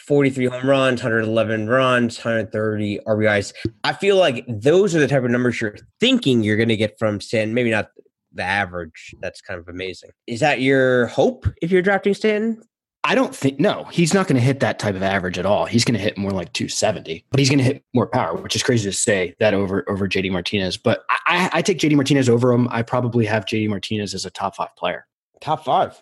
43 0.07 0.45
home 0.45 0.69
runs, 0.69 1.01
111 1.01 1.67
runs, 1.67 2.17
130 2.17 2.99
RBIs. 3.07 3.53
I 3.83 3.93
feel 3.93 4.17
like 4.17 4.45
those 4.47 4.95
are 4.95 4.99
the 4.99 5.07
type 5.07 5.23
of 5.23 5.31
numbers 5.31 5.59
you're 5.59 5.77
thinking 5.99 6.43
you're 6.43 6.57
going 6.57 6.69
to 6.69 6.77
get 6.77 6.99
from 6.99 7.21
Stanton. 7.21 7.53
Maybe 7.53 7.71
not 7.71 7.89
the 8.33 8.43
average. 8.43 9.15
That's 9.21 9.41
kind 9.41 9.59
of 9.59 9.67
amazing. 9.67 10.11
Is 10.27 10.39
that 10.41 10.61
your 10.61 11.07
hope 11.07 11.47
if 11.61 11.71
you're 11.71 11.81
drafting 11.81 12.13
Stanton? 12.13 12.61
I 13.05 13.15
don't 13.15 13.35
think 13.35 13.59
no, 13.59 13.83
he's 13.85 14.13
not 14.13 14.27
going 14.27 14.37
to 14.37 14.41
hit 14.41 14.61
that 14.61 14.79
type 14.79 14.95
of 14.95 15.03
average 15.03 15.37
at 15.37 15.45
all. 15.45 15.65
He's 15.65 15.83
going 15.83 15.95
to 15.95 15.99
hit 15.99 16.17
more 16.17 16.31
like 16.31 16.53
270, 16.53 17.25
but 17.31 17.39
he's 17.39 17.49
going 17.49 17.59
to 17.59 17.65
hit 17.65 17.83
more 17.93 18.07
power, 18.07 18.35
which 18.35 18.55
is 18.55 18.63
crazy 18.63 18.89
to 18.89 18.95
say 18.95 19.35
that 19.39 19.53
over 19.53 19.83
over 19.89 20.07
JD 20.07 20.31
Martinez. 20.31 20.77
But 20.77 21.03
I, 21.27 21.49
I 21.51 21.61
take 21.61 21.79
JD 21.79 21.95
Martinez 21.95 22.29
over 22.29 22.53
him. 22.53 22.69
I 22.71 22.81
probably 22.81 23.25
have 23.25 23.45
JD 23.45 23.67
Martinez 23.67 24.13
as 24.13 24.23
a 24.23 24.29
top 24.29 24.55
five 24.55 24.73
player. 24.77 25.05
Top 25.41 25.65
five. 25.65 26.01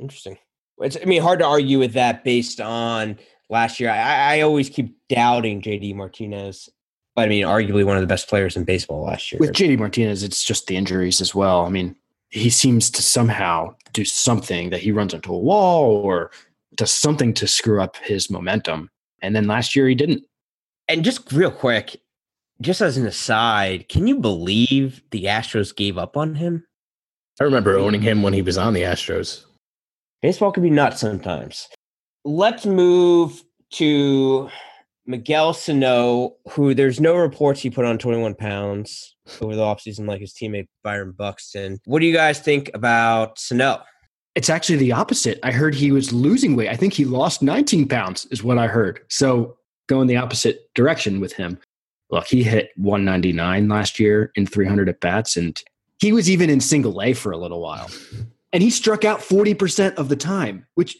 Interesting. 0.00 0.38
It's 0.78 0.96
I 1.00 1.04
mean 1.04 1.22
hard 1.22 1.40
to 1.40 1.46
argue 1.46 1.78
with 1.78 1.92
that 1.92 2.24
based 2.24 2.60
on 2.60 3.18
last 3.50 3.80
year. 3.80 3.90
I, 3.90 4.36
I 4.36 4.40
always 4.40 4.70
keep 4.70 4.96
doubting 5.08 5.60
JD 5.60 5.94
Martinez, 5.94 6.70
but 7.14 7.22
I 7.22 7.28
mean 7.28 7.44
arguably 7.44 7.84
one 7.84 7.96
of 7.96 8.00
the 8.00 8.06
best 8.06 8.28
players 8.28 8.56
in 8.56 8.64
baseball 8.64 9.04
last 9.04 9.30
year. 9.30 9.38
With 9.38 9.52
JD 9.52 9.78
Martinez, 9.78 10.22
it's 10.22 10.42
just 10.42 10.66
the 10.66 10.76
injuries 10.76 11.20
as 11.20 11.34
well. 11.34 11.66
I 11.66 11.68
mean, 11.68 11.96
he 12.30 12.48
seems 12.48 12.90
to 12.90 13.02
somehow 13.02 13.74
do 13.92 14.04
something 14.04 14.70
that 14.70 14.80
he 14.80 14.92
runs 14.92 15.12
into 15.12 15.34
a 15.34 15.38
wall 15.38 15.84
or 15.84 16.30
does 16.76 16.92
something 16.92 17.34
to 17.34 17.46
screw 17.46 17.82
up 17.82 17.96
his 17.96 18.30
momentum. 18.30 18.88
And 19.20 19.36
then 19.36 19.46
last 19.46 19.76
year 19.76 19.86
he 19.88 19.94
didn't. 19.94 20.24
And 20.88 21.04
just 21.04 21.30
real 21.32 21.50
quick, 21.50 22.00
just 22.60 22.80
as 22.80 22.96
an 22.96 23.06
aside, 23.06 23.88
can 23.88 24.06
you 24.06 24.18
believe 24.18 25.02
the 25.10 25.24
Astros 25.24 25.74
gave 25.74 25.98
up 25.98 26.16
on 26.16 26.36
him? 26.36 26.64
I 27.40 27.44
remember 27.44 27.76
owning 27.76 28.02
him 28.02 28.22
when 28.22 28.32
he 28.32 28.42
was 28.42 28.58
on 28.58 28.74
the 28.74 28.82
Astros. 28.82 29.44
Baseball 30.22 30.52
can 30.52 30.62
be 30.62 30.70
nuts 30.70 31.00
sometimes. 31.00 31.68
Let's 32.24 32.66
move 32.66 33.42
to 33.72 34.50
Miguel 35.06 35.54
Sano, 35.54 36.36
who 36.50 36.74
there's 36.74 37.00
no 37.00 37.16
reports 37.16 37.60
he 37.60 37.70
put 37.70 37.86
on 37.86 37.96
21 37.96 38.34
pounds 38.34 39.16
over 39.40 39.56
the 39.56 39.62
offseason 39.62 40.06
like 40.06 40.20
his 40.20 40.34
teammate 40.34 40.68
Byron 40.84 41.12
Buxton. 41.12 41.78
What 41.86 42.00
do 42.00 42.06
you 42.06 42.12
guys 42.12 42.38
think 42.38 42.70
about 42.74 43.38
Sano? 43.38 43.82
It's 44.34 44.50
actually 44.50 44.76
the 44.76 44.92
opposite. 44.92 45.38
I 45.42 45.52
heard 45.52 45.74
he 45.74 45.90
was 45.90 46.12
losing 46.12 46.54
weight. 46.54 46.68
I 46.68 46.76
think 46.76 46.92
he 46.92 47.04
lost 47.06 47.42
19 47.42 47.88
pounds, 47.88 48.26
is 48.26 48.44
what 48.44 48.58
I 48.58 48.66
heard. 48.66 49.00
So 49.08 49.56
going 49.88 50.06
the 50.06 50.16
opposite 50.18 50.72
direction 50.74 51.18
with 51.18 51.32
him. 51.32 51.58
Look, 52.10 52.26
he 52.26 52.42
hit 52.42 52.70
199 52.76 53.68
last 53.68 53.98
year 53.98 54.32
in 54.34 54.46
300 54.46 54.88
at 54.88 55.00
bats, 55.00 55.36
and 55.36 55.60
he 56.00 56.12
was 56.12 56.28
even 56.28 56.50
in 56.50 56.60
single 56.60 57.00
A 57.02 57.14
for 57.14 57.32
a 57.32 57.38
little 57.38 57.60
while 57.60 57.88
and 58.52 58.62
he 58.62 58.70
struck 58.70 59.04
out 59.04 59.20
40% 59.20 59.94
of 59.94 60.08
the 60.08 60.16
time, 60.16 60.66
which 60.74 60.96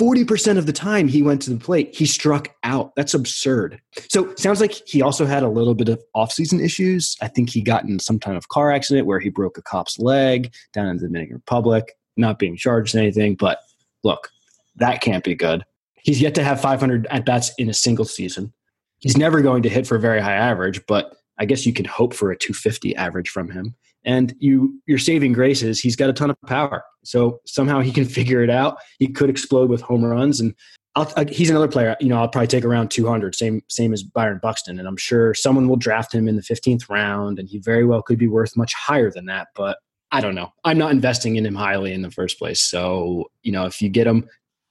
40% 0.00 0.56
of 0.56 0.66
the 0.66 0.72
time 0.72 1.06
he 1.06 1.22
went 1.22 1.42
to 1.42 1.50
the 1.50 1.58
plate, 1.58 1.94
he 1.94 2.06
struck 2.06 2.48
out. 2.62 2.92
That's 2.96 3.12
absurd. 3.12 3.80
So 4.08 4.34
sounds 4.36 4.60
like 4.60 4.72
he 4.86 5.02
also 5.02 5.26
had 5.26 5.42
a 5.42 5.48
little 5.48 5.74
bit 5.74 5.88
of 5.88 6.02
offseason 6.16 6.64
issues. 6.64 7.16
I 7.20 7.28
think 7.28 7.50
he 7.50 7.60
got 7.60 7.84
in 7.84 7.98
some 7.98 8.18
kind 8.18 8.36
of 8.36 8.48
car 8.48 8.72
accident 8.72 9.06
where 9.06 9.20
he 9.20 9.28
broke 9.28 9.58
a 9.58 9.62
cop's 9.62 9.98
leg 9.98 10.52
down 10.72 10.88
in 10.88 10.96
the 10.96 11.06
Dominican 11.06 11.36
Republic, 11.36 11.92
not 12.16 12.38
being 12.38 12.56
charged 12.56 12.96
anything. 12.96 13.34
But 13.34 13.58
look, 14.02 14.30
that 14.76 15.02
can't 15.02 15.24
be 15.24 15.34
good. 15.34 15.64
He's 15.94 16.20
yet 16.20 16.34
to 16.36 16.44
have 16.44 16.60
500 16.60 17.06
at 17.10 17.26
bats 17.26 17.52
in 17.58 17.68
a 17.68 17.74
single 17.74 18.06
season. 18.06 18.52
He's 19.00 19.16
never 19.16 19.42
going 19.42 19.62
to 19.64 19.68
hit 19.68 19.86
for 19.86 19.96
a 19.96 20.00
very 20.00 20.20
high 20.20 20.34
average, 20.34 20.80
but 20.86 21.16
I 21.38 21.44
guess 21.44 21.66
you 21.66 21.72
can 21.72 21.84
hope 21.84 22.14
for 22.14 22.30
a 22.30 22.36
250 22.36 22.96
average 22.96 23.28
from 23.28 23.50
him. 23.50 23.74
And 24.04 24.34
you, 24.38 24.80
your 24.86 24.98
saving 24.98 25.32
grace 25.32 25.62
is 25.62 25.80
he's 25.80 25.96
got 25.96 26.10
a 26.10 26.12
ton 26.12 26.30
of 26.30 26.36
power. 26.46 26.82
So 27.04 27.40
somehow 27.46 27.80
he 27.80 27.92
can 27.92 28.04
figure 28.18 28.42
it 28.42 28.50
out. 28.50 28.78
He 28.98 29.08
could 29.08 29.30
explode 29.30 29.70
with 29.70 29.80
home 29.80 30.04
runs, 30.04 30.40
and 30.40 30.54
I, 30.94 31.02
uh, 31.02 31.24
he's 31.28 31.50
another 31.50 31.68
player. 31.68 31.96
You 32.00 32.08
know, 32.08 32.18
I'll 32.18 32.28
probably 32.28 32.48
take 32.48 32.64
around 32.64 32.90
200, 32.90 33.34
same 33.34 33.62
same 33.68 33.92
as 33.92 34.02
Byron 34.02 34.40
Buxton, 34.42 34.78
and 34.78 34.86
I'm 34.86 34.96
sure 34.96 35.34
someone 35.34 35.68
will 35.68 35.76
draft 35.76 36.14
him 36.14 36.28
in 36.28 36.36
the 36.36 36.42
15th 36.42 36.88
round, 36.90 37.38
and 37.38 37.48
he 37.48 37.58
very 37.58 37.84
well 37.84 38.02
could 38.02 38.18
be 38.18 38.28
worth 38.28 38.56
much 38.56 38.74
higher 38.74 39.10
than 39.10 39.26
that. 39.26 39.48
But 39.54 39.78
I 40.10 40.20
don't 40.20 40.34
know. 40.34 40.52
I'm 40.64 40.78
not 40.78 40.90
investing 40.90 41.36
in 41.36 41.46
him 41.46 41.54
highly 41.54 41.92
in 41.92 42.02
the 42.02 42.10
first 42.10 42.38
place. 42.38 42.60
So 42.62 43.30
you 43.42 43.52
know, 43.52 43.66
if 43.66 43.80
you 43.80 43.88
get 43.88 44.06
him 44.06 44.28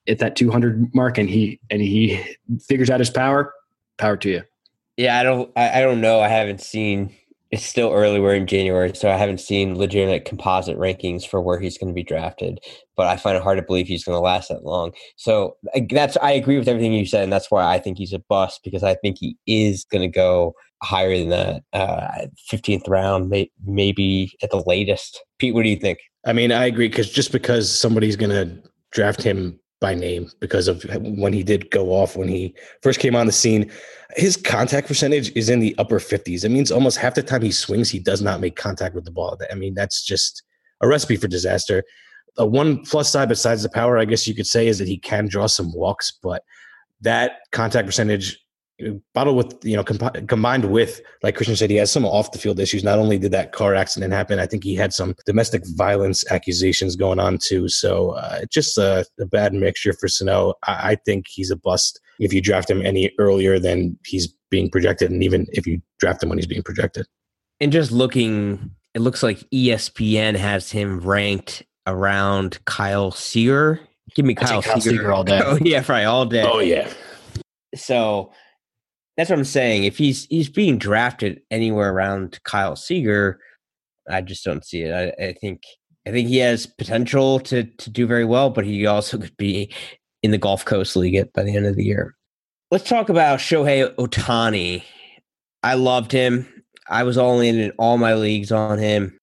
at 0.07 0.19
that 0.19 0.35
200 0.35 0.93
mark 0.93 1.17
and 1.17 1.29
he 1.29 1.59
and 1.69 1.81
he 1.81 2.21
figures 2.67 2.89
out 2.89 2.99
his 2.99 3.09
power, 3.09 3.53
power 3.97 4.17
to 4.17 4.29
you. 4.29 4.43
Yeah, 4.97 5.19
I 5.19 5.23
don't. 5.23 5.51
I, 5.55 5.79
I 5.79 5.81
don't 5.81 6.01
know. 6.01 6.19
I 6.19 6.27
haven't 6.27 6.61
seen. 6.61 7.15
It's 7.51 7.65
still 7.65 7.91
early. 7.91 8.21
We're 8.21 8.35
in 8.35 8.47
January, 8.47 8.95
so 8.95 9.11
I 9.11 9.17
haven't 9.17 9.41
seen 9.41 9.77
legitimate 9.77 10.23
composite 10.23 10.77
rankings 10.77 11.27
for 11.27 11.41
where 11.41 11.59
he's 11.59 11.77
going 11.77 11.89
to 11.89 11.93
be 11.93 12.03
drafted. 12.03 12.59
But 12.95 13.07
I 13.07 13.17
find 13.17 13.35
it 13.35 13.43
hard 13.43 13.57
to 13.57 13.61
believe 13.61 13.87
he's 13.87 14.05
going 14.05 14.15
to 14.15 14.21
last 14.21 14.47
that 14.47 14.63
long. 14.63 14.93
So 15.17 15.57
that's. 15.89 16.15
I 16.21 16.31
agree 16.31 16.57
with 16.57 16.69
everything 16.69 16.93
you 16.93 17.05
said, 17.05 17.23
and 17.23 17.33
that's 17.33 17.51
why 17.51 17.65
I 17.65 17.77
think 17.77 17.97
he's 17.97 18.13
a 18.13 18.19
bust 18.19 18.61
because 18.63 18.83
I 18.83 18.95
think 18.95 19.17
he 19.19 19.37
is 19.47 19.83
going 19.83 20.01
to 20.01 20.07
go 20.07 20.53
higher 20.81 21.17
than 21.17 21.29
the 21.29 21.61
uh, 21.73 22.27
fifteenth 22.47 22.87
round, 22.87 23.29
may, 23.29 23.51
maybe 23.65 24.31
at 24.41 24.49
the 24.51 24.63
latest. 24.65 25.21
Pete, 25.37 25.53
what 25.53 25.63
do 25.63 25.69
you 25.69 25.75
think? 25.75 25.99
I 26.25 26.31
mean, 26.31 26.53
I 26.53 26.65
agree 26.65 26.87
because 26.87 27.11
just 27.11 27.33
because 27.33 27.69
somebody's 27.69 28.15
going 28.15 28.29
to 28.29 28.63
draft 28.91 29.21
him 29.21 29.59
by 29.81 29.95
name 29.95 30.29
because 30.39 30.67
of 30.69 30.83
when 31.01 31.33
he 31.33 31.43
did 31.43 31.69
go 31.71 31.89
off 31.89 32.15
when 32.15 32.29
he 32.29 32.53
first 32.81 32.99
came 32.99 33.15
on 33.15 33.25
the 33.25 33.31
scene. 33.31 33.69
His 34.15 34.37
contact 34.37 34.87
percentage 34.87 35.35
is 35.35 35.49
in 35.49 35.59
the 35.59 35.75
upper 35.77 35.99
50s. 35.99 36.45
It 36.45 36.49
means 36.49 36.71
almost 36.71 36.97
half 36.97 37.15
the 37.15 37.23
time 37.23 37.41
he 37.41 37.51
swings, 37.51 37.89
he 37.89 37.99
does 37.99 38.21
not 38.21 38.39
make 38.39 38.55
contact 38.55 38.93
with 38.93 39.05
the 39.05 39.11
ball. 39.11 39.37
I 39.51 39.55
mean, 39.55 39.73
that's 39.73 40.03
just 40.05 40.43
a 40.81 40.87
recipe 40.87 41.15
for 41.15 41.27
disaster. 41.27 41.83
A 42.37 42.45
one 42.45 42.85
plus 42.85 43.09
side 43.09 43.27
besides 43.27 43.63
the 43.63 43.69
power, 43.69 43.97
I 43.97 44.05
guess 44.05 44.27
you 44.27 44.35
could 44.35 44.47
say, 44.47 44.67
is 44.67 44.77
that 44.77 44.87
he 44.87 44.97
can 44.97 45.27
draw 45.27 45.47
some 45.47 45.73
walks, 45.73 46.11
but 46.11 46.43
that 47.01 47.39
contact 47.51 47.87
percentage 47.87 48.39
bottled 49.13 49.37
with 49.37 49.55
you 49.63 49.75
know 49.75 49.83
comp- 49.83 50.27
combined 50.27 50.65
with 50.65 51.01
like 51.23 51.35
christian 51.35 51.55
said 51.55 51.69
he 51.69 51.75
has 51.75 51.91
some 51.91 52.05
off 52.05 52.31
the 52.31 52.39
field 52.39 52.59
issues. 52.59 52.83
Not 52.83 52.99
only 52.99 53.17
did 53.17 53.31
that 53.31 53.51
car 53.51 53.75
accident 53.75 54.13
happen 54.13 54.39
i 54.39 54.45
think 54.45 54.63
he 54.63 54.75
had 54.75 54.93
some 54.93 55.15
domestic 55.25 55.63
violence 55.75 56.29
accusations 56.31 56.95
going 56.95 57.19
on 57.19 57.37
too. 57.37 57.67
So 57.67 58.11
uh, 58.11 58.45
just 58.51 58.77
a, 58.77 59.05
a, 59.19 59.25
bad 59.25 59.53
mixture 59.53 59.93
for 59.93 60.07
sano. 60.07 60.53
I-, 60.67 60.91
I 60.91 60.95
think 61.05 61.25
he's 61.27 61.51
a 61.51 61.55
bust 61.55 61.99
if 62.19 62.33
you 62.33 62.41
draft 62.41 62.69
him 62.69 62.81
any 62.85 63.11
earlier 63.17 63.59
than 63.59 63.97
he's 64.05 64.27
being 64.49 64.69
projected 64.69 65.11
and 65.11 65.23
even 65.23 65.47
if 65.51 65.65
you 65.65 65.81
draft 65.99 66.21
him 66.21 66.29
when 66.29 66.37
he's 66.37 66.47
being 66.47 66.63
projected. 66.63 67.07
And 67.59 67.71
just 67.71 67.91
looking 67.91 68.71
it 68.93 68.99
looks 68.99 69.23
like 69.23 69.39
espn 69.51 70.35
has 70.35 70.71
him 70.71 70.99
ranked 70.99 71.63
around 71.87 72.63
kyle 72.65 73.11
seager. 73.11 73.79
Give 74.15 74.25
me 74.25 74.35
kyle, 74.35 74.61
kyle 74.61 74.81
seager. 74.81 74.97
seager 74.97 75.11
all 75.11 75.23
day. 75.23 75.41
Oh 75.45 75.57
yeah 75.61 75.83
right 75.87 76.05
all 76.05 76.25
day. 76.25 76.43
Oh 76.43 76.59
yeah. 76.59 76.91
So 77.75 78.31
that's 79.21 79.29
what 79.29 79.37
I'm 79.37 79.45
saying. 79.45 79.83
If 79.83 79.99
he's 79.99 80.25
he's 80.31 80.49
being 80.49 80.79
drafted 80.79 81.41
anywhere 81.51 81.93
around 81.93 82.39
Kyle 82.43 82.75
Seager, 82.75 83.39
I 84.09 84.21
just 84.21 84.43
don't 84.43 84.65
see 84.65 84.81
it. 84.81 84.91
I, 84.91 85.23
I, 85.23 85.33
think 85.33 85.61
I 86.07 86.11
think 86.11 86.27
he 86.27 86.37
has 86.37 86.65
potential 86.65 87.39
to 87.41 87.65
to 87.65 87.89
do 87.91 88.07
very 88.07 88.25
well, 88.25 88.49
but 88.49 88.65
he 88.65 88.87
also 88.87 89.17
could 89.19 89.37
be 89.37 89.71
in 90.23 90.31
the 90.31 90.39
Gulf 90.39 90.65
Coast 90.65 90.95
League 90.95 91.31
by 91.33 91.43
the 91.43 91.55
end 91.55 91.67
of 91.67 91.75
the 91.75 91.85
year. 91.85 92.15
Let's 92.71 92.89
talk 92.89 93.09
about 93.09 93.37
Shohei 93.37 93.93
Ohtani. 93.95 94.83
I 95.61 95.75
loved 95.75 96.11
him. 96.11 96.47
I 96.89 97.03
was 97.03 97.15
all 97.15 97.41
in 97.41 97.59
in 97.59 97.71
all 97.77 97.99
my 97.99 98.15
leagues 98.15 98.51
on 98.51 98.79
him, 98.79 99.15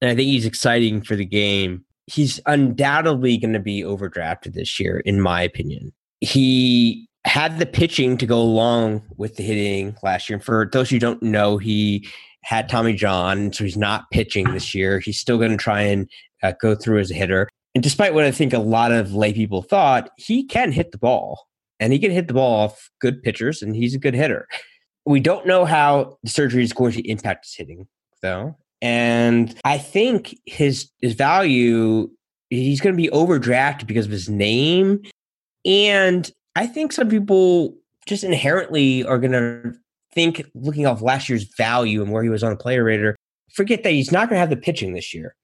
and 0.00 0.10
I 0.10 0.14
think 0.14 0.28
he's 0.28 0.46
exciting 0.46 1.02
for 1.02 1.14
the 1.14 1.26
game. 1.26 1.84
He's 2.06 2.40
undoubtedly 2.46 3.36
going 3.36 3.52
to 3.52 3.60
be 3.60 3.82
overdrafted 3.82 4.54
this 4.54 4.80
year, 4.80 5.00
in 5.00 5.20
my 5.20 5.42
opinion. 5.42 5.92
He 6.20 7.06
had 7.24 7.58
the 7.58 7.66
pitching 7.66 8.16
to 8.18 8.26
go 8.26 8.40
along 8.40 9.02
with 9.16 9.36
the 9.36 9.42
hitting 9.42 9.96
last 10.02 10.28
year. 10.28 10.36
And 10.36 10.44
for 10.44 10.68
those 10.72 10.90
who 10.90 10.98
don't 10.98 11.22
know, 11.22 11.58
he 11.58 12.08
had 12.42 12.68
Tommy 12.68 12.94
John, 12.94 13.52
so 13.52 13.64
he's 13.64 13.76
not 13.76 14.10
pitching 14.10 14.52
this 14.52 14.74
year. 14.74 14.98
He's 14.98 15.20
still 15.20 15.38
going 15.38 15.52
to 15.52 15.56
try 15.56 15.82
and 15.82 16.10
uh, 16.42 16.52
go 16.60 16.74
through 16.74 16.98
as 16.98 17.10
a 17.10 17.14
hitter. 17.14 17.48
And 17.74 17.82
despite 17.82 18.14
what 18.14 18.24
I 18.24 18.30
think 18.32 18.52
a 18.52 18.58
lot 18.58 18.92
of 18.92 19.14
lay 19.14 19.32
people 19.32 19.62
thought, 19.62 20.10
he 20.16 20.44
can 20.44 20.72
hit 20.72 20.92
the 20.92 20.98
ball 20.98 21.46
and 21.80 21.92
he 21.92 21.98
can 21.98 22.10
hit 22.10 22.28
the 22.28 22.34
ball 22.34 22.64
off 22.64 22.90
good 23.00 23.22
pitchers 23.22 23.62
and 23.62 23.74
he's 23.74 23.94
a 23.94 23.98
good 23.98 24.14
hitter. 24.14 24.46
We 25.06 25.20
don't 25.20 25.46
know 25.46 25.64
how 25.64 26.18
the 26.22 26.30
surgery 26.30 26.64
is 26.64 26.72
going 26.72 26.92
to 26.92 27.08
impact 27.08 27.46
his 27.46 27.54
hitting, 27.54 27.88
though. 28.20 28.56
And 28.80 29.54
I 29.64 29.78
think 29.78 30.36
his 30.44 30.90
his 31.00 31.14
value 31.14 32.10
he's 32.50 32.80
going 32.80 32.94
to 32.94 33.02
be 33.02 33.08
overdrafted 33.08 33.86
because 33.86 34.06
of 34.06 34.12
his 34.12 34.28
name 34.28 35.00
and 35.64 36.30
I 36.56 36.66
think 36.66 36.92
some 36.92 37.08
people 37.08 37.76
just 38.06 38.24
inherently 38.24 39.04
are 39.04 39.18
going 39.18 39.32
to 39.32 39.72
think, 40.12 40.44
looking 40.54 40.86
off 40.86 41.02
last 41.02 41.28
year's 41.28 41.44
value 41.56 42.02
and 42.02 42.12
where 42.12 42.22
he 42.22 42.28
was 42.28 42.42
on 42.42 42.52
a 42.52 42.56
player 42.56 42.84
rater, 42.84 43.16
forget 43.52 43.82
that 43.84 43.90
he's 43.90 44.12
not 44.12 44.28
going 44.28 44.36
to 44.36 44.40
have 44.40 44.50
the 44.50 44.56
pitching 44.56 44.92
this 44.92 45.14
year. 45.14 45.34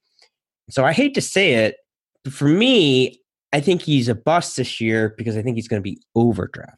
So 0.71 0.85
I 0.85 0.92
hate 0.92 1.14
to 1.14 1.21
say 1.21 1.55
it, 1.55 1.77
but 2.25 2.33
for 2.33 2.47
me, 2.47 3.21
I 3.53 3.61
think 3.61 3.83
he's 3.83 4.09
a 4.09 4.14
bust 4.14 4.57
this 4.57 4.81
year 4.81 5.14
because 5.16 5.37
I 5.37 5.42
think 5.42 5.57
he's 5.57 5.68
going 5.68 5.83
to 5.83 5.85
be 5.85 6.01
overdrafted. 6.16 6.75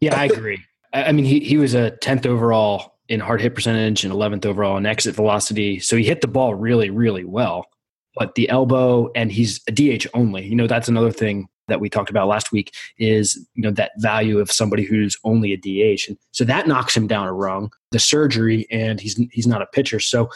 Yeah, 0.00 0.18
I 0.18 0.24
agree. 0.24 0.62
I 0.94 1.12
mean, 1.12 1.24
he, 1.24 1.40
he 1.40 1.56
was 1.56 1.74
a 1.74 1.92
10th 2.02 2.26
overall 2.26 2.98
in 3.08 3.20
hard 3.20 3.40
hit 3.40 3.54
percentage 3.54 4.04
and 4.04 4.12
11th 4.12 4.46
overall 4.46 4.76
in 4.76 4.86
exit 4.86 5.14
velocity. 5.14 5.78
So 5.78 5.96
he 5.96 6.04
hit 6.04 6.22
the 6.22 6.28
ball 6.28 6.54
really, 6.54 6.90
really 6.90 7.24
well. 7.24 7.66
But 8.14 8.34
the 8.34 8.48
elbow, 8.48 9.10
and 9.14 9.32
he's 9.32 9.60
a 9.68 9.72
DH 9.72 10.06
only. 10.12 10.46
You 10.46 10.54
know, 10.54 10.66
that's 10.66 10.88
another 10.88 11.12
thing 11.12 11.48
that 11.68 11.80
we 11.80 11.88
talked 11.88 12.10
about 12.10 12.28
last 12.28 12.52
week 12.52 12.74
is 12.98 13.36
you 13.54 13.62
know 13.62 13.70
that 13.70 13.92
value 13.98 14.38
of 14.38 14.50
somebody 14.50 14.84
who's 14.84 15.16
only 15.24 15.52
a 15.52 15.56
DH, 15.56 16.08
and 16.08 16.16
so 16.32 16.44
that 16.44 16.66
knocks 16.66 16.96
him 16.96 17.06
down 17.06 17.26
a 17.26 17.32
rung. 17.32 17.70
The 17.90 17.98
surgery, 17.98 18.66
and 18.70 19.00
he's 19.00 19.20
he's 19.30 19.46
not 19.46 19.62
a 19.62 19.66
pitcher, 19.66 20.00
so 20.00 20.30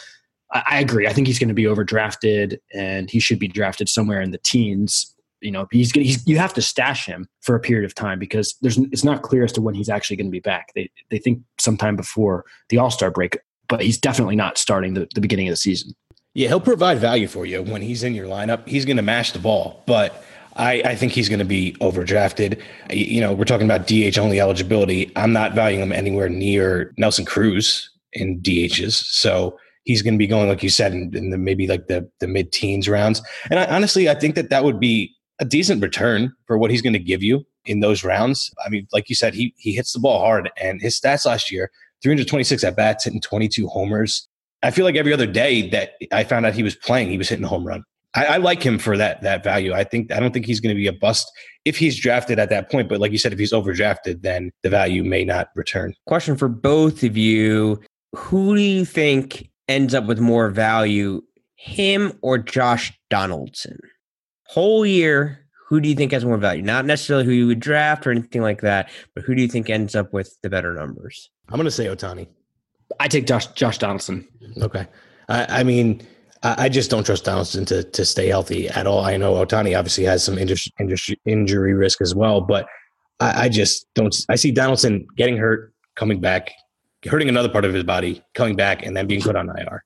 I, 0.53 0.63
I 0.71 0.79
agree. 0.79 1.07
I 1.07 1.13
think 1.13 1.27
he's 1.27 1.39
going 1.39 1.49
to 1.49 1.53
be 1.53 1.63
overdrafted, 1.63 2.57
and 2.73 3.09
he 3.09 3.19
should 3.19 3.39
be 3.39 3.47
drafted 3.47 3.89
somewhere 3.89 4.21
in 4.21 4.31
the 4.31 4.39
teens. 4.39 5.13
You 5.41 5.51
know, 5.51 5.67
he's, 5.71 5.91
he's 5.91 6.25
you 6.27 6.39
have 6.39 6.53
to 6.55 6.61
stash 6.61 7.05
him 7.05 7.27
for 7.41 7.55
a 7.55 7.59
period 7.59 7.85
of 7.85 7.93
time 7.93 8.17
because 8.17 8.55
there's 8.61 8.77
it's 8.77 9.03
not 9.03 9.21
clear 9.21 9.43
as 9.43 9.51
to 9.53 9.61
when 9.61 9.75
he's 9.75 9.89
actually 9.89 10.15
going 10.15 10.27
to 10.27 10.31
be 10.31 10.39
back. 10.39 10.71
They 10.75 10.89
they 11.09 11.19
think 11.19 11.41
sometime 11.59 11.95
before 11.95 12.45
the 12.69 12.79
All 12.79 12.89
Star 12.89 13.11
break, 13.11 13.37
but 13.67 13.81
he's 13.81 13.99
definitely 13.99 14.35
not 14.35 14.57
starting 14.57 14.95
the, 14.95 15.07
the 15.13 15.21
beginning 15.21 15.47
of 15.47 15.51
the 15.51 15.57
season. 15.57 15.93
Yeah, 16.33 16.49
he'll 16.49 16.59
provide 16.59 16.99
value 16.99 17.27
for 17.27 17.45
you 17.47 17.63
when 17.63 17.81
he's 17.81 18.03
in 18.03 18.13
your 18.13 18.27
lineup. 18.27 18.67
He's 18.67 18.85
going 18.85 18.97
to 18.97 19.03
mash 19.03 19.31
the 19.31 19.39
ball, 19.39 19.83
but 19.87 20.23
I, 20.57 20.81
I 20.85 20.95
think 20.95 21.11
he's 21.11 21.29
going 21.29 21.39
to 21.39 21.45
be 21.45 21.73
overdrafted. 21.81 22.61
You 22.91 23.21
know, 23.21 23.33
we're 23.33 23.45
talking 23.45 23.67
about 23.69 23.87
DH 23.87 24.17
only 24.17 24.39
eligibility. 24.39 25.11
I'm 25.15 25.31
not 25.31 25.53
valuing 25.53 25.83
him 25.83 25.91
anywhere 25.91 26.29
near 26.29 26.93
Nelson 26.97 27.25
Cruz 27.25 27.89
in 28.13 28.41
DHs. 28.41 28.93
So 28.93 29.57
he's 29.83 30.01
going 30.01 30.15
to 30.15 30.17
be 30.17 30.27
going, 30.27 30.49
like 30.49 30.63
you 30.63 30.69
said, 30.69 30.93
in, 30.93 31.15
in 31.15 31.29
the 31.29 31.37
maybe 31.37 31.67
like 31.67 31.87
the 31.87 32.09
the 32.19 32.27
mid 32.27 32.51
teens 32.51 32.89
rounds. 32.89 33.21
And 33.49 33.59
I, 33.59 33.65
honestly, 33.65 34.09
I 34.09 34.15
think 34.15 34.35
that 34.35 34.49
that 34.49 34.63
would 34.63 34.79
be 34.79 35.15
a 35.39 35.45
decent 35.45 35.81
return 35.81 36.33
for 36.45 36.57
what 36.57 36.71
he's 36.71 36.81
going 36.81 36.93
to 36.93 36.99
give 36.99 37.23
you 37.23 37.45
in 37.65 37.79
those 37.79 38.03
rounds. 38.03 38.51
I 38.65 38.69
mean, 38.69 38.87
like 38.91 39.09
you 39.09 39.15
said, 39.15 39.33
he 39.33 39.53
he 39.57 39.73
hits 39.73 39.93
the 39.93 39.99
ball 39.99 40.19
hard, 40.19 40.49
and 40.61 40.81
his 40.81 40.99
stats 40.99 41.25
last 41.25 41.51
year: 41.51 41.71
326 42.01 42.63
at 42.63 42.75
bats, 42.75 43.05
hitting 43.05 43.21
22 43.21 43.67
homers. 43.67 44.27
I 44.63 44.71
feel 44.71 44.85
like 44.85 44.95
every 44.95 45.13
other 45.13 45.27
day 45.27 45.69
that 45.69 45.91
I 46.11 46.23
found 46.23 46.45
out 46.45 46.53
he 46.53 46.63
was 46.63 46.75
playing, 46.75 47.09
he 47.09 47.17
was 47.17 47.29
hitting 47.29 47.45
a 47.45 47.47
home 47.47 47.65
run. 47.65 47.83
I, 48.15 48.25
I, 48.25 48.37
like 48.37 48.63
him 48.63 48.79
for 48.79 48.97
that 48.97 49.21
that 49.21 49.43
value. 49.43 49.73
I 49.73 49.83
think 49.83 50.11
I 50.11 50.19
don't 50.19 50.33
think 50.33 50.45
he's 50.45 50.59
going 50.59 50.73
to 50.73 50.79
be 50.79 50.87
a 50.87 50.93
bust 50.93 51.31
if 51.65 51.77
he's 51.77 51.99
drafted 51.99 52.39
at 52.39 52.49
that 52.49 52.71
point. 52.71 52.89
But 52.89 52.99
like 52.99 53.11
you 53.11 53.17
said, 53.17 53.33
if 53.33 53.39
he's 53.39 53.53
overdrafted, 53.53 54.21
then 54.21 54.51
the 54.63 54.69
value 54.69 55.03
may 55.03 55.23
not 55.23 55.49
return. 55.55 55.93
Question 56.07 56.37
for 56.37 56.47
both 56.47 57.03
of 57.03 57.17
you: 57.17 57.79
Who 58.15 58.55
do 58.55 58.61
you 58.61 58.85
think 58.85 59.49
ends 59.67 59.93
up 59.93 60.05
with 60.05 60.19
more 60.19 60.49
value, 60.49 61.21
him 61.55 62.13
or 62.21 62.37
Josh 62.37 62.97
Donaldson? 63.09 63.77
Whole 64.45 64.85
year, 64.85 65.45
who 65.67 65.81
do 65.81 65.89
you 65.89 65.95
think 65.95 66.13
has 66.13 66.23
more 66.23 66.37
value? 66.37 66.61
Not 66.61 66.85
necessarily 66.85 67.25
who 67.25 67.31
you 67.31 67.47
would 67.47 67.59
draft 67.59 68.07
or 68.07 68.11
anything 68.11 68.41
like 68.41 68.61
that, 68.61 68.89
but 69.13 69.25
who 69.25 69.35
do 69.35 69.41
you 69.41 69.49
think 69.49 69.69
ends 69.69 69.95
up 69.95 70.13
with 70.13 70.37
the 70.41 70.49
better 70.49 70.73
numbers? 70.73 71.29
I'm 71.49 71.57
going 71.57 71.65
to 71.65 71.71
say 71.71 71.85
Ohtani. 71.85 72.27
I 73.01 73.09
take 73.09 73.27
Josh 73.27 73.47
Josh 73.47 73.77
Donaldson. 73.77 74.25
Okay. 74.61 74.87
I, 75.27 75.59
I 75.59 75.63
mean 75.63 76.01
I 76.43 76.69
just 76.69 76.89
don't 76.89 77.05
trust 77.05 77.25
Donaldson 77.25 77.65
to 77.65 77.83
to 77.83 78.05
stay 78.05 78.27
healthy 78.27 78.69
at 78.69 78.87
all. 78.87 79.03
I 79.03 79.17
know 79.17 79.33
Ohtani 79.33 79.77
obviously 79.77 80.03
has 80.05 80.23
some 80.23 80.37
industry, 80.37 81.19
injury 81.25 81.73
risk 81.73 82.01
as 82.01 82.13
well, 82.13 82.41
but 82.41 82.67
I, 83.19 83.45
I, 83.45 83.49
just 83.49 83.87
don't. 83.95 84.15
I 84.29 84.35
see 84.35 84.51
Donaldson 84.51 85.07
getting 85.15 85.37
hurt, 85.37 85.73
coming 85.95 86.19
back, 86.19 86.51
hurting 87.05 87.29
another 87.29 87.49
part 87.49 87.65
of 87.65 87.73
his 87.73 87.83
body, 87.83 88.23
coming 88.35 88.55
back, 88.55 88.85
and 88.85 88.95
then 88.95 89.07
being 89.07 89.21
put 89.21 89.35
on 89.35 89.49
IR. 89.49 89.83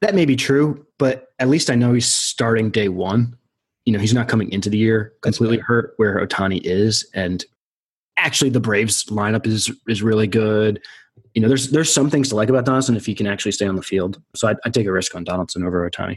That 0.00 0.14
may 0.14 0.24
be 0.24 0.36
true, 0.36 0.86
but 0.98 1.28
at 1.38 1.48
least 1.48 1.70
I 1.70 1.74
know 1.74 1.92
he's 1.92 2.12
starting 2.12 2.70
day 2.70 2.88
one. 2.88 3.36
You 3.84 3.92
know, 3.92 3.98
he's 3.98 4.14
not 4.14 4.28
coming 4.28 4.50
into 4.50 4.68
the 4.68 4.78
year 4.78 5.12
completely 5.22 5.58
hurt, 5.58 5.94
where 5.96 6.24
Ohtani 6.26 6.60
is, 6.64 7.08
and 7.14 7.44
actually 8.16 8.50
the 8.50 8.60
Braves 8.60 9.04
lineup 9.04 9.46
is 9.46 9.70
is 9.86 10.02
really 10.02 10.26
good 10.26 10.80
you 11.36 11.42
know, 11.42 11.48
there's 11.48 11.68
there's 11.68 11.92
some 11.92 12.08
things 12.08 12.30
to 12.30 12.34
like 12.34 12.48
about 12.48 12.64
Donaldson 12.64 12.96
if 12.96 13.04
he 13.04 13.14
can 13.14 13.26
actually 13.26 13.52
stay 13.52 13.66
on 13.66 13.76
the 13.76 13.82
field. 13.82 14.20
So 14.34 14.48
I'd, 14.48 14.56
I'd 14.64 14.72
take 14.72 14.86
a 14.86 14.92
risk 14.92 15.14
on 15.14 15.22
Donaldson 15.22 15.64
over 15.64 15.88
Ohtani. 15.88 16.16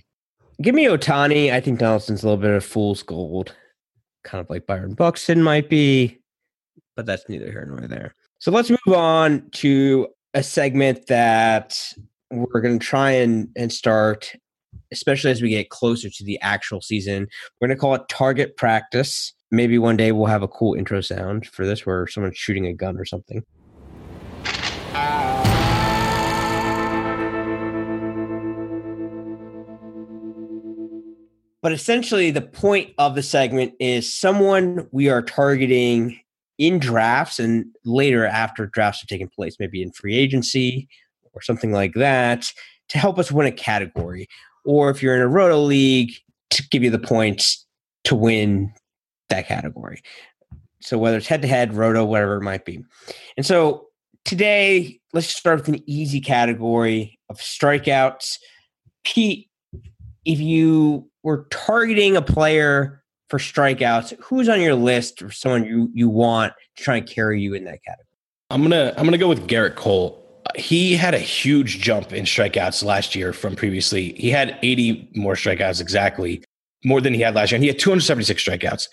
Give 0.61 0.73
me 0.73 0.85
Ohtani. 0.85 1.51
I 1.51 1.59
think 1.59 1.79
Donaldson's 1.79 2.23
a 2.23 2.25
little 2.25 2.41
bit 2.41 2.51
of 2.51 2.63
fool's 2.63 3.03
gold, 3.03 3.53
kind 4.23 4.39
of 4.39 4.49
like 4.49 4.65
Byron 4.65 4.93
Buxton 4.93 5.43
might 5.43 5.69
be, 5.69 6.19
but 6.95 7.05
that's 7.05 7.27
neither 7.27 7.51
here 7.51 7.65
nor 7.69 7.85
there. 7.85 8.15
So 8.39 8.49
let's 8.49 8.69
move 8.69 8.95
on 8.95 9.49
to 9.55 10.07
a 10.33 10.41
segment 10.41 11.07
that 11.07 11.77
we're 12.31 12.61
going 12.61 12.79
to 12.79 12.85
try 12.85 13.11
and, 13.11 13.49
and 13.57 13.73
start, 13.73 14.33
especially 14.93 15.31
as 15.31 15.41
we 15.41 15.49
get 15.49 15.69
closer 15.69 16.09
to 16.09 16.23
the 16.23 16.39
actual 16.39 16.79
season. 16.79 17.27
We're 17.59 17.67
going 17.67 17.77
to 17.77 17.81
call 17.81 17.95
it 17.95 18.07
target 18.07 18.55
practice. 18.55 19.33
Maybe 19.51 19.79
one 19.79 19.97
day 19.97 20.13
we'll 20.13 20.27
have 20.27 20.43
a 20.43 20.47
cool 20.47 20.75
intro 20.75 21.01
sound 21.01 21.47
for 21.47 21.65
this 21.65 21.85
where 21.85 22.07
someone's 22.07 22.37
shooting 22.37 22.67
a 22.67 22.73
gun 22.73 22.97
or 22.97 23.03
something. 23.03 23.43
But 31.61 31.73
essentially, 31.73 32.31
the 32.31 32.41
point 32.41 32.93
of 32.97 33.15
the 33.15 33.23
segment 33.23 33.73
is 33.79 34.11
someone 34.11 34.87
we 34.91 35.09
are 35.09 35.21
targeting 35.21 36.19
in 36.57 36.79
drafts 36.79 37.37
and 37.37 37.65
later 37.85 38.25
after 38.25 38.67
drafts 38.67 39.01
have 39.01 39.07
taken 39.07 39.27
place, 39.27 39.57
maybe 39.59 39.81
in 39.81 39.91
free 39.91 40.15
agency 40.15 40.87
or 41.33 41.41
something 41.41 41.71
like 41.71 41.93
that, 41.95 42.51
to 42.89 42.97
help 42.97 43.19
us 43.19 43.31
win 43.31 43.45
a 43.45 43.51
category. 43.51 44.27
Or 44.65 44.89
if 44.89 45.03
you're 45.03 45.15
in 45.15 45.21
a 45.21 45.27
roto 45.27 45.59
league, 45.59 46.13
to 46.51 46.67
give 46.69 46.83
you 46.83 46.89
the 46.89 46.99
points 46.99 47.65
to 48.05 48.15
win 48.15 48.73
that 49.27 49.47
category. 49.47 50.01
So 50.81 50.97
whether 50.97 51.17
it's 51.17 51.27
head 51.27 51.41
to 51.41 51.47
head, 51.47 51.75
roto, 51.75 52.05
whatever 52.05 52.37
it 52.37 52.41
might 52.41 52.65
be. 52.65 52.83
And 53.37 53.45
so 53.45 53.88
today, 54.25 54.99
let's 55.13 55.27
start 55.27 55.59
with 55.59 55.67
an 55.69 55.83
easy 55.85 56.21
category 56.21 57.19
of 57.29 57.37
strikeouts. 57.37 58.37
Pete, 59.03 59.49
if 60.25 60.39
you 60.39 61.09
were 61.23 61.47
targeting 61.51 62.15
a 62.15 62.21
player 62.21 63.03
for 63.29 63.39
strikeouts, 63.39 64.19
who's 64.21 64.49
on 64.49 64.61
your 64.61 64.75
list 64.75 65.21
or 65.21 65.31
someone 65.31 65.65
you, 65.65 65.89
you 65.93 66.09
want 66.09 66.53
to 66.75 66.83
try 66.83 66.97
and 66.97 67.07
carry 67.07 67.41
you 67.41 67.53
in 67.53 67.63
that 67.65 67.83
category? 67.83 68.05
I'm 68.51 68.63
gonna 68.63 68.93
I'm 68.97 69.05
gonna 69.05 69.17
go 69.17 69.27
with 69.27 69.47
Gerrit 69.47 69.75
Cole. 69.75 70.15
He 70.55 70.95
had 70.95 71.13
a 71.13 71.19
huge 71.19 71.79
jump 71.79 72.11
in 72.11 72.25
strikeouts 72.25 72.83
last 72.83 73.13
year 73.13 73.33
from 73.33 73.55
previously. 73.55 74.13
He 74.13 74.31
had 74.31 74.57
80 74.63 75.11
more 75.15 75.35
strikeouts 75.35 75.79
exactly, 75.79 76.43
more 76.83 77.01
than 77.01 77.13
he 77.13 77.21
had 77.21 77.35
last 77.35 77.51
year. 77.51 77.57
And 77.57 77.63
he 77.63 77.67
had 77.67 77.77
276 77.77 78.43
strikeouts, 78.43 78.87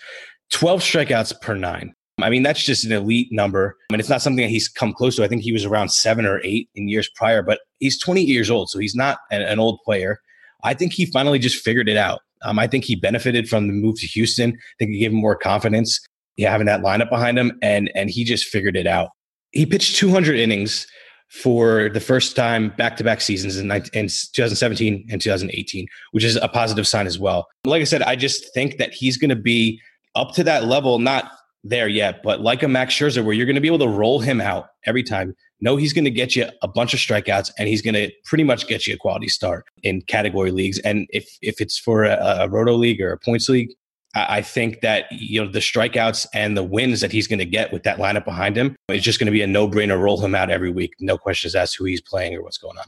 12 0.51 0.81
strikeouts 0.81 1.41
per 1.41 1.55
nine. 1.55 1.95
I 2.19 2.29
mean, 2.29 2.43
that's 2.43 2.63
just 2.63 2.83
an 2.83 2.91
elite 2.91 3.29
number. 3.31 3.77
I 3.89 3.93
mean, 3.93 3.99
it's 3.99 4.09
not 4.09 4.21
something 4.21 4.43
that 4.43 4.49
he's 4.49 4.67
come 4.67 4.93
close 4.93 5.15
to. 5.17 5.23
I 5.23 5.27
think 5.27 5.43
he 5.43 5.51
was 5.51 5.65
around 5.65 5.89
seven 5.89 6.25
or 6.25 6.41
eight 6.43 6.69
in 6.73 6.87
years 6.87 7.09
prior, 7.15 7.43
but 7.43 7.59
he's 7.79 7.99
20 7.99 8.23
years 8.23 8.49
old, 8.49 8.69
so 8.69 8.79
he's 8.79 8.95
not 8.95 9.19
an, 9.29 9.43
an 9.43 9.59
old 9.59 9.79
player. 9.85 10.19
I 10.63 10.73
think 10.73 10.93
he 10.93 11.05
finally 11.05 11.37
just 11.37 11.63
figured 11.63 11.87
it 11.87 11.97
out. 11.97 12.21
Um, 12.41 12.57
I 12.59 12.67
think 12.67 12.85
he 12.85 12.95
benefited 12.95 13.47
from 13.47 13.67
the 13.67 13.73
move 13.73 13.99
to 13.99 14.07
Houston. 14.07 14.51
I 14.51 14.75
think 14.79 14.91
he 14.91 14.99
gave 14.99 15.11
him 15.11 15.17
more 15.17 15.35
confidence, 15.35 15.99
yeah, 16.37 16.51
having 16.51 16.67
that 16.67 16.81
lineup 16.81 17.09
behind 17.09 17.37
him, 17.37 17.57
and 17.61 17.91
and 17.95 18.09
he 18.09 18.23
just 18.23 18.45
figured 18.45 18.75
it 18.75 18.87
out. 18.87 19.09
He 19.51 19.65
pitched 19.65 19.95
200 19.95 20.37
innings 20.37 20.87
for 21.29 21.89
the 21.89 21.99
first 21.99 22.35
time 22.35 22.69
back 22.77 22.95
to 22.97 23.03
back 23.03 23.21
seasons 23.21 23.57
in, 23.57 23.69
in 23.71 24.07
2017 24.07 25.07
and 25.11 25.21
2018, 25.21 25.87
which 26.11 26.23
is 26.23 26.37
a 26.37 26.47
positive 26.47 26.87
sign 26.87 27.05
as 27.05 27.19
well. 27.19 27.47
Like 27.65 27.81
I 27.81 27.85
said, 27.85 28.01
I 28.01 28.15
just 28.15 28.53
think 28.53 28.77
that 28.77 28.93
he's 28.93 29.17
going 29.17 29.29
to 29.29 29.35
be 29.35 29.81
up 30.15 30.33
to 30.35 30.43
that 30.45 30.65
level, 30.65 30.99
not 30.99 31.31
there 31.69 31.87
yet, 31.87 32.21
but 32.23 32.41
like 32.41 32.63
a 32.63 32.67
Max 32.67 32.93
Scherzer, 32.93 33.23
where 33.23 33.33
you're 33.33 33.45
going 33.45 33.55
to 33.55 33.61
be 33.61 33.67
able 33.67 33.79
to 33.79 33.87
roll 33.87 34.19
him 34.19 34.41
out 34.41 34.67
every 34.85 35.03
time. 35.03 35.35
Know 35.59 35.75
he's 35.75 35.93
going 35.93 36.05
to 36.05 36.11
get 36.11 36.35
you 36.35 36.47
a 36.61 36.67
bunch 36.67 36.93
of 36.93 36.99
strikeouts, 36.99 37.51
and 37.57 37.67
he's 37.67 37.81
going 37.81 37.95
to 37.95 38.11
pretty 38.25 38.43
much 38.43 38.67
get 38.67 38.85
you 38.85 38.93
a 38.93 38.97
quality 38.97 39.27
start 39.27 39.65
in 39.81 40.01
category 40.03 40.51
leagues. 40.51 40.79
And 40.79 41.07
if 41.09 41.27
if 41.41 41.59
it's 41.59 41.79
for 41.79 42.03
a, 42.03 42.17
a 42.41 42.49
roto 42.49 42.73
league 42.73 43.01
or 43.01 43.11
a 43.11 43.17
points 43.17 43.49
league, 43.49 43.69
I, 44.15 44.37
I 44.37 44.41
think 44.41 44.81
that 44.81 45.05
you 45.11 45.43
know 45.43 45.51
the 45.51 45.59
strikeouts 45.59 46.27
and 46.33 46.55
the 46.55 46.63
wins 46.63 47.01
that 47.01 47.11
he's 47.11 47.27
going 47.27 47.39
to 47.39 47.45
get 47.45 47.73
with 47.73 47.83
that 47.83 47.97
lineup 47.97 48.25
behind 48.25 48.55
him, 48.55 48.75
it's 48.89 49.03
just 49.03 49.19
going 49.19 49.25
to 49.25 49.31
be 49.31 49.41
a 49.41 49.47
no 49.47 49.67
brainer. 49.67 49.99
Roll 49.99 50.23
him 50.23 50.35
out 50.35 50.51
every 50.51 50.69
week, 50.69 50.93
no 50.99 51.17
questions 51.17 51.55
asked 51.55 51.77
who 51.77 51.85
he's 51.85 52.01
playing 52.01 52.35
or 52.35 52.43
what's 52.43 52.59
going 52.59 52.77
on. 52.77 52.85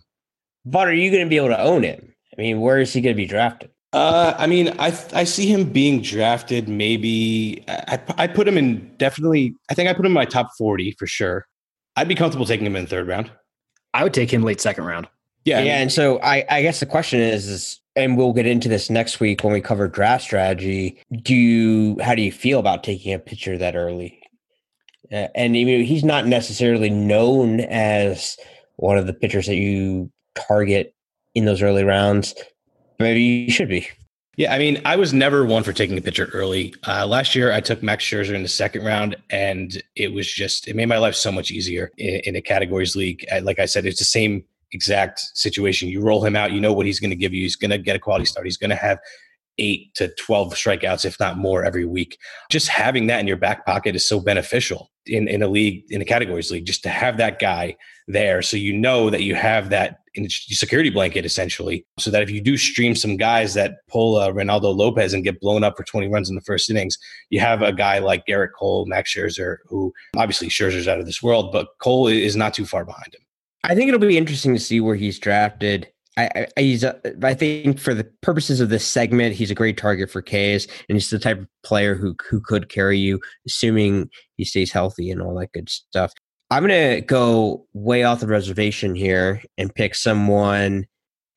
But 0.66 0.88
are 0.88 0.94
you 0.94 1.10
going 1.10 1.24
to 1.24 1.30
be 1.30 1.38
able 1.38 1.50
to 1.50 1.60
own 1.60 1.84
him? 1.84 2.14
I 2.38 2.42
mean, 2.42 2.62
where 2.62 2.80
is 2.80 2.94
he 2.94 3.02
going 3.02 3.16
to 3.16 3.18
be 3.18 3.26
drafted? 3.26 3.72
Uh, 3.92 4.36
I 4.38 4.46
mean, 4.46 4.70
I 4.80 4.88
I 5.14 5.24
see 5.24 5.48
him 5.48 5.66
being 5.66 6.02
drafted. 6.02 6.70
Maybe 6.70 7.64
I 7.68 8.00
I 8.18 8.28
put 8.28 8.48
him 8.48 8.58
in 8.58 8.96
definitely. 8.98 9.56
I 9.70 9.74
think 9.74 9.90
I 9.90 9.94
put 9.94 10.06
him 10.06 10.12
in 10.12 10.14
my 10.14 10.26
top 10.26 10.52
forty 10.58 10.92
for 10.92 11.08
sure. 11.08 11.48
I'd 11.96 12.08
be 12.08 12.16
comfortable 12.16 12.46
taking 12.46 12.66
him 12.66 12.76
in 12.76 12.84
the 12.84 12.90
third 12.90 13.08
round. 13.08 13.32
I 13.94 14.04
would 14.04 14.14
take 14.14 14.32
him 14.32 14.44
late 14.44 14.62
second 14.62 14.86
round. 14.86 15.08
Yeah, 15.46 15.62
yeah. 15.62 15.80
And 15.80 15.92
so 15.92 16.20
I 16.22 16.46
I 16.50 16.62
guess 16.62 16.80
the 16.80 16.86
question 16.86 17.20
is 17.20 17.48
is 17.48 17.80
and 17.96 18.16
we'll 18.16 18.34
get 18.34 18.46
into 18.46 18.70
this 18.70 18.90
next 18.90 19.20
week 19.20 19.44
when 19.44 19.54
we 19.54 19.62
cover 19.62 19.88
draft 19.88 20.24
strategy. 20.24 21.02
Do 21.24 21.36
you 21.36 21.98
how 22.02 22.14
do 22.14 22.22
you 22.22 22.32
feel 22.32 22.60
about 22.60 22.84
taking 22.84 23.14
a 23.14 23.20
pitcher 23.20 23.58
that 23.58 23.76
early? 23.76 24.22
Uh, 25.12 25.28
and 25.34 25.56
even 25.56 25.84
he's 25.84 26.04
not 26.04 26.28
necessarily 26.28 26.92
known 26.92 27.62
as 27.62 28.38
one 28.76 28.98
of 28.98 29.08
the 29.08 29.14
pitchers 29.14 29.48
that 29.48 29.56
you 29.56 30.12
target 30.36 30.94
in 31.34 31.46
those 31.46 31.64
early 31.64 31.84
rounds. 31.84 32.36
Maybe 33.00 33.22
you 33.22 33.52
should 33.52 33.70
be. 33.70 33.88
Yeah, 34.36 34.54
I 34.54 34.58
mean, 34.58 34.82
I 34.86 34.96
was 34.96 35.14
never 35.14 35.46
one 35.46 35.64
for 35.64 35.74
taking 35.74 35.98
a 35.98 36.02
pitcher 36.02 36.30
early. 36.32 36.74
Uh, 36.88 37.06
last 37.06 37.36
year, 37.36 37.52
I 37.52 37.60
took 37.60 37.84
Max 37.84 38.06
Scherzer 38.06 38.34
in 38.34 38.42
the 38.42 38.48
second 38.48 38.86
round, 38.86 39.18
and 39.30 39.82
it 39.98 40.14
was 40.14 40.32
just 40.32 40.68
it 40.68 40.78
made 40.78 40.88
my 40.88 40.98
life 40.98 41.16
so 41.16 41.30
much 41.30 41.52
easier 41.52 41.92
in, 41.98 42.22
in 42.24 42.36
a 42.38 42.42
categories 42.42 42.96
league. 42.96 43.26
Like 43.42 43.60
I 43.60 43.66
said, 43.66 43.86
it's 43.86 44.00
the 44.00 44.06
same 44.06 44.46
exact 44.72 45.20
situation. 45.34 45.90
You 45.90 46.02
roll 46.02 46.24
him 46.24 46.36
out, 46.36 46.54
you 46.54 46.62
know 46.62 46.72
what 46.72 46.86
he's 46.86 47.02
going 47.02 47.10
to 47.10 47.18
give 47.18 47.34
you. 47.34 47.42
He's 47.42 47.58
going 47.58 47.72
to 47.72 47.78
get 47.78 47.96
a 47.96 48.00
quality 48.00 48.26
start. 48.26 48.46
He's 48.46 48.58
going 48.58 48.70
to 48.70 48.76
have 48.78 49.00
eight 49.58 49.94
to 49.96 50.08
12 50.16 50.54
strikeouts, 50.54 51.06
if 51.06 51.20
not 51.20 51.38
more, 51.38 51.64
every 51.64 51.86
week. 51.86 52.18
Just 52.50 52.70
having 52.70 53.08
that 53.08 53.20
in 53.20 53.28
your 53.28 53.38
back 53.38 53.66
pocket 53.66 53.96
is 53.96 54.08
so 54.08 54.20
beneficial 54.20 54.90
in, 55.06 55.28
in 55.28 55.44
a 55.44 55.48
league, 55.48 55.84
in 55.90 56.02
a 56.02 56.06
categories 56.06 56.50
league, 56.50 56.66
just 56.66 56.84
to 56.84 56.90
have 56.90 57.18
that 57.18 57.40
guy 57.40 57.76
there. 58.08 58.42
So 58.42 58.58
you 58.58 58.74
know 58.74 59.10
that 59.10 59.24
you 59.24 59.36
have 59.36 59.70
that 59.70 59.99
security 60.30 60.90
blanket 60.90 61.26
essentially. 61.26 61.86
So 62.00 62.12
that 62.12 62.22
if 62.22 62.30
you 62.30 62.42
do 62.42 62.58
stream 62.58 62.96
some 62.96 63.18
guys 63.18 63.54
that 63.54 63.78
pull 63.88 64.18
uh, 64.18 64.30
Reynaldo 64.30 64.76
Lopez 64.76 65.14
and 65.14 65.24
get 65.24 65.40
blown 65.40 65.64
up 65.64 65.78
for 65.78 65.84
20 65.84 66.08
runs 66.08 66.30
in 66.30 66.36
the 66.36 66.42
first 66.42 66.70
innings, 66.70 66.98
you 67.30 67.40
have 67.40 67.62
a 67.62 67.74
guy 67.74 68.00
like 68.00 68.26
Gerrit 68.26 68.50
Cole, 68.58 68.86
Max 68.86 69.14
Scherzer, 69.14 69.58
who 69.66 69.94
obviously 70.16 70.50
Scherzer's 70.50 70.88
out 70.88 71.00
of 71.00 71.06
this 71.06 71.22
world, 71.22 71.52
but 71.52 71.68
Cole 71.80 72.08
is 72.08 72.36
not 72.36 72.54
too 72.54 72.66
far 72.66 72.86
behind 72.86 73.14
him. 73.14 73.22
I 73.64 73.76
think 73.76 73.88
it'll 73.88 74.00
be 74.00 74.18
interesting 74.18 74.54
to 74.54 74.60
see 74.60 74.80
where 74.80 74.96
he's 74.96 75.20
drafted. 75.20 75.92
I, 76.18 76.48
I, 76.58 76.62
he's 76.62 76.84
a, 76.84 77.00
I 77.24 77.34
think 77.34 77.80
for 77.80 77.94
the 77.94 78.04
purposes 78.22 78.60
of 78.60 78.70
this 78.70 78.86
segment, 78.86 79.36
he's 79.36 79.52
a 79.52 79.56
great 79.56 79.78
target 79.78 80.10
for 80.10 80.22
K's, 80.22 80.68
and 80.88 80.96
he's 80.96 81.10
the 81.10 81.20
type 81.20 81.40
of 81.40 81.48
player 81.64 81.96
who 81.96 82.16
who 82.30 82.42
could 82.42 82.70
carry 82.70 82.98
you, 82.98 83.20
assuming 83.46 84.10
he 84.36 84.44
stays 84.44 84.72
healthy 84.72 85.12
and 85.12 85.22
all 85.22 85.36
that 85.36 85.52
good 85.54 85.70
stuff. 85.70 86.14
I'm 86.52 86.64
gonna 86.64 87.02
go 87.02 87.66
way 87.74 88.04
off 88.04 88.20
the 88.20 88.28
reservation 88.28 88.96
here 88.96 89.42
and 89.58 89.74
pick 89.74 89.96
someone 89.96 90.86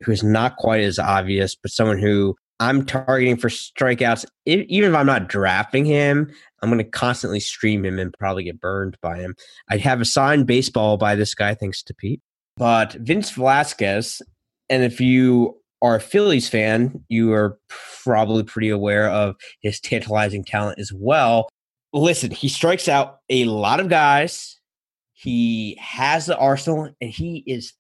who's 0.03 0.23
not 0.23 0.57
quite 0.57 0.83
as 0.83 0.99
obvious, 0.99 1.55
but 1.55 1.71
someone 1.71 1.99
who 1.99 2.35
I'm 2.63 2.87
targeting 2.87 3.37
for 3.37 3.49
strikeouts. 3.49 4.25
Even 4.47 4.91
if 4.91 4.95
I'm 4.95 5.07
not 5.07 5.29
drafting 5.29 5.85
him, 5.85 6.33
I'm 6.63 6.69
going 6.71 6.79
to 6.79 6.89
constantly 6.89 7.41
stream 7.41 7.85
him 7.85 7.99
and 7.99 8.15
probably 8.21 8.45
get 8.45 8.61
burned 8.61 8.97
by 9.03 9.19
him. 9.19 9.35
I'd 9.69 9.81
have 9.81 10.01
a 10.01 10.05
signed 10.05 10.47
baseball 10.47 10.97
by 10.97 11.17
this 11.17 11.35
guy, 11.35 11.55
thanks 11.57 11.83
to 11.83 11.95
Pete. 11.95 12.21
But 12.57 12.93
Vince 12.93 13.31
Velasquez, 13.31 14.23
and 14.71 14.85
if 14.85 15.01
you 15.01 15.59
are 15.83 15.97
a 15.97 16.01
Phillies 16.01 16.49
fan, 16.49 17.05
you 17.09 17.33
are 17.33 17.59
probably 18.05 18.45
pretty 18.45 18.69
aware 18.69 19.11
of 19.11 19.35
his 19.61 19.81
tantalizing 19.81 20.45
talent 20.45 20.79
as 20.79 20.93
well. 20.95 21.49
Listen, 21.93 22.31
he 22.31 22.49
strikes 22.49 22.87
out 22.87 23.19
a 23.29 23.45
lot 23.47 23.81
of 23.81 23.89
guys. 23.89 24.61
He 25.23 25.79
has 25.81 26.27
the 26.27 26.37
arsenal, 26.37 26.93
and 27.01 27.11
he 27.11 27.45
is 27.47 27.75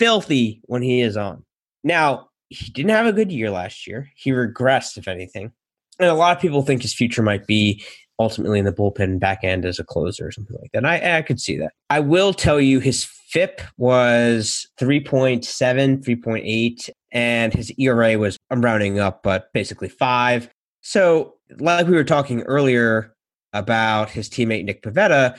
filthy 0.00 0.60
when 0.64 0.82
he 0.82 1.00
is 1.00 1.16
on. 1.16 1.44
Now, 1.84 2.30
he 2.48 2.72
didn't 2.72 2.90
have 2.90 3.06
a 3.06 3.12
good 3.12 3.30
year 3.30 3.50
last 3.50 3.86
year. 3.86 4.10
He 4.16 4.32
regressed, 4.32 4.98
if 4.98 5.06
anything. 5.06 5.52
And 6.00 6.08
a 6.08 6.14
lot 6.14 6.36
of 6.36 6.42
people 6.42 6.62
think 6.62 6.82
his 6.82 6.94
future 6.94 7.22
might 7.22 7.46
be 7.46 7.84
ultimately 8.18 8.58
in 8.58 8.64
the 8.64 8.72
bullpen 8.72 9.20
back 9.20 9.44
end 9.44 9.64
as 9.64 9.78
a 9.78 9.84
closer 9.84 10.26
or 10.26 10.32
something 10.32 10.56
like 10.60 10.72
that. 10.72 10.78
And 10.78 10.88
I, 10.88 11.18
I 11.18 11.22
could 11.22 11.40
see 11.40 11.56
that. 11.58 11.72
I 11.88 12.00
will 12.00 12.32
tell 12.32 12.60
you 12.60 12.80
his 12.80 13.04
FIP 13.04 13.60
was 13.76 14.66
3.7, 14.80 16.02
3.8, 16.02 16.90
and 17.12 17.54
his 17.54 17.72
ERA 17.78 18.18
was, 18.18 18.36
I'm 18.50 18.60
rounding 18.60 18.98
up, 18.98 19.22
but 19.22 19.52
basically 19.52 19.88
five. 19.88 20.48
So, 20.80 21.34
like 21.60 21.86
we 21.86 21.94
were 21.94 22.04
talking 22.04 22.42
earlier 22.42 23.14
about 23.52 24.10
his 24.10 24.28
teammate 24.28 24.64
Nick 24.64 24.82
Pivetta, 24.82 25.38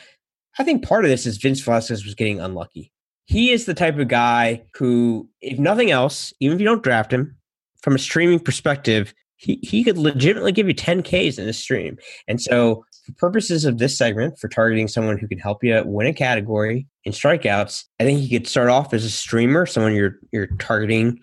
I 0.60 0.64
think 0.64 0.86
part 0.86 1.06
of 1.06 1.10
this 1.10 1.26
is 1.26 1.38
Vince 1.38 1.62
Velasquez 1.62 2.04
was 2.04 2.16
getting 2.16 2.42
unlucky. 2.42 2.92
He 3.26 3.52
is 3.52 3.66
the 3.66 3.74
type 3.74 3.98
of 3.98 4.08
guy 4.10 4.64
who, 4.74 5.30
if 5.42 5.58
nothing 5.58 5.90
else, 5.90 6.34
even 6.42 6.56
if 6.56 6.62
you 6.62 6.68
don't 6.68 6.84
draft 6.84 7.14
him, 7.14 7.38
from 7.82 7.96
a 7.96 8.00
streaming 8.00 8.40
perspective, 8.40 9.14
he, 9.38 9.60
he 9.64 9.86
could 9.86 9.98
legitimately 9.98 10.52
give 10.52 10.68
you 10.68 10.74
10 10.74 11.02
Ks 11.02 11.38
in 11.38 11.48
a 11.48 11.54
stream. 11.54 11.98
And 12.28 12.42
so 12.42 12.84
for 13.06 13.14
purposes 13.14 13.64
of 13.64 13.78
this 13.78 13.98
segment, 13.98 14.38
for 14.38 14.50
targeting 14.50 14.90
someone 14.90 15.18
who 15.18 15.30
can 15.30 15.40
help 15.40 15.64
you 15.64 15.82
win 15.86 16.08
a 16.08 16.14
category 16.14 16.88
in 17.06 17.14
strikeouts, 17.14 17.86
I 18.02 18.04
think 18.04 18.20
he 18.20 18.30
could 18.30 18.48
start 18.48 18.70
off 18.70 18.94
as 18.94 19.06
a 19.06 19.10
streamer, 19.10 19.66
someone 19.66 19.96
you're 19.96 20.18
you're 20.34 20.48
targeting 20.58 21.20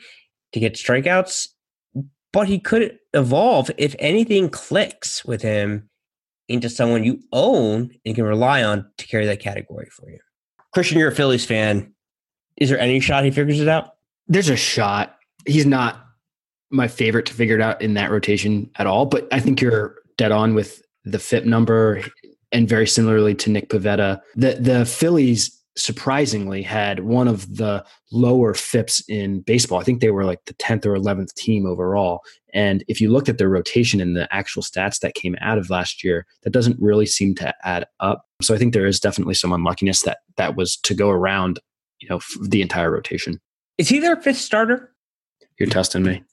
to 0.53 0.61
get 0.61 0.75
strikeouts, 0.75 1.49
but 2.33 2.49
he 2.49 2.59
could 2.59 2.99
evolve 3.13 3.71
if 3.77 3.95
anything 3.99 4.49
clicks 4.49 5.23
with 5.27 5.43
him 5.43 5.91
into 6.49 6.69
someone 6.69 7.05
you 7.05 7.21
own 7.33 7.91
and 8.05 8.15
can 8.15 8.25
rely 8.25 8.63
on 8.63 8.87
to 8.99 9.07
carry 9.07 9.27
that 9.27 9.41
category 9.41 9.89
for 9.91 10.11
you. 10.11 10.19
Christian, 10.73 10.99
you're 10.99 11.11
a 11.11 11.15
Phillies 11.15 11.45
fan. 11.45 11.93
Is 12.57 12.69
there 12.69 12.79
any 12.79 13.01
shot 13.01 13.25
he 13.25 13.31
figures 13.31 13.61
it 13.61 13.69
out? 13.69 13.97
There's 14.29 14.49
a 14.49 14.57
shot. 14.57 15.17
He's 15.47 15.67
not 15.67 16.05
my 16.71 16.89
favorite 16.89 17.27
to 17.27 17.35
figure 17.35 17.57
it 17.57 17.63
out 17.63 17.81
in 17.81 17.95
that 17.95 18.11
rotation 18.11 18.71
at 18.77 18.87
all, 18.87 19.07
but 19.07 19.29
I 19.33 19.41
think 19.41 19.61
you're 19.61 19.97
dead 20.17 20.33
on 20.33 20.55
with 20.55 20.83
the 21.05 21.19
FIP 21.19 21.45
number 21.45 22.03
and 22.53 22.69
very 22.69 22.87
similarly 22.87 23.35
to 23.37 23.51
Nick 23.51 23.71
Pivetta. 23.71 24.21
The 24.35 24.55
the 24.55 24.87
Phillies 24.87 25.53
surprisingly 25.77 26.63
had 26.63 27.01
one 27.01 27.29
of 27.29 27.57
the 27.57 27.85
lower 28.11 28.55
FIPS 28.55 29.03
in 29.09 29.41
baseball. 29.41 29.79
I 29.79 29.85
think 29.85 30.01
they 30.01 30.11
were 30.11 30.25
like 30.25 30.45
the 30.47 30.55
10th 30.55 30.87
or 30.87 30.97
11th 30.97 31.35
team 31.35 31.67
overall. 31.67 32.23
And 32.57 32.83
if 32.89 33.03
you 33.03 33.13
looked 33.13 33.29
at 33.29 33.37
their 33.37 33.51
rotation 33.51 34.01
and 34.01 34.17
the 34.17 34.27
actual 34.35 34.63
stats 34.63 35.01
that 35.01 35.15
came 35.15 35.37
out 35.43 35.59
of 35.59 35.69
last 35.69 36.03
year, 36.03 36.25
that 36.43 36.55
doesn't 36.55 36.81
really 36.81 37.05
seem 37.05 37.35
to 37.35 37.55
add 37.65 37.85
up. 38.01 38.25
So 38.41 38.55
I 38.55 38.59
think 38.59 38.73
there 38.73 38.87
is 38.87 38.99
definitely 38.99 39.35
some 39.35 39.53
unluckiness 39.53 40.03
that 40.05 40.21
that 40.39 40.57
was 40.57 40.79
to 40.79 40.95
go 40.95 41.11
around, 41.11 41.61
you 42.01 42.09
know, 42.09 42.19
the 42.41 42.63
entire 42.63 42.91
rotation. 42.91 43.39
Is 43.77 43.91
he 43.91 43.99
their 43.99 44.17
fifth 44.17 44.39
starter? 44.39 44.91
You're 45.59 45.69
testing 45.69 46.03
me. 46.03 46.25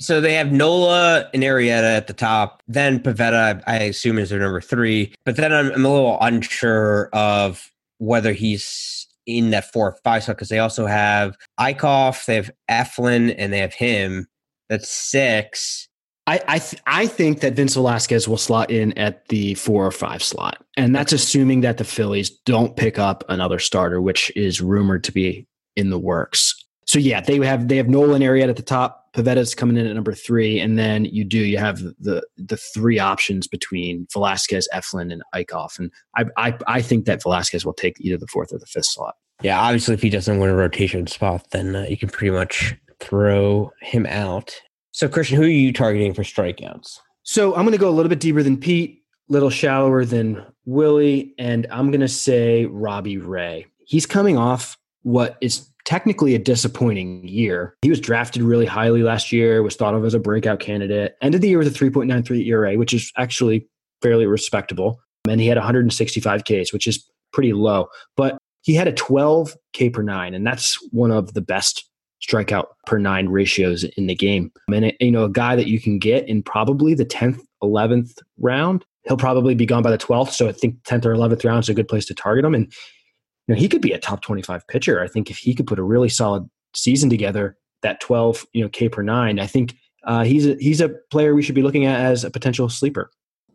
So 0.00 0.20
they 0.20 0.34
have 0.34 0.50
Nola 0.50 1.30
and 1.32 1.44
Arrieta 1.44 1.96
at 1.96 2.08
the 2.08 2.12
top. 2.12 2.60
Then 2.66 2.98
Pivetta, 2.98 3.62
I 3.68 3.76
assume, 3.84 4.18
is 4.18 4.30
their 4.30 4.40
number 4.40 4.60
three. 4.60 5.14
But 5.24 5.36
then 5.36 5.52
I'm, 5.52 5.70
I'm 5.70 5.86
a 5.86 5.92
little 5.92 6.18
unsure 6.20 7.08
of 7.12 7.70
whether 7.98 8.32
he's 8.32 9.06
in 9.26 9.50
that 9.50 9.72
four 9.72 9.90
or 9.90 9.96
five 10.02 10.24
spot 10.24 10.36
because 10.36 10.48
they 10.48 10.58
also 10.58 10.86
have 10.86 11.36
Eickhoff, 11.60 12.24
they 12.24 12.34
have 12.34 12.50
Eflin, 12.68 13.32
and 13.38 13.52
they 13.52 13.58
have 13.58 13.74
him. 13.74 14.26
That's 14.72 14.88
six. 14.88 15.86
I 16.26 16.40
I, 16.48 16.58
th- 16.58 16.82
I 16.86 17.06
think 17.06 17.40
that 17.40 17.52
Vince 17.52 17.74
Velasquez 17.74 18.26
will 18.26 18.38
slot 18.38 18.70
in 18.70 18.96
at 18.96 19.28
the 19.28 19.52
four 19.52 19.86
or 19.86 19.90
five 19.90 20.22
slot, 20.22 20.64
and 20.78 20.96
that's 20.96 21.12
assuming 21.12 21.60
that 21.60 21.76
the 21.76 21.84
Phillies 21.84 22.30
don't 22.30 22.74
pick 22.74 22.98
up 22.98 23.22
another 23.28 23.58
starter, 23.58 24.00
which 24.00 24.34
is 24.34 24.62
rumored 24.62 25.04
to 25.04 25.12
be 25.12 25.46
in 25.76 25.90
the 25.90 25.98
works. 25.98 26.54
So 26.86 26.98
yeah, 26.98 27.20
they 27.20 27.36
have 27.44 27.68
they 27.68 27.76
have 27.76 27.90
Nolan 27.90 28.22
Arrieta 28.22 28.48
at 28.48 28.56
the 28.56 28.62
top. 28.62 29.12
Pivetta's 29.12 29.54
coming 29.54 29.76
in 29.76 29.86
at 29.86 29.94
number 29.94 30.14
three, 30.14 30.58
and 30.58 30.78
then 30.78 31.04
you 31.04 31.22
do 31.22 31.40
you 31.40 31.58
have 31.58 31.80
the 31.80 32.26
the 32.38 32.56
three 32.56 32.98
options 32.98 33.46
between 33.46 34.06
Velasquez, 34.10 34.66
Eflin, 34.72 35.12
and 35.12 35.22
Eickhoff, 35.34 35.78
and 35.78 35.92
I, 36.16 36.24
I 36.38 36.58
I 36.66 36.80
think 36.80 37.04
that 37.04 37.22
Velasquez 37.22 37.66
will 37.66 37.74
take 37.74 38.00
either 38.00 38.16
the 38.16 38.26
fourth 38.26 38.54
or 38.54 38.58
the 38.58 38.64
fifth 38.64 38.86
slot. 38.86 39.16
Yeah, 39.42 39.60
obviously, 39.60 39.92
if 39.92 40.02
he 40.02 40.08
doesn't 40.08 40.38
win 40.38 40.48
a 40.48 40.54
rotation 40.54 41.06
spot, 41.08 41.50
then 41.50 41.76
uh, 41.76 41.86
you 41.90 41.98
can 41.98 42.08
pretty 42.08 42.30
much 42.30 42.74
throw 43.02 43.70
him 43.80 44.06
out. 44.06 44.54
So, 44.92 45.08
Christian, 45.08 45.36
who 45.36 45.44
are 45.44 45.48
you 45.48 45.72
targeting 45.72 46.14
for 46.14 46.22
strikeouts? 46.22 46.98
So 47.24 47.54
I'm 47.54 47.62
going 47.62 47.72
to 47.72 47.78
go 47.78 47.88
a 47.88 47.90
little 47.90 48.10
bit 48.10 48.20
deeper 48.20 48.42
than 48.42 48.56
Pete, 48.56 49.02
a 49.28 49.32
little 49.32 49.50
shallower 49.50 50.04
than 50.04 50.44
Willie, 50.64 51.34
and 51.38 51.66
I'm 51.70 51.90
going 51.90 52.00
to 52.00 52.08
say 52.08 52.66
Robbie 52.66 53.18
Ray. 53.18 53.66
He's 53.84 54.06
coming 54.06 54.36
off 54.36 54.76
what 55.02 55.36
is 55.40 55.68
technically 55.84 56.34
a 56.34 56.38
disappointing 56.38 57.26
year. 57.26 57.76
He 57.82 57.90
was 57.90 58.00
drafted 58.00 58.42
really 58.42 58.66
highly 58.66 59.02
last 59.02 59.32
year, 59.32 59.62
was 59.62 59.76
thought 59.76 59.94
of 59.94 60.04
as 60.04 60.14
a 60.14 60.20
breakout 60.20 60.60
candidate, 60.60 61.16
ended 61.20 61.42
the 61.42 61.48
year 61.48 61.58
with 61.58 61.66
a 61.66 61.70
3.93 61.70 62.46
ERA, 62.46 62.76
which 62.76 62.94
is 62.94 63.12
actually 63.16 63.66
fairly 64.00 64.26
respectable. 64.26 65.00
And 65.28 65.40
he 65.40 65.46
had 65.46 65.56
165 65.56 66.44
Ks, 66.44 66.72
which 66.72 66.86
is 66.86 67.04
pretty 67.32 67.52
low. 67.52 67.88
But 68.16 68.38
he 68.62 68.74
had 68.74 68.88
a 68.88 68.92
12 68.92 69.56
K 69.72 69.90
per 69.90 70.02
nine, 70.02 70.34
and 70.34 70.46
that's 70.46 70.76
one 70.90 71.10
of 71.10 71.34
the 71.34 71.40
best 71.40 71.88
strikeout 72.26 72.66
per 72.86 72.98
nine 72.98 73.28
ratios 73.28 73.84
in 73.84 74.06
the 74.06 74.14
game. 74.14 74.52
And 74.72 74.92
you 75.00 75.10
know, 75.10 75.24
a 75.24 75.30
guy 75.30 75.56
that 75.56 75.66
you 75.66 75.80
can 75.80 75.98
get 75.98 76.28
in 76.28 76.42
probably 76.42 76.94
the 76.94 77.04
10th, 77.04 77.40
11th 77.62 78.18
round, 78.38 78.84
he'll 79.04 79.16
probably 79.16 79.54
be 79.54 79.66
gone 79.66 79.82
by 79.82 79.90
the 79.90 79.98
12th. 79.98 80.30
So 80.30 80.48
I 80.48 80.52
think 80.52 80.82
10th 80.84 81.04
or 81.04 81.14
11th 81.14 81.44
round 81.44 81.64
is 81.64 81.68
a 81.68 81.74
good 81.74 81.88
place 81.88 82.06
to 82.06 82.14
target 82.14 82.44
him. 82.44 82.54
And 82.54 82.72
you 83.46 83.54
know, 83.54 83.60
he 83.60 83.68
could 83.68 83.82
be 83.82 83.92
a 83.92 83.98
top 83.98 84.22
25 84.22 84.66
pitcher. 84.68 85.02
I 85.02 85.08
think 85.08 85.30
if 85.30 85.38
he 85.38 85.54
could 85.54 85.66
put 85.66 85.78
a 85.78 85.82
really 85.82 86.08
solid 86.08 86.48
season 86.74 87.10
together, 87.10 87.56
that 87.82 88.00
12, 88.00 88.46
you 88.52 88.62
know, 88.62 88.68
K 88.68 88.88
per 88.88 89.02
nine, 89.02 89.40
I 89.40 89.46
think 89.46 89.74
uh, 90.04 90.22
he's 90.24 90.46
a, 90.46 90.56
he's 90.60 90.80
a 90.80 90.90
player 91.10 91.34
we 91.34 91.42
should 91.42 91.54
be 91.54 91.62
looking 91.62 91.84
at 91.84 92.00
as 92.00 92.24
a 92.24 92.30
potential 92.30 92.68
sleeper. 92.68 93.10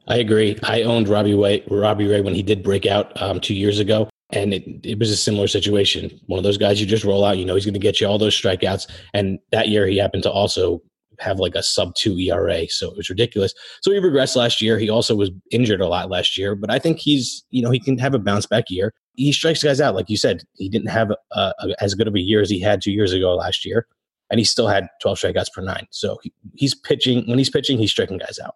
I 0.07 0.17
agree. 0.17 0.57
I 0.63 0.83
owned 0.83 1.07
Robbie 1.09 1.35
Ray, 1.35 1.63
Robbie 1.69 2.07
Ray 2.07 2.21
when 2.21 2.33
he 2.33 2.41
did 2.41 2.63
break 2.63 2.85
out 2.85 3.21
um, 3.21 3.39
two 3.39 3.53
years 3.53 3.79
ago, 3.79 4.09
and 4.31 4.53
it, 4.53 4.63
it 4.83 4.99
was 4.99 5.09
a 5.09 5.17
similar 5.17 5.47
situation. 5.47 6.19
One 6.27 6.37
of 6.37 6.43
those 6.43 6.57
guys 6.57 6.81
you 6.81 6.87
just 6.87 7.05
roll 7.05 7.23
out, 7.23 7.37
you 7.37 7.45
know, 7.45 7.55
he's 7.55 7.65
going 7.65 7.73
to 7.73 7.79
get 7.79 8.01
you 8.01 8.07
all 8.07 8.17
those 8.17 8.39
strikeouts. 8.39 8.89
And 9.13 9.39
that 9.51 9.69
year, 9.69 9.87
he 9.87 9.97
happened 9.97 10.23
to 10.23 10.31
also 10.31 10.81
have 11.19 11.39
like 11.39 11.55
a 11.55 11.63
sub 11.63 11.95
two 11.95 12.17
ERA, 12.17 12.67
so 12.69 12.91
it 12.91 12.97
was 12.97 13.09
ridiculous. 13.09 13.53
So 13.81 13.91
he 13.91 13.99
regressed 13.99 14.35
last 14.35 14.61
year. 14.61 14.77
He 14.77 14.89
also 14.89 15.15
was 15.15 15.31
injured 15.51 15.81
a 15.81 15.87
lot 15.87 16.09
last 16.09 16.37
year, 16.37 16.55
but 16.55 16.69
I 16.69 16.79
think 16.79 16.99
he's 16.99 17.43
you 17.49 17.61
know 17.61 17.71
he 17.71 17.79
can 17.79 17.97
have 17.97 18.13
a 18.13 18.19
bounce 18.19 18.45
back 18.45 18.65
year. 18.69 18.93
He 19.13 19.31
strikes 19.31 19.63
guys 19.63 19.81
out, 19.81 19.95
like 19.95 20.09
you 20.09 20.17
said. 20.17 20.43
He 20.57 20.69
didn't 20.69 20.89
have 20.89 21.11
a, 21.31 21.53
as 21.81 21.95
good 21.95 22.07
of 22.07 22.13
a 22.13 22.19
year 22.19 22.39
as 22.41 22.51
he 22.51 22.59
had 22.59 22.81
two 22.83 22.91
years 22.91 23.13
ago 23.13 23.33
last 23.35 23.65
year, 23.65 23.87
and 24.29 24.39
he 24.39 24.43
still 24.43 24.67
had 24.67 24.87
12 25.01 25.17
strikeouts 25.17 25.51
per 25.55 25.63
nine. 25.63 25.87
So 25.89 26.19
he, 26.21 26.31
he's 26.53 26.75
pitching 26.75 27.27
when 27.27 27.39
he's 27.39 27.49
pitching, 27.49 27.79
he's 27.79 27.91
striking 27.91 28.19
guys 28.19 28.37
out. 28.43 28.55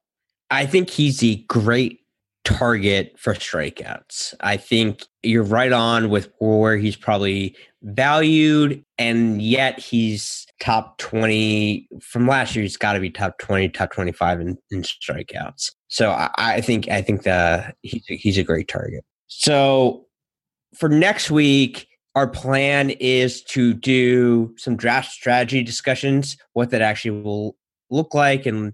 I 0.51 0.65
think 0.65 0.89
he's 0.89 1.23
a 1.23 1.37
great 1.47 2.00
target 2.43 3.13
for 3.17 3.33
strikeouts. 3.33 4.33
I 4.41 4.57
think 4.57 5.05
you're 5.23 5.43
right 5.43 5.71
on 5.71 6.09
with 6.09 6.31
where 6.39 6.77
he's 6.77 6.95
probably 6.95 7.55
valued, 7.83 8.83
and 8.97 9.41
yet 9.41 9.79
he's 9.79 10.45
top 10.59 10.97
20 10.97 11.87
from 12.01 12.27
last 12.27 12.55
year. 12.55 12.63
He's 12.63 12.77
got 12.77 12.93
to 12.93 12.99
be 12.99 13.09
top 13.09 13.37
20, 13.39 13.69
top 13.69 13.91
25 13.91 14.41
in, 14.41 14.57
in 14.71 14.81
strikeouts. 14.83 15.71
So 15.87 16.11
I, 16.11 16.29
I, 16.37 16.61
think 16.61 16.87
I 16.89 17.01
think 17.01 17.23
that 17.23 17.75
he's 17.81 18.03
a, 18.09 18.15
he's 18.15 18.37
a 18.37 18.43
great 18.43 18.67
target. 18.67 19.03
So 19.27 20.05
for 20.77 20.89
next 20.89 21.31
week, 21.31 21.87
our 22.15 22.27
plan 22.27 22.91
is 22.91 23.41
to 23.43 23.73
do 23.73 24.53
some 24.57 24.75
draft 24.75 25.11
strategy 25.11 25.63
discussions, 25.63 26.37
what 26.53 26.69
that 26.71 26.81
actually 26.81 27.21
will 27.21 27.55
look 27.89 28.13
like, 28.13 28.45
and 28.45 28.73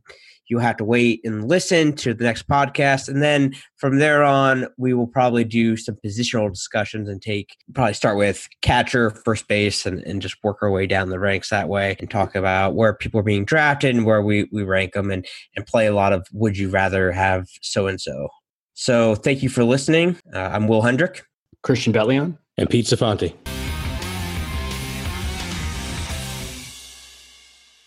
you 0.50 0.60
have 0.60 0.78
to 0.78 0.84
wait 0.84 1.22
and 1.24 1.48
listen 1.48 1.94
to 1.94 2.14
the 2.14 2.24
next 2.24 2.48
podcast. 2.48 3.10
And 3.10 3.22
then 3.22 3.56
from 3.78 4.00
there 4.00 4.24
on, 4.24 4.68
we 4.78 4.94
will 4.94 5.08
probably 5.08 5.44
do 5.44 5.78
some 5.78 5.98
positional 6.06 6.52
discussions 6.52 7.10
and 7.10 7.22
take 7.22 7.56
probably 7.74 7.94
start 7.94 8.18
with 8.18 8.48
catcher, 8.62 9.10
first 9.10 9.48
base, 9.48 9.86
and, 9.86 10.02
and 10.04 10.22
just 10.22 10.38
work 10.44 10.58
our 10.62 10.72
way 10.72 10.88
down 10.88 11.10
the 11.10 11.20
ranks 11.20 11.50
that 11.50 11.70
way 11.70 11.96
and 12.00 12.10
talk 12.10 12.36
about 12.36 12.76
where 12.76 12.94
people 12.94 13.20
are 13.20 13.24
being 13.24 13.46
drafted 13.46 13.96
and 13.96 14.06
where 14.06 14.22
we, 14.22 14.48
we 14.52 14.64
rank 14.64 14.94
them 14.94 15.12
and, 15.12 15.26
and 15.56 15.66
play 15.66 15.88
a 15.88 15.94
lot 15.94 16.14
of 16.14 16.28
would 16.32 16.58
you 16.58 16.70
rather 16.70 17.12
have 17.12 17.48
so 17.62 17.88
and 17.88 18.00
so. 18.00 18.30
So 18.74 19.16
thank 19.16 19.42
you 19.42 19.50
for 19.50 19.64
listening. 19.64 20.18
Uh, 20.34 20.40
I'm 20.40 20.68
Will 20.68 20.84
Hendrick. 20.84 21.26
Christian 21.64 21.92
Betlion. 21.92 22.38
And 22.58 22.70
Pete 22.70 22.86
Safanti. 22.86 23.34